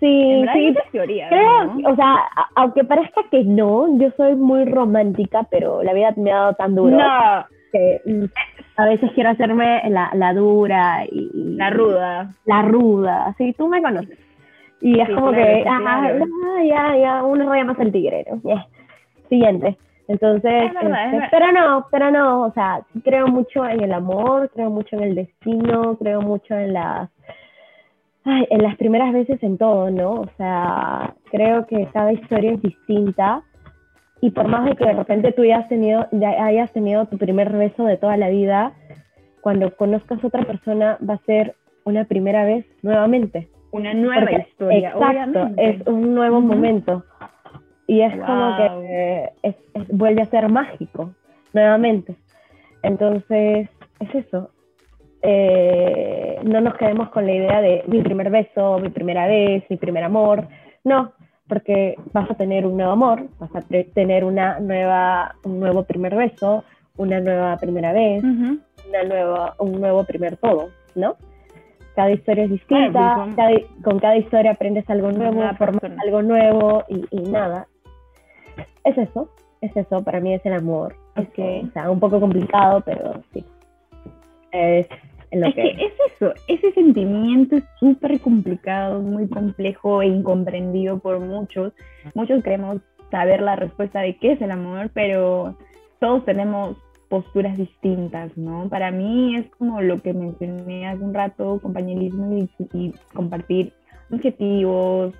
Sí, 0.00 0.44
sí. 0.52 0.74
Teoría, 0.92 1.28
creo, 1.28 1.92
o 1.92 1.96
sea, 1.96 2.18
aunque 2.54 2.84
parezca 2.84 3.22
que 3.32 3.42
no, 3.42 3.98
yo 3.98 4.10
soy 4.16 4.36
muy 4.36 4.64
romántica, 4.64 5.44
pero 5.50 5.82
la 5.82 5.92
vida 5.92 6.14
me 6.16 6.30
ha 6.30 6.36
dado 6.36 6.52
tan 6.52 6.76
duro. 6.76 6.96
No. 6.96 7.46
Que, 7.72 8.00
mm, 8.06 8.24
a 8.76 8.86
veces 8.86 9.10
quiero 9.14 9.30
hacerme 9.30 9.82
la, 9.90 10.10
la 10.14 10.32
dura 10.34 11.04
y, 11.10 11.56
la 11.56 11.70
ruda. 11.70 12.32
La 12.44 12.62
ruda, 12.62 13.34
sí, 13.38 13.52
tú 13.58 13.66
me 13.66 13.82
conoces. 13.82 14.27
Y 14.80 15.00
es 15.00 15.08
como 15.10 15.32
que, 15.32 15.64
ah, 15.68 16.12
ya, 16.64 16.96
ya, 16.96 17.22
uno 17.24 17.48
raya 17.48 17.64
más 17.64 17.78
el 17.80 17.92
tigrero. 17.92 18.40
Siguiente. 19.28 19.76
Entonces, 20.06 20.72
este, 20.72 21.28
pero 21.30 21.52
no, 21.52 21.86
pero 21.90 22.10
no, 22.10 22.44
o 22.44 22.52
sea, 22.52 22.80
creo 23.04 23.26
mucho 23.26 23.66
en 23.68 23.82
el 23.82 23.92
amor, 23.92 24.50
creo 24.54 24.70
mucho 24.70 24.96
en 24.96 25.02
el 25.02 25.14
destino, 25.14 25.98
creo 25.98 26.22
mucho 26.22 26.54
en 26.54 26.72
las, 26.72 27.10
en 28.24 28.62
las 28.62 28.76
primeras 28.76 29.12
veces 29.12 29.42
en 29.42 29.58
todo, 29.58 29.90
¿no? 29.90 30.12
O 30.12 30.28
sea, 30.38 31.14
creo 31.30 31.66
que 31.66 31.86
cada 31.92 32.14
historia 32.14 32.52
es 32.52 32.62
distinta 32.62 33.42
y 34.22 34.30
por 34.30 34.48
más 34.48 34.64
de 34.64 34.76
que 34.76 34.86
de 34.86 34.94
repente 34.94 35.32
tú 35.32 35.44
ya 35.44 35.56
hayas 35.56 35.68
tenido, 35.68 36.06
ya 36.12 36.30
hayas 36.42 36.72
tenido 36.72 37.04
tu 37.06 37.18
primer 37.18 37.52
beso 37.52 37.84
de 37.84 37.98
toda 37.98 38.16
la 38.16 38.30
vida, 38.30 38.72
cuando 39.42 39.76
conozcas 39.76 40.24
a 40.24 40.26
otra 40.26 40.44
persona 40.44 40.96
va 41.06 41.14
a 41.14 41.26
ser 41.26 41.54
una 41.84 42.04
primera 42.04 42.44
vez 42.44 42.64
nuevamente 42.82 43.50
una 43.70 43.94
nueva 43.94 44.30
historia. 44.32 44.90
Exacto, 44.90 45.50
es 45.56 45.86
un 45.86 46.14
nuevo 46.14 46.40
momento. 46.40 47.04
Y 47.86 48.02
es 48.02 48.14
como 48.20 48.56
que 48.56 49.32
vuelve 49.90 50.22
a 50.22 50.26
ser 50.26 50.48
mágico, 50.48 51.14
nuevamente. 51.54 52.14
Entonces, 52.82 53.68
es 54.00 54.14
eso. 54.14 54.50
Eh, 55.22 56.38
no 56.44 56.60
nos 56.60 56.74
quedemos 56.74 57.08
con 57.08 57.26
la 57.26 57.32
idea 57.32 57.60
de 57.60 57.82
mi 57.86 58.02
primer 58.02 58.30
beso, 58.30 58.78
mi 58.78 58.90
primera 58.90 59.26
vez, 59.26 59.64
mi 59.68 59.76
primer 59.76 60.04
amor. 60.04 60.46
No, 60.84 61.12
porque 61.48 61.96
vas 62.12 62.30
a 62.30 62.34
tener 62.34 62.66
un 62.66 62.76
nuevo 62.76 62.92
amor, 62.92 63.26
vas 63.38 63.54
a 63.56 63.62
tener 63.62 64.24
una 64.24 64.60
nueva, 64.60 65.34
un 65.44 65.58
nuevo 65.58 65.82
primer 65.84 66.14
beso, 66.14 66.64
una 66.96 67.20
nueva 67.20 67.56
primera 67.56 67.92
vez, 67.92 68.22
una 68.22 69.02
nueva, 69.06 69.54
un 69.58 69.80
nuevo 69.80 70.04
primer 70.04 70.36
todo, 70.36 70.68
¿no? 70.94 71.16
Cada 71.98 72.12
historia 72.12 72.44
es 72.44 72.50
distinta, 72.50 73.26
con 73.82 73.98
cada 73.98 74.16
historia 74.16 74.52
aprendes 74.52 74.88
algo 74.88 75.10
nuevo, 75.10 75.42
formas 75.56 75.82
algo 76.00 76.22
nuevo 76.22 76.84
y, 76.86 77.22
nada. 77.22 77.66
Es 78.84 78.96
eso, 78.96 79.28
es 79.60 79.76
eso, 79.76 80.04
para 80.04 80.20
mí 80.20 80.32
es 80.32 80.46
el 80.46 80.52
amor. 80.52 80.94
Es 81.16 81.28
que, 81.30 81.64
o 81.68 81.72
sea, 81.72 81.90
un 81.90 81.98
poco 81.98 82.20
complicado, 82.20 82.82
pero 82.82 83.20
sí. 83.32 83.44
Es, 84.52 84.86
es 85.32 85.54
que 85.56 85.70
es 85.70 85.92
eso, 86.12 86.32
ese 86.46 86.70
sentimiento 86.70 87.56
es 87.56 87.64
súper 87.80 88.20
complicado, 88.20 89.02
muy 89.02 89.28
complejo 89.28 90.00
e 90.00 90.06
incomprendido 90.06 91.00
por 91.00 91.18
muchos. 91.18 91.72
Muchos 92.14 92.44
queremos 92.44 92.80
saber 93.10 93.42
la 93.42 93.56
respuesta 93.56 94.02
de 94.02 94.16
qué 94.18 94.34
es 94.34 94.40
el 94.40 94.52
amor, 94.52 94.90
pero 94.94 95.56
todos 95.98 96.24
tenemos 96.24 96.76
posturas 97.08 97.56
distintas, 97.56 98.36
¿no? 98.36 98.68
Para 98.68 98.90
mí 98.90 99.36
es 99.36 99.48
como 99.56 99.80
lo 99.80 100.02
que 100.02 100.12
mencioné 100.12 100.86
hace 100.86 101.02
un 101.02 101.14
rato, 101.14 101.58
compañerismo 101.62 102.48
y, 102.72 102.92
compartir 103.14 103.72
objetivos, 104.10 105.14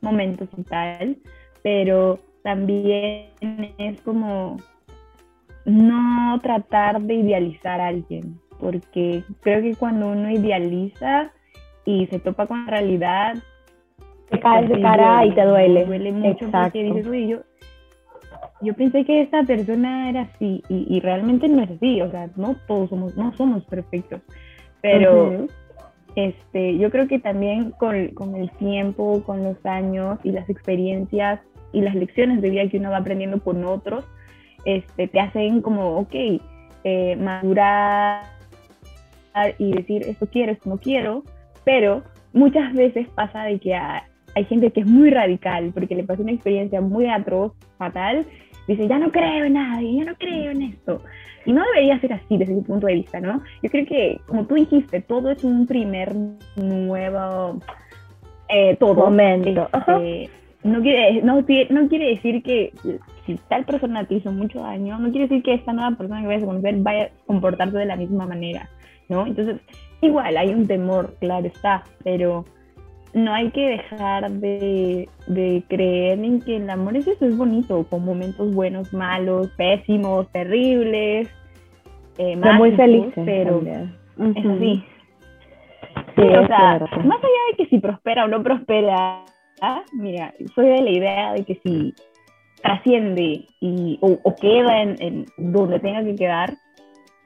momentos 0.00 0.48
y 0.56 0.62
tal, 0.62 1.16
pero 1.62 2.18
también 2.42 3.28
es 3.78 4.00
como 4.02 4.58
no 5.64 6.38
tratar 6.42 7.00
de 7.02 7.14
idealizar 7.14 7.80
a 7.80 7.88
alguien, 7.88 8.40
porque 8.58 9.22
creo 9.40 9.62
que 9.62 9.74
cuando 9.76 10.08
uno 10.10 10.30
idealiza 10.30 11.32
y 11.84 12.06
se 12.06 12.18
topa 12.18 12.46
con 12.46 12.64
la 12.64 12.70
realidad, 12.70 13.36
te 14.30 14.40
caes 14.40 14.68
de 14.68 14.80
cara 14.80 15.24
y 15.24 15.32
te 15.32 15.42
duele. 15.42 15.84
Duele 15.84 16.12
mucho 16.12 16.44
Exacto. 16.44 16.58
porque 16.72 16.82
dices, 16.82 17.06
uy, 17.06 17.28
yo, 17.28 17.38
yo 18.60 18.74
pensé 18.74 19.04
que 19.04 19.22
esta 19.22 19.42
persona 19.44 20.10
era 20.10 20.22
así 20.22 20.62
y, 20.68 21.00
realmente 21.00 21.48
no 21.48 21.62
es 21.62 21.70
así, 21.70 22.00
o 22.00 22.10
sea, 22.10 22.28
no 22.36 22.56
todos 22.66 22.90
somos, 22.90 23.16
no 23.16 23.32
somos 23.36 23.64
perfectos, 23.64 24.20
pero 24.80 25.46
este, 26.16 26.76
yo 26.78 26.90
creo 26.90 27.06
que 27.06 27.18
también 27.18 27.70
con, 27.72 28.08
con, 28.08 28.34
el 28.34 28.50
tiempo, 28.52 29.22
con 29.24 29.44
los 29.44 29.64
años 29.64 30.18
y 30.24 30.32
las 30.32 30.48
experiencias 30.50 31.40
y 31.72 31.80
las 31.80 31.94
lecciones 31.94 32.42
de 32.42 32.50
vida 32.50 32.68
que 32.68 32.78
uno 32.78 32.90
va 32.90 32.98
aprendiendo 32.98 33.40
con 33.40 33.64
otros, 33.64 34.04
este, 34.64 35.08
te 35.08 35.20
hacen 35.20 35.62
como, 35.62 35.98
ok, 35.98 36.14
eh, 36.84 37.16
madurar 37.16 38.24
y 39.58 39.72
decir 39.72 40.02
esto 40.02 40.26
quiero, 40.26 40.52
esto 40.52 40.68
no 40.68 40.78
quiero, 40.78 41.22
pero 41.64 42.02
muchas 42.32 42.72
veces 42.72 43.08
pasa 43.10 43.44
de 43.44 43.58
que 43.60 43.78
hay 44.38 44.44
gente 44.44 44.70
que 44.70 44.80
es 44.80 44.86
muy 44.86 45.10
radical 45.10 45.72
porque 45.74 45.96
le 45.96 46.04
pasó 46.04 46.22
una 46.22 46.32
experiencia 46.32 46.80
muy 46.80 47.06
atroz, 47.08 47.52
fatal, 47.76 48.24
dice, 48.68 48.86
ya 48.86 48.98
no 48.98 49.10
creo 49.10 49.46
en 49.46 49.54
nadie, 49.54 49.96
ya 49.96 50.04
no 50.04 50.14
creo 50.16 50.52
en 50.52 50.62
esto. 50.62 51.02
Y 51.44 51.52
no 51.52 51.64
debería 51.64 51.98
ser 51.98 52.12
así 52.12 52.36
desde 52.36 52.54
mi 52.54 52.62
punto 52.62 52.86
de 52.86 52.94
vista, 52.94 53.20
¿no? 53.20 53.42
Yo 53.62 53.70
creo 53.70 53.84
que, 53.86 54.20
como 54.26 54.46
tú 54.46 54.54
dijiste, 54.54 55.00
todo 55.00 55.30
es 55.30 55.42
un 55.42 55.66
primer 55.66 56.14
nuevo, 56.56 57.60
eh, 58.48 58.76
todo. 58.78 58.94
Momento. 58.94 59.68
Este, 59.72 60.30
no, 60.62 60.82
quiere, 60.82 61.22
no, 61.22 61.44
no 61.70 61.88
quiere 61.88 62.08
decir 62.10 62.42
que 62.42 62.72
si 63.26 63.34
tal 63.48 63.64
persona 63.64 64.04
te 64.04 64.16
hizo 64.16 64.30
mucho 64.30 64.60
daño, 64.60 64.98
no 65.00 65.10
quiere 65.10 65.26
decir 65.26 65.42
que 65.42 65.54
esta 65.54 65.72
nueva 65.72 65.96
persona 65.96 66.20
que 66.20 66.28
vayas 66.28 66.42
a 66.44 66.46
conocer 66.46 66.76
vaya 66.76 67.04
a 67.04 67.26
comportarse 67.26 67.78
de 67.78 67.86
la 67.86 67.96
misma 67.96 68.26
manera, 68.26 68.68
¿no? 69.08 69.26
Entonces, 69.26 69.56
igual 70.00 70.36
hay 70.36 70.54
un 70.54 70.66
temor, 70.68 71.16
claro 71.18 71.46
está, 71.46 71.82
pero 72.04 72.44
no 73.14 73.32
hay 73.32 73.50
que 73.50 73.68
dejar 73.68 74.30
de, 74.30 75.08
creer 75.68 76.18
en 76.18 76.40
que 76.40 76.56
el 76.56 76.68
amor 76.70 76.96
es 76.96 77.06
eso, 77.06 77.26
es 77.26 77.36
bonito, 77.36 77.84
con 77.88 78.04
momentos 78.04 78.54
buenos, 78.54 78.92
malos, 78.92 79.48
pésimos, 79.56 80.30
terribles, 80.32 81.28
eh, 82.18 82.36
muy 82.36 82.72
felices, 82.72 83.12
pero 83.24 83.62
es 83.62 84.46
así. 84.46 84.84
Sí, 86.16 86.22
o 86.22 86.46
sea, 86.46 86.78
más 87.04 87.18
allá 87.18 87.42
de 87.50 87.56
que 87.56 87.66
si 87.70 87.78
prospera 87.78 88.24
o 88.24 88.28
no 88.28 88.42
prospera, 88.42 89.24
mira, 89.92 90.34
soy 90.54 90.68
de 90.68 90.82
la 90.82 90.90
idea 90.90 91.32
de 91.32 91.44
que 91.44 91.60
si 91.64 91.94
trasciende 92.62 93.46
y, 93.60 93.98
o, 94.00 94.34
queda 94.34 94.82
en 94.82 95.26
donde 95.38 95.78
tenga 95.78 96.02
que 96.04 96.16
quedar, 96.16 96.54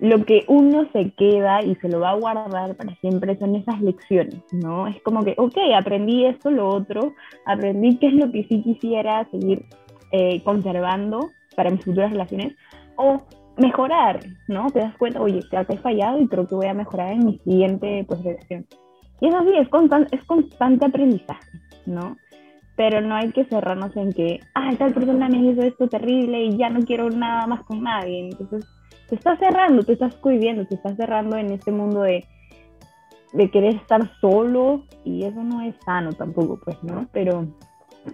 lo 0.03 0.25
que 0.25 0.45
uno 0.49 0.89
se 0.93 1.13
queda 1.13 1.63
y 1.63 1.77
se 1.77 1.89
lo 1.89 2.01
va 2.01 2.11
a 2.11 2.17
guardar 2.17 2.75
para 2.75 2.93
siempre 2.97 3.39
son 3.39 3.55
esas 3.55 3.81
lecciones, 3.81 4.43
¿no? 4.51 4.89
Es 4.89 5.01
como 5.03 5.23
que, 5.23 5.37
ok, 5.39 5.57
aprendí 5.79 6.25
esto, 6.27 6.51
lo 6.51 6.69
otro, 6.71 7.15
aprendí 7.47 7.99
qué 7.99 8.09
es 8.09 8.15
lo 8.15 8.33
que 8.33 8.43
sí 8.49 8.63
quisiera 8.63 9.25
seguir 9.31 9.65
eh, 10.11 10.43
conservando 10.43 11.31
para 11.55 11.71
mis 11.71 11.85
futuras 11.85 12.11
relaciones, 12.11 12.57
o 12.97 13.23
mejorar, 13.57 14.19
¿no? 14.49 14.67
Te 14.71 14.81
das 14.81 14.97
cuenta, 14.97 15.21
oye, 15.21 15.41
te 15.49 15.57
he 15.57 15.79
fallado 15.79 16.21
y 16.21 16.27
creo 16.27 16.49
que 16.49 16.57
voy 16.57 16.67
a 16.67 16.75
mejorar 16.75 17.13
en 17.13 17.25
mi 17.25 17.39
siguiente 17.39 18.05
pues, 18.09 18.25
relación. 18.25 18.67
Y 19.21 19.29
es 19.29 19.35
así, 19.37 19.51
es, 19.57 19.69
constante, 19.69 20.17
es 20.17 20.25
constante 20.25 20.85
aprendizaje, 20.85 21.61
¿no? 21.87 22.17
Pero 22.75 23.01
no 23.03 23.15
hay 23.15 23.31
que 23.31 23.45
cerrarnos 23.45 23.97
en 23.97 24.13
que, 24.13 24.41
ah, 24.57 24.73
tal 24.77 24.93
persona 24.95 25.29
me 25.29 25.39
hizo 25.49 25.63
esto 25.63 25.87
terrible 25.87 26.43
y 26.43 26.57
ya 26.57 26.71
no 26.71 26.81
quiero 26.81 27.09
nada 27.09 27.47
más 27.47 27.63
con 27.63 27.85
nadie. 27.85 28.31
Entonces, 28.31 28.67
te 29.13 29.17
estás 29.17 29.39
cerrando, 29.39 29.83
te 29.83 29.93
estás 29.93 30.15
cohibiendo, 30.17 30.65
te 30.65 30.75
estás 30.75 30.97
cerrando 30.97 31.37
en 31.37 31.53
este 31.53 31.71
mundo 31.71 32.01
de, 32.01 32.25
de 33.35 33.51
querer 33.51 33.75
estar 33.75 34.11
solo 34.23 34.85
y 35.05 35.25
eso 35.25 35.45
no 35.45 35.61
es 35.61 35.75
sano 35.85 36.15
tampoco, 36.15 36.59
pues, 36.65 36.83
¿no? 36.83 37.07
Pero 37.13 37.47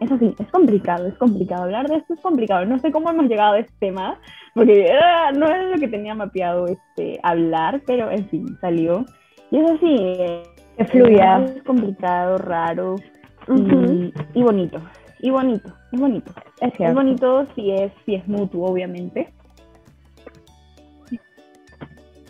es 0.00 0.10
así, 0.10 0.34
es 0.36 0.48
complicado, 0.48 1.06
es 1.06 1.14
complicado. 1.14 1.62
Hablar 1.62 1.86
de 1.86 1.98
esto 1.98 2.14
es 2.14 2.20
complicado. 2.20 2.66
No 2.66 2.80
sé 2.80 2.90
cómo 2.90 3.10
hemos 3.10 3.28
llegado 3.28 3.54
a 3.54 3.60
este 3.60 3.74
tema, 3.78 4.18
porque 4.56 4.90
ah, 4.90 5.30
no 5.30 5.46
es 5.46 5.70
lo 5.70 5.78
que 5.78 5.86
tenía 5.86 6.16
mapeado 6.16 6.66
este, 6.66 7.20
hablar, 7.22 7.80
pero 7.86 8.10
en 8.10 8.28
fin, 8.28 8.58
salió. 8.60 9.06
Y 9.52 9.58
es 9.58 9.70
así, 9.70 9.96
que 10.78 10.84
fluya. 10.84 11.44
Es 11.44 11.62
complicado, 11.62 12.38
raro 12.38 12.96
y, 13.46 14.12
y, 14.34 14.42
bonito. 14.42 14.80
Y 15.20 15.30
bonito, 15.30 15.72
es 15.92 16.00
bonito. 16.00 16.32
Es, 16.60 16.72
es 16.76 16.92
bonito 16.92 17.46
si 17.54 17.70
es, 17.70 17.92
si 18.04 18.16
es 18.16 18.26
mutuo, 18.26 18.66
obviamente. 18.66 19.32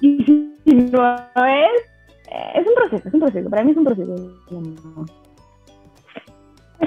Y 0.00 0.54
si 0.64 0.74
no 0.74 1.16
es, 1.46 1.70
es 2.54 2.66
un 2.66 2.74
proceso, 2.74 3.08
es 3.08 3.14
un 3.14 3.20
proceso. 3.20 3.50
Para 3.50 3.64
mí 3.64 3.70
es 3.72 3.76
un 3.76 3.84
proceso. 3.84 4.14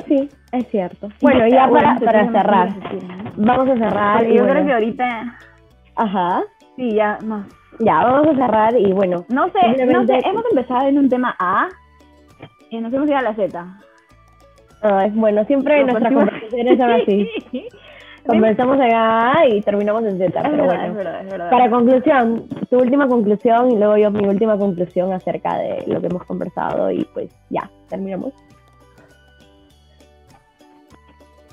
Sí, 0.07 0.29
es 0.51 0.67
cierto. 0.69 1.09
Bueno, 1.21 1.47
ya 1.47 1.69
para, 1.69 1.99
para 1.99 2.31
cerrar. 2.31 2.69
Vamos 3.35 3.69
a 3.69 3.75
cerrar. 3.75 4.25
yo 4.25 4.45
creo 4.45 4.65
que 4.65 4.73
ahorita. 4.73 5.37
Ajá. 5.95 6.43
Sí, 6.75 6.91
ya 6.91 7.17
más. 7.23 7.47
Ya, 7.79 8.03
vamos 8.03 8.27
a 8.27 8.35
cerrar 8.35 8.77
y 8.77 8.91
bueno. 8.91 9.25
No 9.29 9.49
sé, 9.51 9.85
no 9.85 10.05
sé, 10.05 10.19
hemos 10.25 10.43
empezado 10.51 10.87
en 10.87 10.97
un 10.97 11.09
tema 11.09 11.35
A 11.39 11.67
y 12.69 12.79
nos 12.79 12.93
hemos 12.93 13.07
ido 13.07 13.17
a 13.17 13.21
la 13.21 13.33
Z. 13.35 13.77
Ay, 14.81 15.11
bueno, 15.13 15.43
siempre 15.45 15.83
nuestras 15.83 16.13
conversaciones 16.13 16.77
son 16.77 16.91
así. 16.91 17.29
Comenzamos 18.25 18.79
acá 18.79 19.47
y 19.47 19.61
terminamos 19.61 20.03
en 20.03 20.17
Z. 20.17 20.41
Pero 20.41 20.65
bueno, 20.65 21.49
Para 21.49 21.69
conclusión, 21.69 22.47
tu 22.69 22.77
última 22.77 23.07
conclusión 23.07 23.71
y 23.71 23.77
luego 23.77 23.97
yo 23.97 24.11
mi 24.11 24.27
última 24.27 24.57
conclusión 24.57 25.11
acerca 25.11 25.57
de 25.57 25.83
lo 25.87 25.99
que 25.99 26.07
hemos 26.07 26.23
conversado 26.25 26.91
y 26.91 27.05
pues 27.13 27.33
ya, 27.49 27.69
terminamos. 27.89 28.33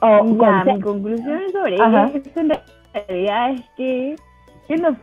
Oh, 0.00 0.24
ya, 0.40 0.64
mi 0.64 0.80
conclusión 0.80 1.40
sobre 1.52 1.74
esto 1.74 2.40
en 2.40 2.52
realidad 2.94 3.50
es 3.52 3.62
que 3.76 4.16
siendo, 4.66 4.96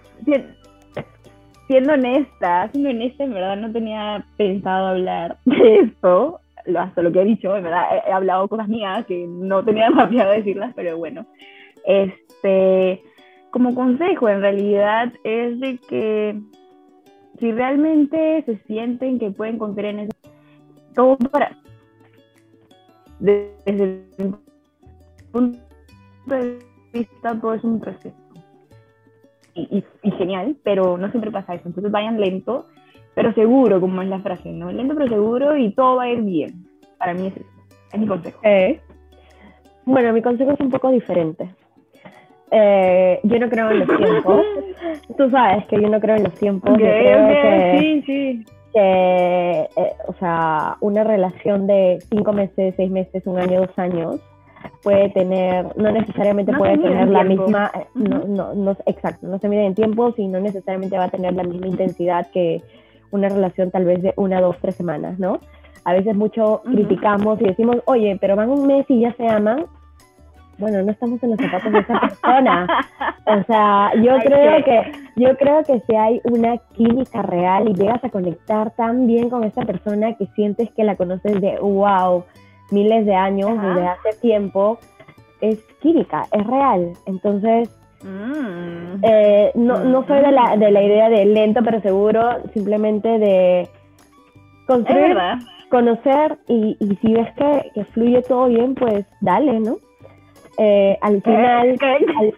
siendo 1.67 1.93
honesta, 1.93 2.69
siendo 2.71 2.89
honesta, 2.89 3.23
en 3.23 3.33
verdad 3.33 3.57
no 3.57 3.71
tenía 3.71 4.25
pensado 4.37 4.87
hablar 4.87 5.37
de 5.45 5.79
esto, 5.79 6.39
hasta 6.77 7.01
lo 7.01 7.11
que 7.11 7.21
he 7.21 7.25
dicho, 7.25 7.55
en 7.55 7.63
verdad 7.63 7.83
he, 8.07 8.11
hablado 8.11 8.47
cosas 8.47 8.67
mías 8.67 9.05
que 9.05 9.25
no 9.27 9.63
tenía 9.63 9.89
mapeado 9.91 10.31
decirlas, 10.31 10.73
pero 10.75 10.97
bueno, 10.97 11.25
este, 11.85 13.03
como 13.51 13.75
consejo 13.75 14.29
en 14.29 14.41
realidad 14.41 15.13
es 15.23 15.59
de 15.59 15.77
que 15.77 16.39
si 17.39 17.51
realmente 17.51 18.43
se 18.45 18.57
sienten 18.65 19.19
que 19.19 19.31
pueden 19.31 19.57
confiar 19.57 19.87
en 19.87 19.99
eso, 19.99 20.11
todo 20.93 21.17
para, 21.17 21.57
desde 23.19 24.05
el 24.17 24.35
punto 25.31 25.59
de 26.27 26.59
vista, 26.93 27.39
todo 27.39 27.53
es 27.53 27.63
un 27.63 27.79
proceso. 27.79 28.15
Y, 29.53 29.83
genial, 30.17 30.57
pero 30.63 30.97
no 30.97 31.09
siempre 31.11 31.31
pasa 31.31 31.55
eso. 31.55 31.67
Entonces 31.67 31.91
vayan 31.91 32.19
lento, 32.19 32.67
pero 33.15 33.33
seguro, 33.33 33.81
como 33.81 34.01
es 34.01 34.09
la 34.09 34.19
frase, 34.19 34.51
¿no? 34.51 34.71
Lento 34.71 34.93
pero 34.95 35.07
seguro 35.07 35.57
y 35.57 35.71
todo 35.71 35.95
va 35.95 36.03
a 36.03 36.09
ir 36.09 36.21
bien. 36.21 36.65
Para 36.97 37.13
mí 37.13 37.27
es 37.27 37.37
eso. 37.37 37.49
Es 37.93 37.99
mi 37.99 38.07
consejo. 38.07 38.39
Bueno, 39.85 40.13
mi 40.13 40.21
consejo 40.21 40.51
es 40.51 40.59
un 40.59 40.69
poco 40.69 40.91
diferente. 40.91 41.47
Eh, 42.51 43.19
yo 43.23 43.39
no 43.39 43.49
creo 43.49 43.71
en 43.71 43.79
los 43.79 43.97
tiempos. 43.97 44.45
Tú 45.17 45.29
sabes 45.29 45.65
que 45.67 45.81
yo 45.81 45.89
no 45.89 45.99
creo 45.99 46.15
en 46.17 46.23
los 46.23 46.33
tiempos. 46.33 46.71
yo 46.71 46.77
creo 46.77 47.27
que, 47.27 47.77
sí, 47.79 48.03
sí. 48.05 48.45
que 48.73 49.69
eh, 49.75 49.93
o 50.07 50.13
sea, 50.19 50.77
una 50.81 51.03
relación 51.03 51.67
de 51.67 51.99
cinco 52.09 52.33
meses, 52.33 52.73
seis 52.77 52.91
meses, 52.91 53.25
un 53.25 53.39
año, 53.39 53.61
dos 53.61 53.77
años, 53.79 54.19
puede 54.83 55.09
tener, 55.09 55.65
no 55.77 55.91
necesariamente 55.91 56.51
No 56.51 56.57
puede 56.57 56.77
tener 56.77 57.07
la 57.07 57.25
tiempo. 57.25 57.43
misma, 57.43 57.71
eh, 57.75 57.85
no, 57.93 58.19
no, 58.25 58.53
no, 58.53 58.77
exacto, 58.85 59.27
no 59.27 59.39
se 59.39 59.49
mide 59.49 59.65
en 59.65 59.75
tiempo 59.75 60.13
y 60.17 60.27
no 60.27 60.39
necesariamente 60.39 60.97
va 60.97 61.05
a 61.05 61.09
tener 61.09 61.33
la 61.33 61.43
misma 61.43 61.67
intensidad 61.67 62.27
que 62.31 62.61
una 63.15 63.29
relación 63.29 63.71
tal 63.71 63.85
vez 63.85 64.01
de 64.01 64.13
una, 64.17 64.39
dos, 64.41 64.57
tres 64.61 64.75
semanas, 64.75 65.17
¿no? 65.19 65.39
A 65.83 65.93
veces 65.93 66.15
mucho 66.15 66.61
criticamos 66.65 67.39
y 67.41 67.45
decimos, 67.45 67.77
oye, 67.85 68.17
pero 68.21 68.35
van 68.35 68.49
un 68.49 68.65
mes 68.67 68.85
y 68.89 69.01
ya 69.01 69.13
se 69.13 69.27
aman. 69.27 69.65
Bueno, 70.57 70.81
no 70.83 70.91
estamos 70.91 71.21
en 71.21 71.31
los 71.31 71.39
zapatos 71.39 71.71
de 71.71 71.79
esa 71.79 71.99
persona. 71.99 72.67
O 73.27 73.43
sea, 73.45 73.91
yo 73.95 74.17
creo 74.23 74.57
que- 74.57 74.63
que, 74.63 74.91
yo 75.15 75.35
creo 75.35 75.63
que 75.63 75.79
si 75.79 75.95
hay 75.95 76.21
una 76.25 76.57
química 76.75 77.23
real 77.23 77.67
y 77.67 77.73
llegas 77.73 78.03
a 78.03 78.09
conectar 78.09 78.69
tan 78.75 79.07
bien 79.07 79.31
con 79.31 79.43
esa 79.43 79.63
persona 79.63 80.13
que 80.13 80.27
sientes 80.35 80.69
que 80.75 80.83
la 80.83 80.95
conoces 80.95 81.41
de 81.41 81.57
wow, 81.59 82.23
miles 82.69 83.03
de 83.07 83.15
años, 83.15 83.49
Ajá. 83.57 83.67
desde 83.67 83.87
hace 83.87 84.21
tiempo, 84.21 84.77
es 85.41 85.57
química, 85.81 86.27
es 86.31 86.45
real. 86.45 86.91
Entonces, 87.07 87.67
Mm. 88.05 88.99
eh, 89.01 89.51
no, 89.55 89.83
no 89.83 90.05
soy 90.05 90.21
de 90.21 90.31
la, 90.31 90.55
de 90.57 90.69
la 90.69 90.83
idea 90.83 91.09
de 91.09 91.25
lento 91.25 91.61
pero 91.63 91.81
seguro, 91.81 92.21
simplemente 92.53 93.17
de 93.17 93.67
construir, 94.67 95.17
conocer 95.71 96.37
y, 96.47 96.77
y 96.79 96.95
si 96.97 97.13
ves 97.13 97.33
que, 97.35 97.71
que 97.73 97.85
fluye 97.85 98.21
todo 98.21 98.47
bien, 98.47 98.75
pues 98.75 99.05
dale, 99.21 99.59
¿no? 99.59 99.77
Eh, 100.57 100.97
al 101.01 101.21
final, 101.21 101.75
al, 101.81 102.33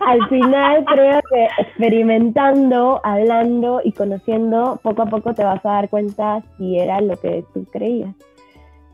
al 0.00 0.28
final 0.28 0.84
creo 0.84 1.20
que 1.28 1.48
experimentando, 1.58 3.00
hablando 3.02 3.80
y 3.82 3.92
conociendo, 3.92 4.78
poco 4.82 5.02
a 5.02 5.06
poco 5.06 5.34
te 5.34 5.42
vas 5.42 5.64
a 5.64 5.72
dar 5.72 5.88
cuenta 5.88 6.42
si 6.56 6.78
era 6.78 7.00
lo 7.00 7.16
que 7.16 7.44
tú 7.52 7.64
creías. 7.72 8.14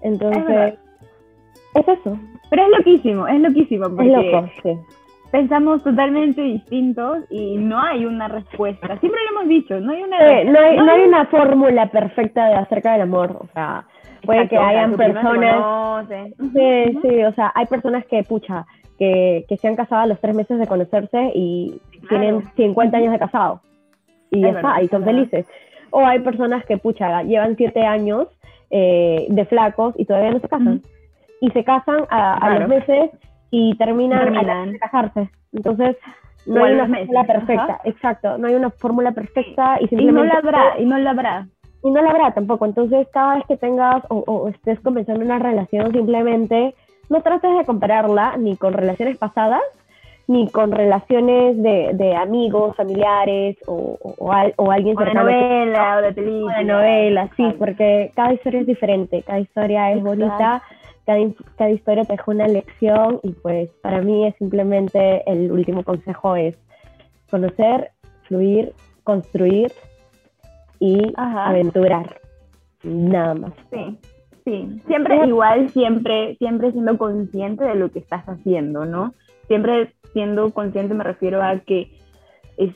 Entonces, 0.00 0.78
es, 1.74 1.88
eso, 1.88 2.18
Pero 2.48 2.62
es 2.62 2.78
loquísimo, 2.78 3.26
es 3.26 3.40
loquísimo. 3.40 3.88
Porque 3.90 4.06
es 4.06 4.32
loco, 4.32 4.48
sí. 4.62 4.78
Pensamos 5.36 5.82
totalmente 5.84 6.40
distintos 6.40 7.18
y 7.30 7.56
no 7.58 7.78
hay 7.80 8.06
una 8.06 8.26
respuesta. 8.26 8.98
Siempre 9.00 9.20
lo 9.30 9.38
hemos 9.40 9.48
dicho, 9.50 9.78
no 9.80 9.92
hay 9.92 10.02
una 10.02 10.16
Sí, 10.18 10.24
no, 10.46 10.58
hay, 10.60 10.76
no 10.78 10.84
no 10.86 10.92
hay 10.92 11.02
una 11.02 11.26
fórmula 11.26 11.86
perfecta 11.90 12.46
de 12.48 12.54
acerca 12.54 12.92
del 12.92 13.02
amor, 13.02 13.36
o 13.40 13.46
sea, 13.52 13.84
puede 14.24 14.48
que 14.48 14.56
Exacto, 14.56 14.56
o 14.56 14.68
sea, 14.68 14.68
hayan 14.68 14.96
personas, 14.96 16.06
sí, 16.54 16.98
sí, 17.02 17.24
o 17.24 17.32
sea, 17.34 17.52
hay 17.54 17.66
personas 17.66 18.06
que, 18.06 18.22
pucha, 18.22 18.64
que, 18.98 19.44
que 19.46 19.56
se 19.58 19.68
han 19.68 19.76
casado 19.76 20.02
a 20.02 20.06
los 20.06 20.18
tres 20.20 20.34
meses 20.34 20.58
de 20.58 20.66
conocerse 20.66 21.32
y 21.34 21.78
Claro. 22.08 22.08
tienen 22.08 22.42
50 22.56 22.96
años 22.96 23.12
de 23.12 23.18
casado 23.18 23.60
y 24.30 24.40
ya 24.40 24.48
Es 24.50 24.56
está, 24.56 24.82
y 24.82 24.88
son 24.88 25.04
verdad. 25.04 25.14
felices. 25.14 25.46
O 25.90 26.00
hay 26.06 26.20
personas 26.20 26.64
que, 26.64 26.78
pucha, 26.78 27.22
llevan 27.24 27.56
siete 27.56 27.84
años 27.84 28.26
eh, 28.70 29.26
de 29.28 29.44
flacos 29.44 29.94
y 29.98 30.04
todavía 30.06 30.30
no 30.32 30.40
se 30.40 30.48
casan. 30.48 30.80
Y 31.42 31.50
se 31.50 31.62
casan 31.62 32.04
a, 32.10 32.36
a 32.36 32.38
Claro. 32.40 32.60
los 32.60 32.68
meses 32.68 33.10
y 33.50 33.76
terminan, 33.76 34.20
Terminan. 34.32 34.74
a 34.74 34.78
casarse. 34.78 35.30
Entonces, 35.52 35.96
no 36.46 36.64
hay 36.64 36.74
una 36.74 36.86
fórmula 36.86 37.24
perfecta, 37.24 37.62
ajá. 37.64 37.80
exacto, 37.84 38.38
no 38.38 38.46
hay 38.48 38.54
una 38.54 38.70
fórmula 38.70 39.12
perfecta 39.12 39.78
y 39.80 39.84
Y 39.84 39.96
no 39.96 39.98
simplemente... 40.00 40.28
la 40.32 40.38
habrá, 40.38 40.78
y 40.80 40.84
no 40.86 40.98
la 40.98 41.10
habrá. 41.10 41.46
Y 41.82 41.90
no 41.90 42.02
la 42.02 42.10
habrá 42.10 42.32
tampoco. 42.32 42.66
Entonces, 42.66 43.06
cada 43.12 43.36
vez 43.36 43.44
que 43.46 43.56
tengas 43.56 44.02
o, 44.08 44.16
o 44.26 44.48
estés 44.48 44.80
comenzando 44.80 45.24
una 45.24 45.38
relación, 45.38 45.92
simplemente 45.92 46.74
no 47.08 47.20
trates 47.22 47.56
de 47.56 47.64
compararla 47.64 48.36
ni 48.38 48.56
con 48.56 48.72
relaciones 48.72 49.16
pasadas, 49.18 49.62
ni 50.28 50.48
con 50.50 50.72
relaciones 50.72 51.62
de, 51.62 51.90
de 51.94 52.16
amigos, 52.16 52.74
familiares 52.76 53.56
o, 53.68 53.96
o, 54.02 54.14
o 54.18 54.32
al- 54.32 54.54
o 54.56 54.72
alguien 54.72 54.96
O 54.96 55.00
de 55.00 55.06
cercano. 55.06 55.30
novela, 55.30 55.98
o 55.98 56.02
de 56.02 56.12
película. 56.12 56.58
de 56.58 56.64
novela, 56.64 57.28
sí, 57.36 57.54
porque 57.58 58.10
cada 58.16 58.32
historia 58.32 58.60
es 58.62 58.66
diferente, 58.66 59.22
cada 59.22 59.38
historia 59.38 59.92
es 59.92 59.98
Exacto. 59.98 60.16
bonita, 60.18 60.62
cada, 61.06 61.18
cada 61.56 61.70
historia 61.70 62.04
te 62.04 62.14
deja 62.14 62.30
una 62.30 62.48
lección 62.48 63.20
y 63.22 63.30
pues 63.32 63.70
para 63.80 64.02
mí 64.02 64.26
es 64.26 64.34
simplemente 64.36 65.22
el 65.30 65.50
último 65.52 65.84
consejo 65.84 66.36
es 66.36 66.58
conocer, 67.30 67.92
fluir, 68.24 68.72
construir 69.04 69.72
y 70.80 71.12
Ajá. 71.16 71.46
aventurar. 71.46 72.20
Nada 72.82 73.34
más. 73.34 73.52
Sí, 73.70 73.98
sí. 74.44 74.82
Siempre 74.86 75.26
igual, 75.26 75.70
siempre, 75.70 76.36
siempre 76.36 76.72
siendo 76.72 76.98
consciente 76.98 77.64
de 77.64 77.76
lo 77.76 77.90
que 77.90 78.00
estás 78.00 78.24
haciendo, 78.28 78.84
¿no? 78.84 79.14
Siempre 79.46 79.92
siendo 80.12 80.50
consciente 80.52 80.94
me 80.94 81.04
refiero 81.04 81.42
a 81.42 81.58
que 81.60 81.92
es, 82.56 82.74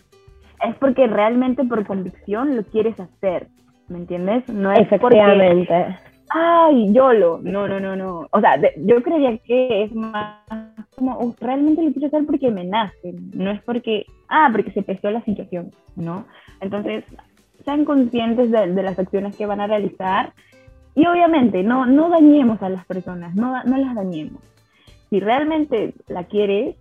es 0.67 0.77
porque 0.79 1.07
realmente 1.07 1.65
por 1.65 1.85
convicción 1.87 2.57
lo 2.57 2.63
quieres 2.63 2.99
hacer, 3.01 3.49
¿me 3.89 3.99
entiendes? 3.99 4.49
No 4.49 4.71
es 4.73 4.87
porque, 5.01 5.19
Efectivamente. 5.19 5.97
Ay, 6.31 6.93
YOLO, 6.93 7.41
no, 7.43 7.69
no, 7.69 7.79
no, 7.81 7.97
no. 7.97 8.27
O 8.31 8.41
sea, 8.41 8.61
yo 8.77 9.03
creería 9.03 9.37
que 9.39 9.83
es 9.85 9.93
más 9.95 10.37
como, 10.97 11.17
"Oh, 11.19 11.35
realmente 11.41 11.83
lo 11.83 11.93
quiero 11.93 12.09
hacer 12.09 12.25
porque 12.27 12.51
me 12.51 12.65
nace, 12.65 13.15
no 13.35 13.51
es 13.51 13.61
porque, 13.63 14.07
ah, 14.29 14.49
porque 14.53 14.71
se 14.73 14.83
prestó 14.83 15.11
la 15.11 15.23
situación, 15.23 15.71
¿no? 15.97 16.25
Entonces, 16.61 17.05
sean 17.65 17.85
conscientes 17.85 18.51
de, 18.51 18.73
de 18.73 18.83
las 18.83 18.99
acciones 18.99 19.37
que 19.37 19.47
van 19.47 19.61
a 19.61 19.67
realizar 19.67 20.33
y 20.95 21.07
obviamente 21.07 21.63
no, 21.63 21.85
no 21.87 22.09
dañemos 22.09 22.63
a 22.63 22.69
las 22.69 22.85
personas, 22.87 23.35
no, 23.35 23.63
no 23.65 23.77
las 23.77 23.95
dañemos. 23.95 24.41
Si 25.11 25.21
realmente 25.21 25.95
la 26.09 26.25
quieres 26.25 26.77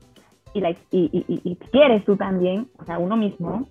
y, 0.53 0.61
la, 0.61 0.71
y- 0.71 0.77
y 0.91 1.55
quieres 1.71 2.05
tú 2.05 2.15
también, 2.15 2.67
o 2.77 2.85
sea, 2.85 2.97
uno 2.99 3.15
mismo, 3.17 3.67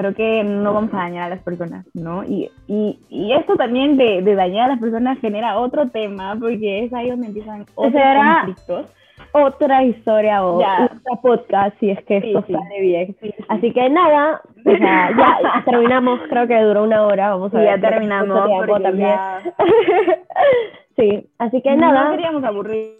creo 0.00 0.14
que 0.14 0.42
no 0.44 0.72
vamos 0.74 0.92
a 0.94 0.98
dañar 0.98 1.24
a 1.24 1.34
las 1.36 1.42
personas, 1.44 1.86
¿no? 1.94 2.24
Y, 2.24 2.50
y, 2.66 2.98
y 3.08 3.32
esto 3.32 3.54
también 3.56 3.96
de, 3.96 4.22
de 4.22 4.34
dañar 4.34 4.64
a 4.66 4.72
las 4.74 4.80
personas 4.80 5.18
genera 5.20 5.58
otro 5.58 5.88
tema, 5.90 6.36
porque 6.40 6.84
es 6.84 6.92
ahí 6.92 7.10
donde 7.10 7.28
empiezan 7.28 7.66
otros 7.74 8.02
conflictos. 8.44 8.86
Otra 9.32 9.84
historia 9.84 10.42
o 10.44 10.56
otro 10.56 11.20
podcast 11.22 11.78
si 11.78 11.90
es 11.90 12.02
que 12.04 12.20
Sí, 12.20 12.28
esto 12.28 12.42
sí. 12.48 12.52
sale 12.54 12.80
bien. 12.80 13.16
Sí, 13.20 13.30
sí. 13.36 13.44
Así 13.48 13.72
que 13.72 13.88
nada, 13.90 14.40
o 14.66 14.76
sea, 14.76 15.10
ya 15.16 15.62
terminamos, 15.64 16.20
creo 16.28 16.48
que 16.48 16.60
duró 16.62 16.82
una 16.84 17.02
hora, 17.06 17.30
vamos 17.30 17.54
a 17.54 17.58
ver. 17.58 17.66
ya 17.80 17.88
terminamos, 17.90 18.46
tiempo 18.46 18.80
también. 18.80 19.08
ya- 19.10 19.42
sí, 20.96 21.28
así 21.38 21.62
que 21.62 21.70
no 21.76 21.92
nada, 21.92 22.10
queríamos 22.12 22.42
aburrir. 22.42 22.94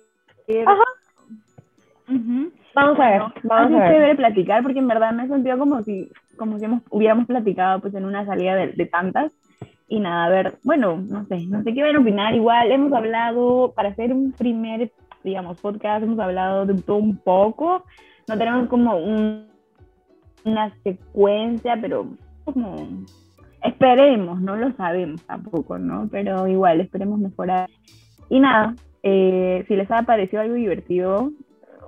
Ajá. 0.67 0.85
Vamos 2.75 2.99
a 3.01 3.11
ver, 3.11 3.19
Bueno, 3.21 3.35
vamos 3.45 3.73
a 3.73 3.79
ver. 3.85 3.93
chévere 3.93 4.15
platicar 4.17 4.63
porque 4.63 4.79
en 4.79 4.89
verdad 4.89 5.13
me 5.13 5.25
he 5.25 5.29
sentido 5.29 5.59
como 5.59 5.83
si, 5.83 6.09
como 6.41 6.59
si 6.59 6.65
hemos- 6.65 6.83
hubiéramos 6.91 7.27
platicado 7.27 7.81
pues 7.81 7.95
en 7.95 8.05
una 8.07 8.25
salida 8.27 8.57
de, 8.57 8.69
de 8.73 8.87
tantas. 8.87 9.33
Y 9.87 10.01
nada, 10.01 10.25
a 10.25 10.29
ver, 10.31 10.55
bueno, 10.65 10.97
no 10.97 11.25
sé, 11.27 11.47
no 11.47 11.63
sé 11.63 11.75
qué 11.75 11.83
van 11.83 11.97
a 11.97 12.01
opinar. 12.01 12.35
Igual 12.35 12.73
hemos 12.73 12.93
hablado, 12.93 13.73
para 13.77 13.91
hacer 13.91 14.13
un 14.13 14.33
primer, 14.33 14.91
digamos, 15.23 15.61
podcast, 15.61 16.03
hemos 16.03 16.19
hablado 16.19 16.65
de 16.65 16.75
todo 16.81 16.97
un 16.97 17.17
poco. 17.17 17.85
No 18.29 18.39
tenemos 18.39 18.69
como 18.69 18.97
un, 18.97 19.49
una 20.45 20.73
secuencia, 20.83 21.77
pero 21.81 22.07
como 22.45 22.77
esperemos, 23.63 24.41
no 24.41 24.57
lo 24.57 24.73
sabemos 24.73 25.23
tampoco, 25.27 25.77
¿no? 25.77 26.09
Pero 26.11 26.47
igual, 26.47 26.81
esperemos 26.81 27.19
mejorar. 27.19 27.69
Y 28.29 28.39
nada, 28.41 28.75
eh, 29.03 29.65
si 29.67 29.75
les 29.77 29.91
ha 29.91 30.03
parecido 30.05 30.41
algo 30.43 30.55
divertido, 30.55 31.33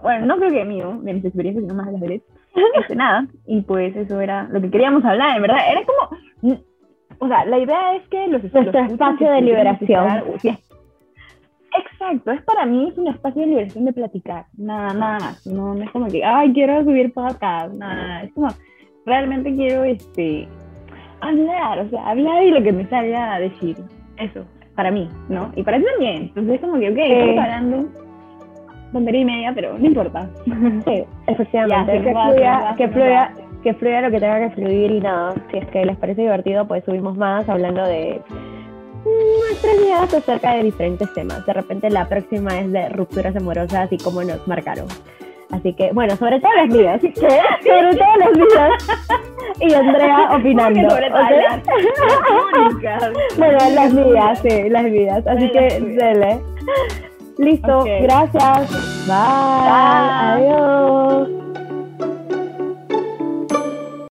bueno, 0.03 0.27
no 0.27 0.37
creo 0.39 0.51
que 0.51 0.65
mío, 0.65 0.99
de 1.05 1.15
mis 1.15 1.25
experiencias, 1.25 1.63
sino 1.65 1.75
más 1.77 1.87
de 1.87 1.93
las 1.93 2.01
Beret, 2.01 2.23
este, 2.81 2.97
nada, 2.97 3.27
y 3.47 3.63
pues 3.63 3.95
eso 3.97 4.21
era 4.21 4.45
lo 4.51 4.61
que 4.61 4.71
queríamos 4.71 5.05
hablar, 5.05 5.37
en 5.37 5.43
verdad, 5.43 5.59
era 5.71 5.83
como, 5.85 6.57
o 7.19 7.29
sea, 7.29 7.45
la 7.47 7.59
idea 7.59 7.97
es 7.97 8.09
que 8.09 8.29
los 8.29 8.43
Nuestro 8.43 8.63
los 8.63 8.93
espacio 8.93 9.31
de 9.31 9.41
liberación. 9.43 10.07
escuchar. 10.09 10.59
Exacto, 11.75 12.33
es 12.33 12.43
para 12.43 12.67
mí 12.67 12.89
es 12.89 12.99
un 12.99 13.09
espacio 13.09 13.41
de 13.43 13.49
liberación 13.49 13.85
de 13.87 13.93
platicar, 13.93 14.45
nada, 14.59 14.93
nada 14.93 15.19
más, 15.21 15.47
no, 15.47 15.75
no 15.75 15.83
es 15.83 15.91
como 15.91 16.09
que, 16.09 16.23
ay, 16.23 16.53
quiero 16.53 16.85
subir 16.85 17.13
podcast, 17.15 17.73
nada, 17.75 18.25
es 18.25 18.33
como, 18.35 18.49
realmente 19.07 19.55
quiero, 19.55 19.85
este, 19.85 20.47
hablar, 21.21 21.79
o 21.79 21.89
sea, 21.89 22.09
hablar 22.09 22.43
y 22.43 22.51
lo 22.51 22.63
que 22.63 22.73
me 22.73 22.87
salga 22.89 23.35
a 23.35 23.41
decir, 23.41 23.77
eso, 24.19 24.45
para 24.75 24.91
mí, 24.91 25.09
¿no? 25.29 25.51
Y 25.57 25.63
para 25.63 25.79
ti 25.79 25.85
también, 25.85 26.23
entonces 26.25 26.55
es 26.57 26.61
como 26.61 26.79
que, 26.79 26.91
ok, 26.91 26.99
estamos 26.99 27.39
hablando 27.39 28.03
tontería 28.93 29.21
y 29.21 29.25
media, 29.25 29.53
pero 29.55 29.79
no 29.79 29.87
importa. 29.87 30.29
Sí, 30.87 31.05
efectivamente, 31.27 31.97
Ya, 31.99 32.03
que, 32.05 32.13
va, 32.13 32.29
fluya, 32.31 32.61
va, 32.61 32.75
que, 32.77 32.89
fluya, 32.89 33.33
que 33.63 33.75
fluya 33.75 34.01
lo 34.03 34.11
que 34.11 34.21
tenga 34.21 34.41
que 34.49 34.51
fluir 34.55 34.91
y 34.91 35.01
nada, 35.01 35.35
si 35.51 35.59
es 35.59 35.67
que 35.69 35.85
les 35.85 35.97
parece 35.97 36.23
divertido, 36.23 36.67
pues 36.67 36.85
subimos 36.85 37.17
más 37.17 37.49
hablando 37.49 37.83
de 37.85 38.21
nuestras 39.49 39.75
ideas 39.77 40.15
acerca 40.15 40.55
de 40.55 40.63
diferentes 40.65 41.13
temas. 41.15 41.45
De 41.47 41.53
repente 41.53 41.91
la 41.91 42.09
próxima 42.09 42.59
es 42.61 42.71
de 42.73 42.89
rupturas 42.91 43.35
amorosas 43.37 43.91
y 43.93 43.99
cómo 43.99 44.23
nos 44.23 44.47
marcaron. 44.47 44.87
Así 45.51 45.75
que, 45.75 45.93
bueno, 45.93 46.17
sobre 46.17 46.41
todo 46.41 46.51
las 46.57 46.69
mías, 46.69 47.01
sobre 47.03 47.97
todo 47.97 48.17
las 48.19 48.33
mías. 48.39 48.73
y 49.61 49.75
Andrea 49.75 50.31
opinando. 50.37 50.89
Sobre 50.91 51.11
todo 51.11 51.21
¿ok? 51.21 51.31
las- 52.83 53.03
las 53.03 53.39
bueno, 53.39 53.59
las 53.75 53.93
mías, 53.93 54.39
sí, 54.41 54.69
las 54.71 54.85
mías. 54.85 55.27
Así 55.27 55.51
que, 55.51 55.81
dele. 55.81 56.41
Listo, 57.39 57.85
gracias. 57.85 58.71
Bye. 59.07 59.17
Bye. 59.67 60.33
Adiós. 60.35 61.29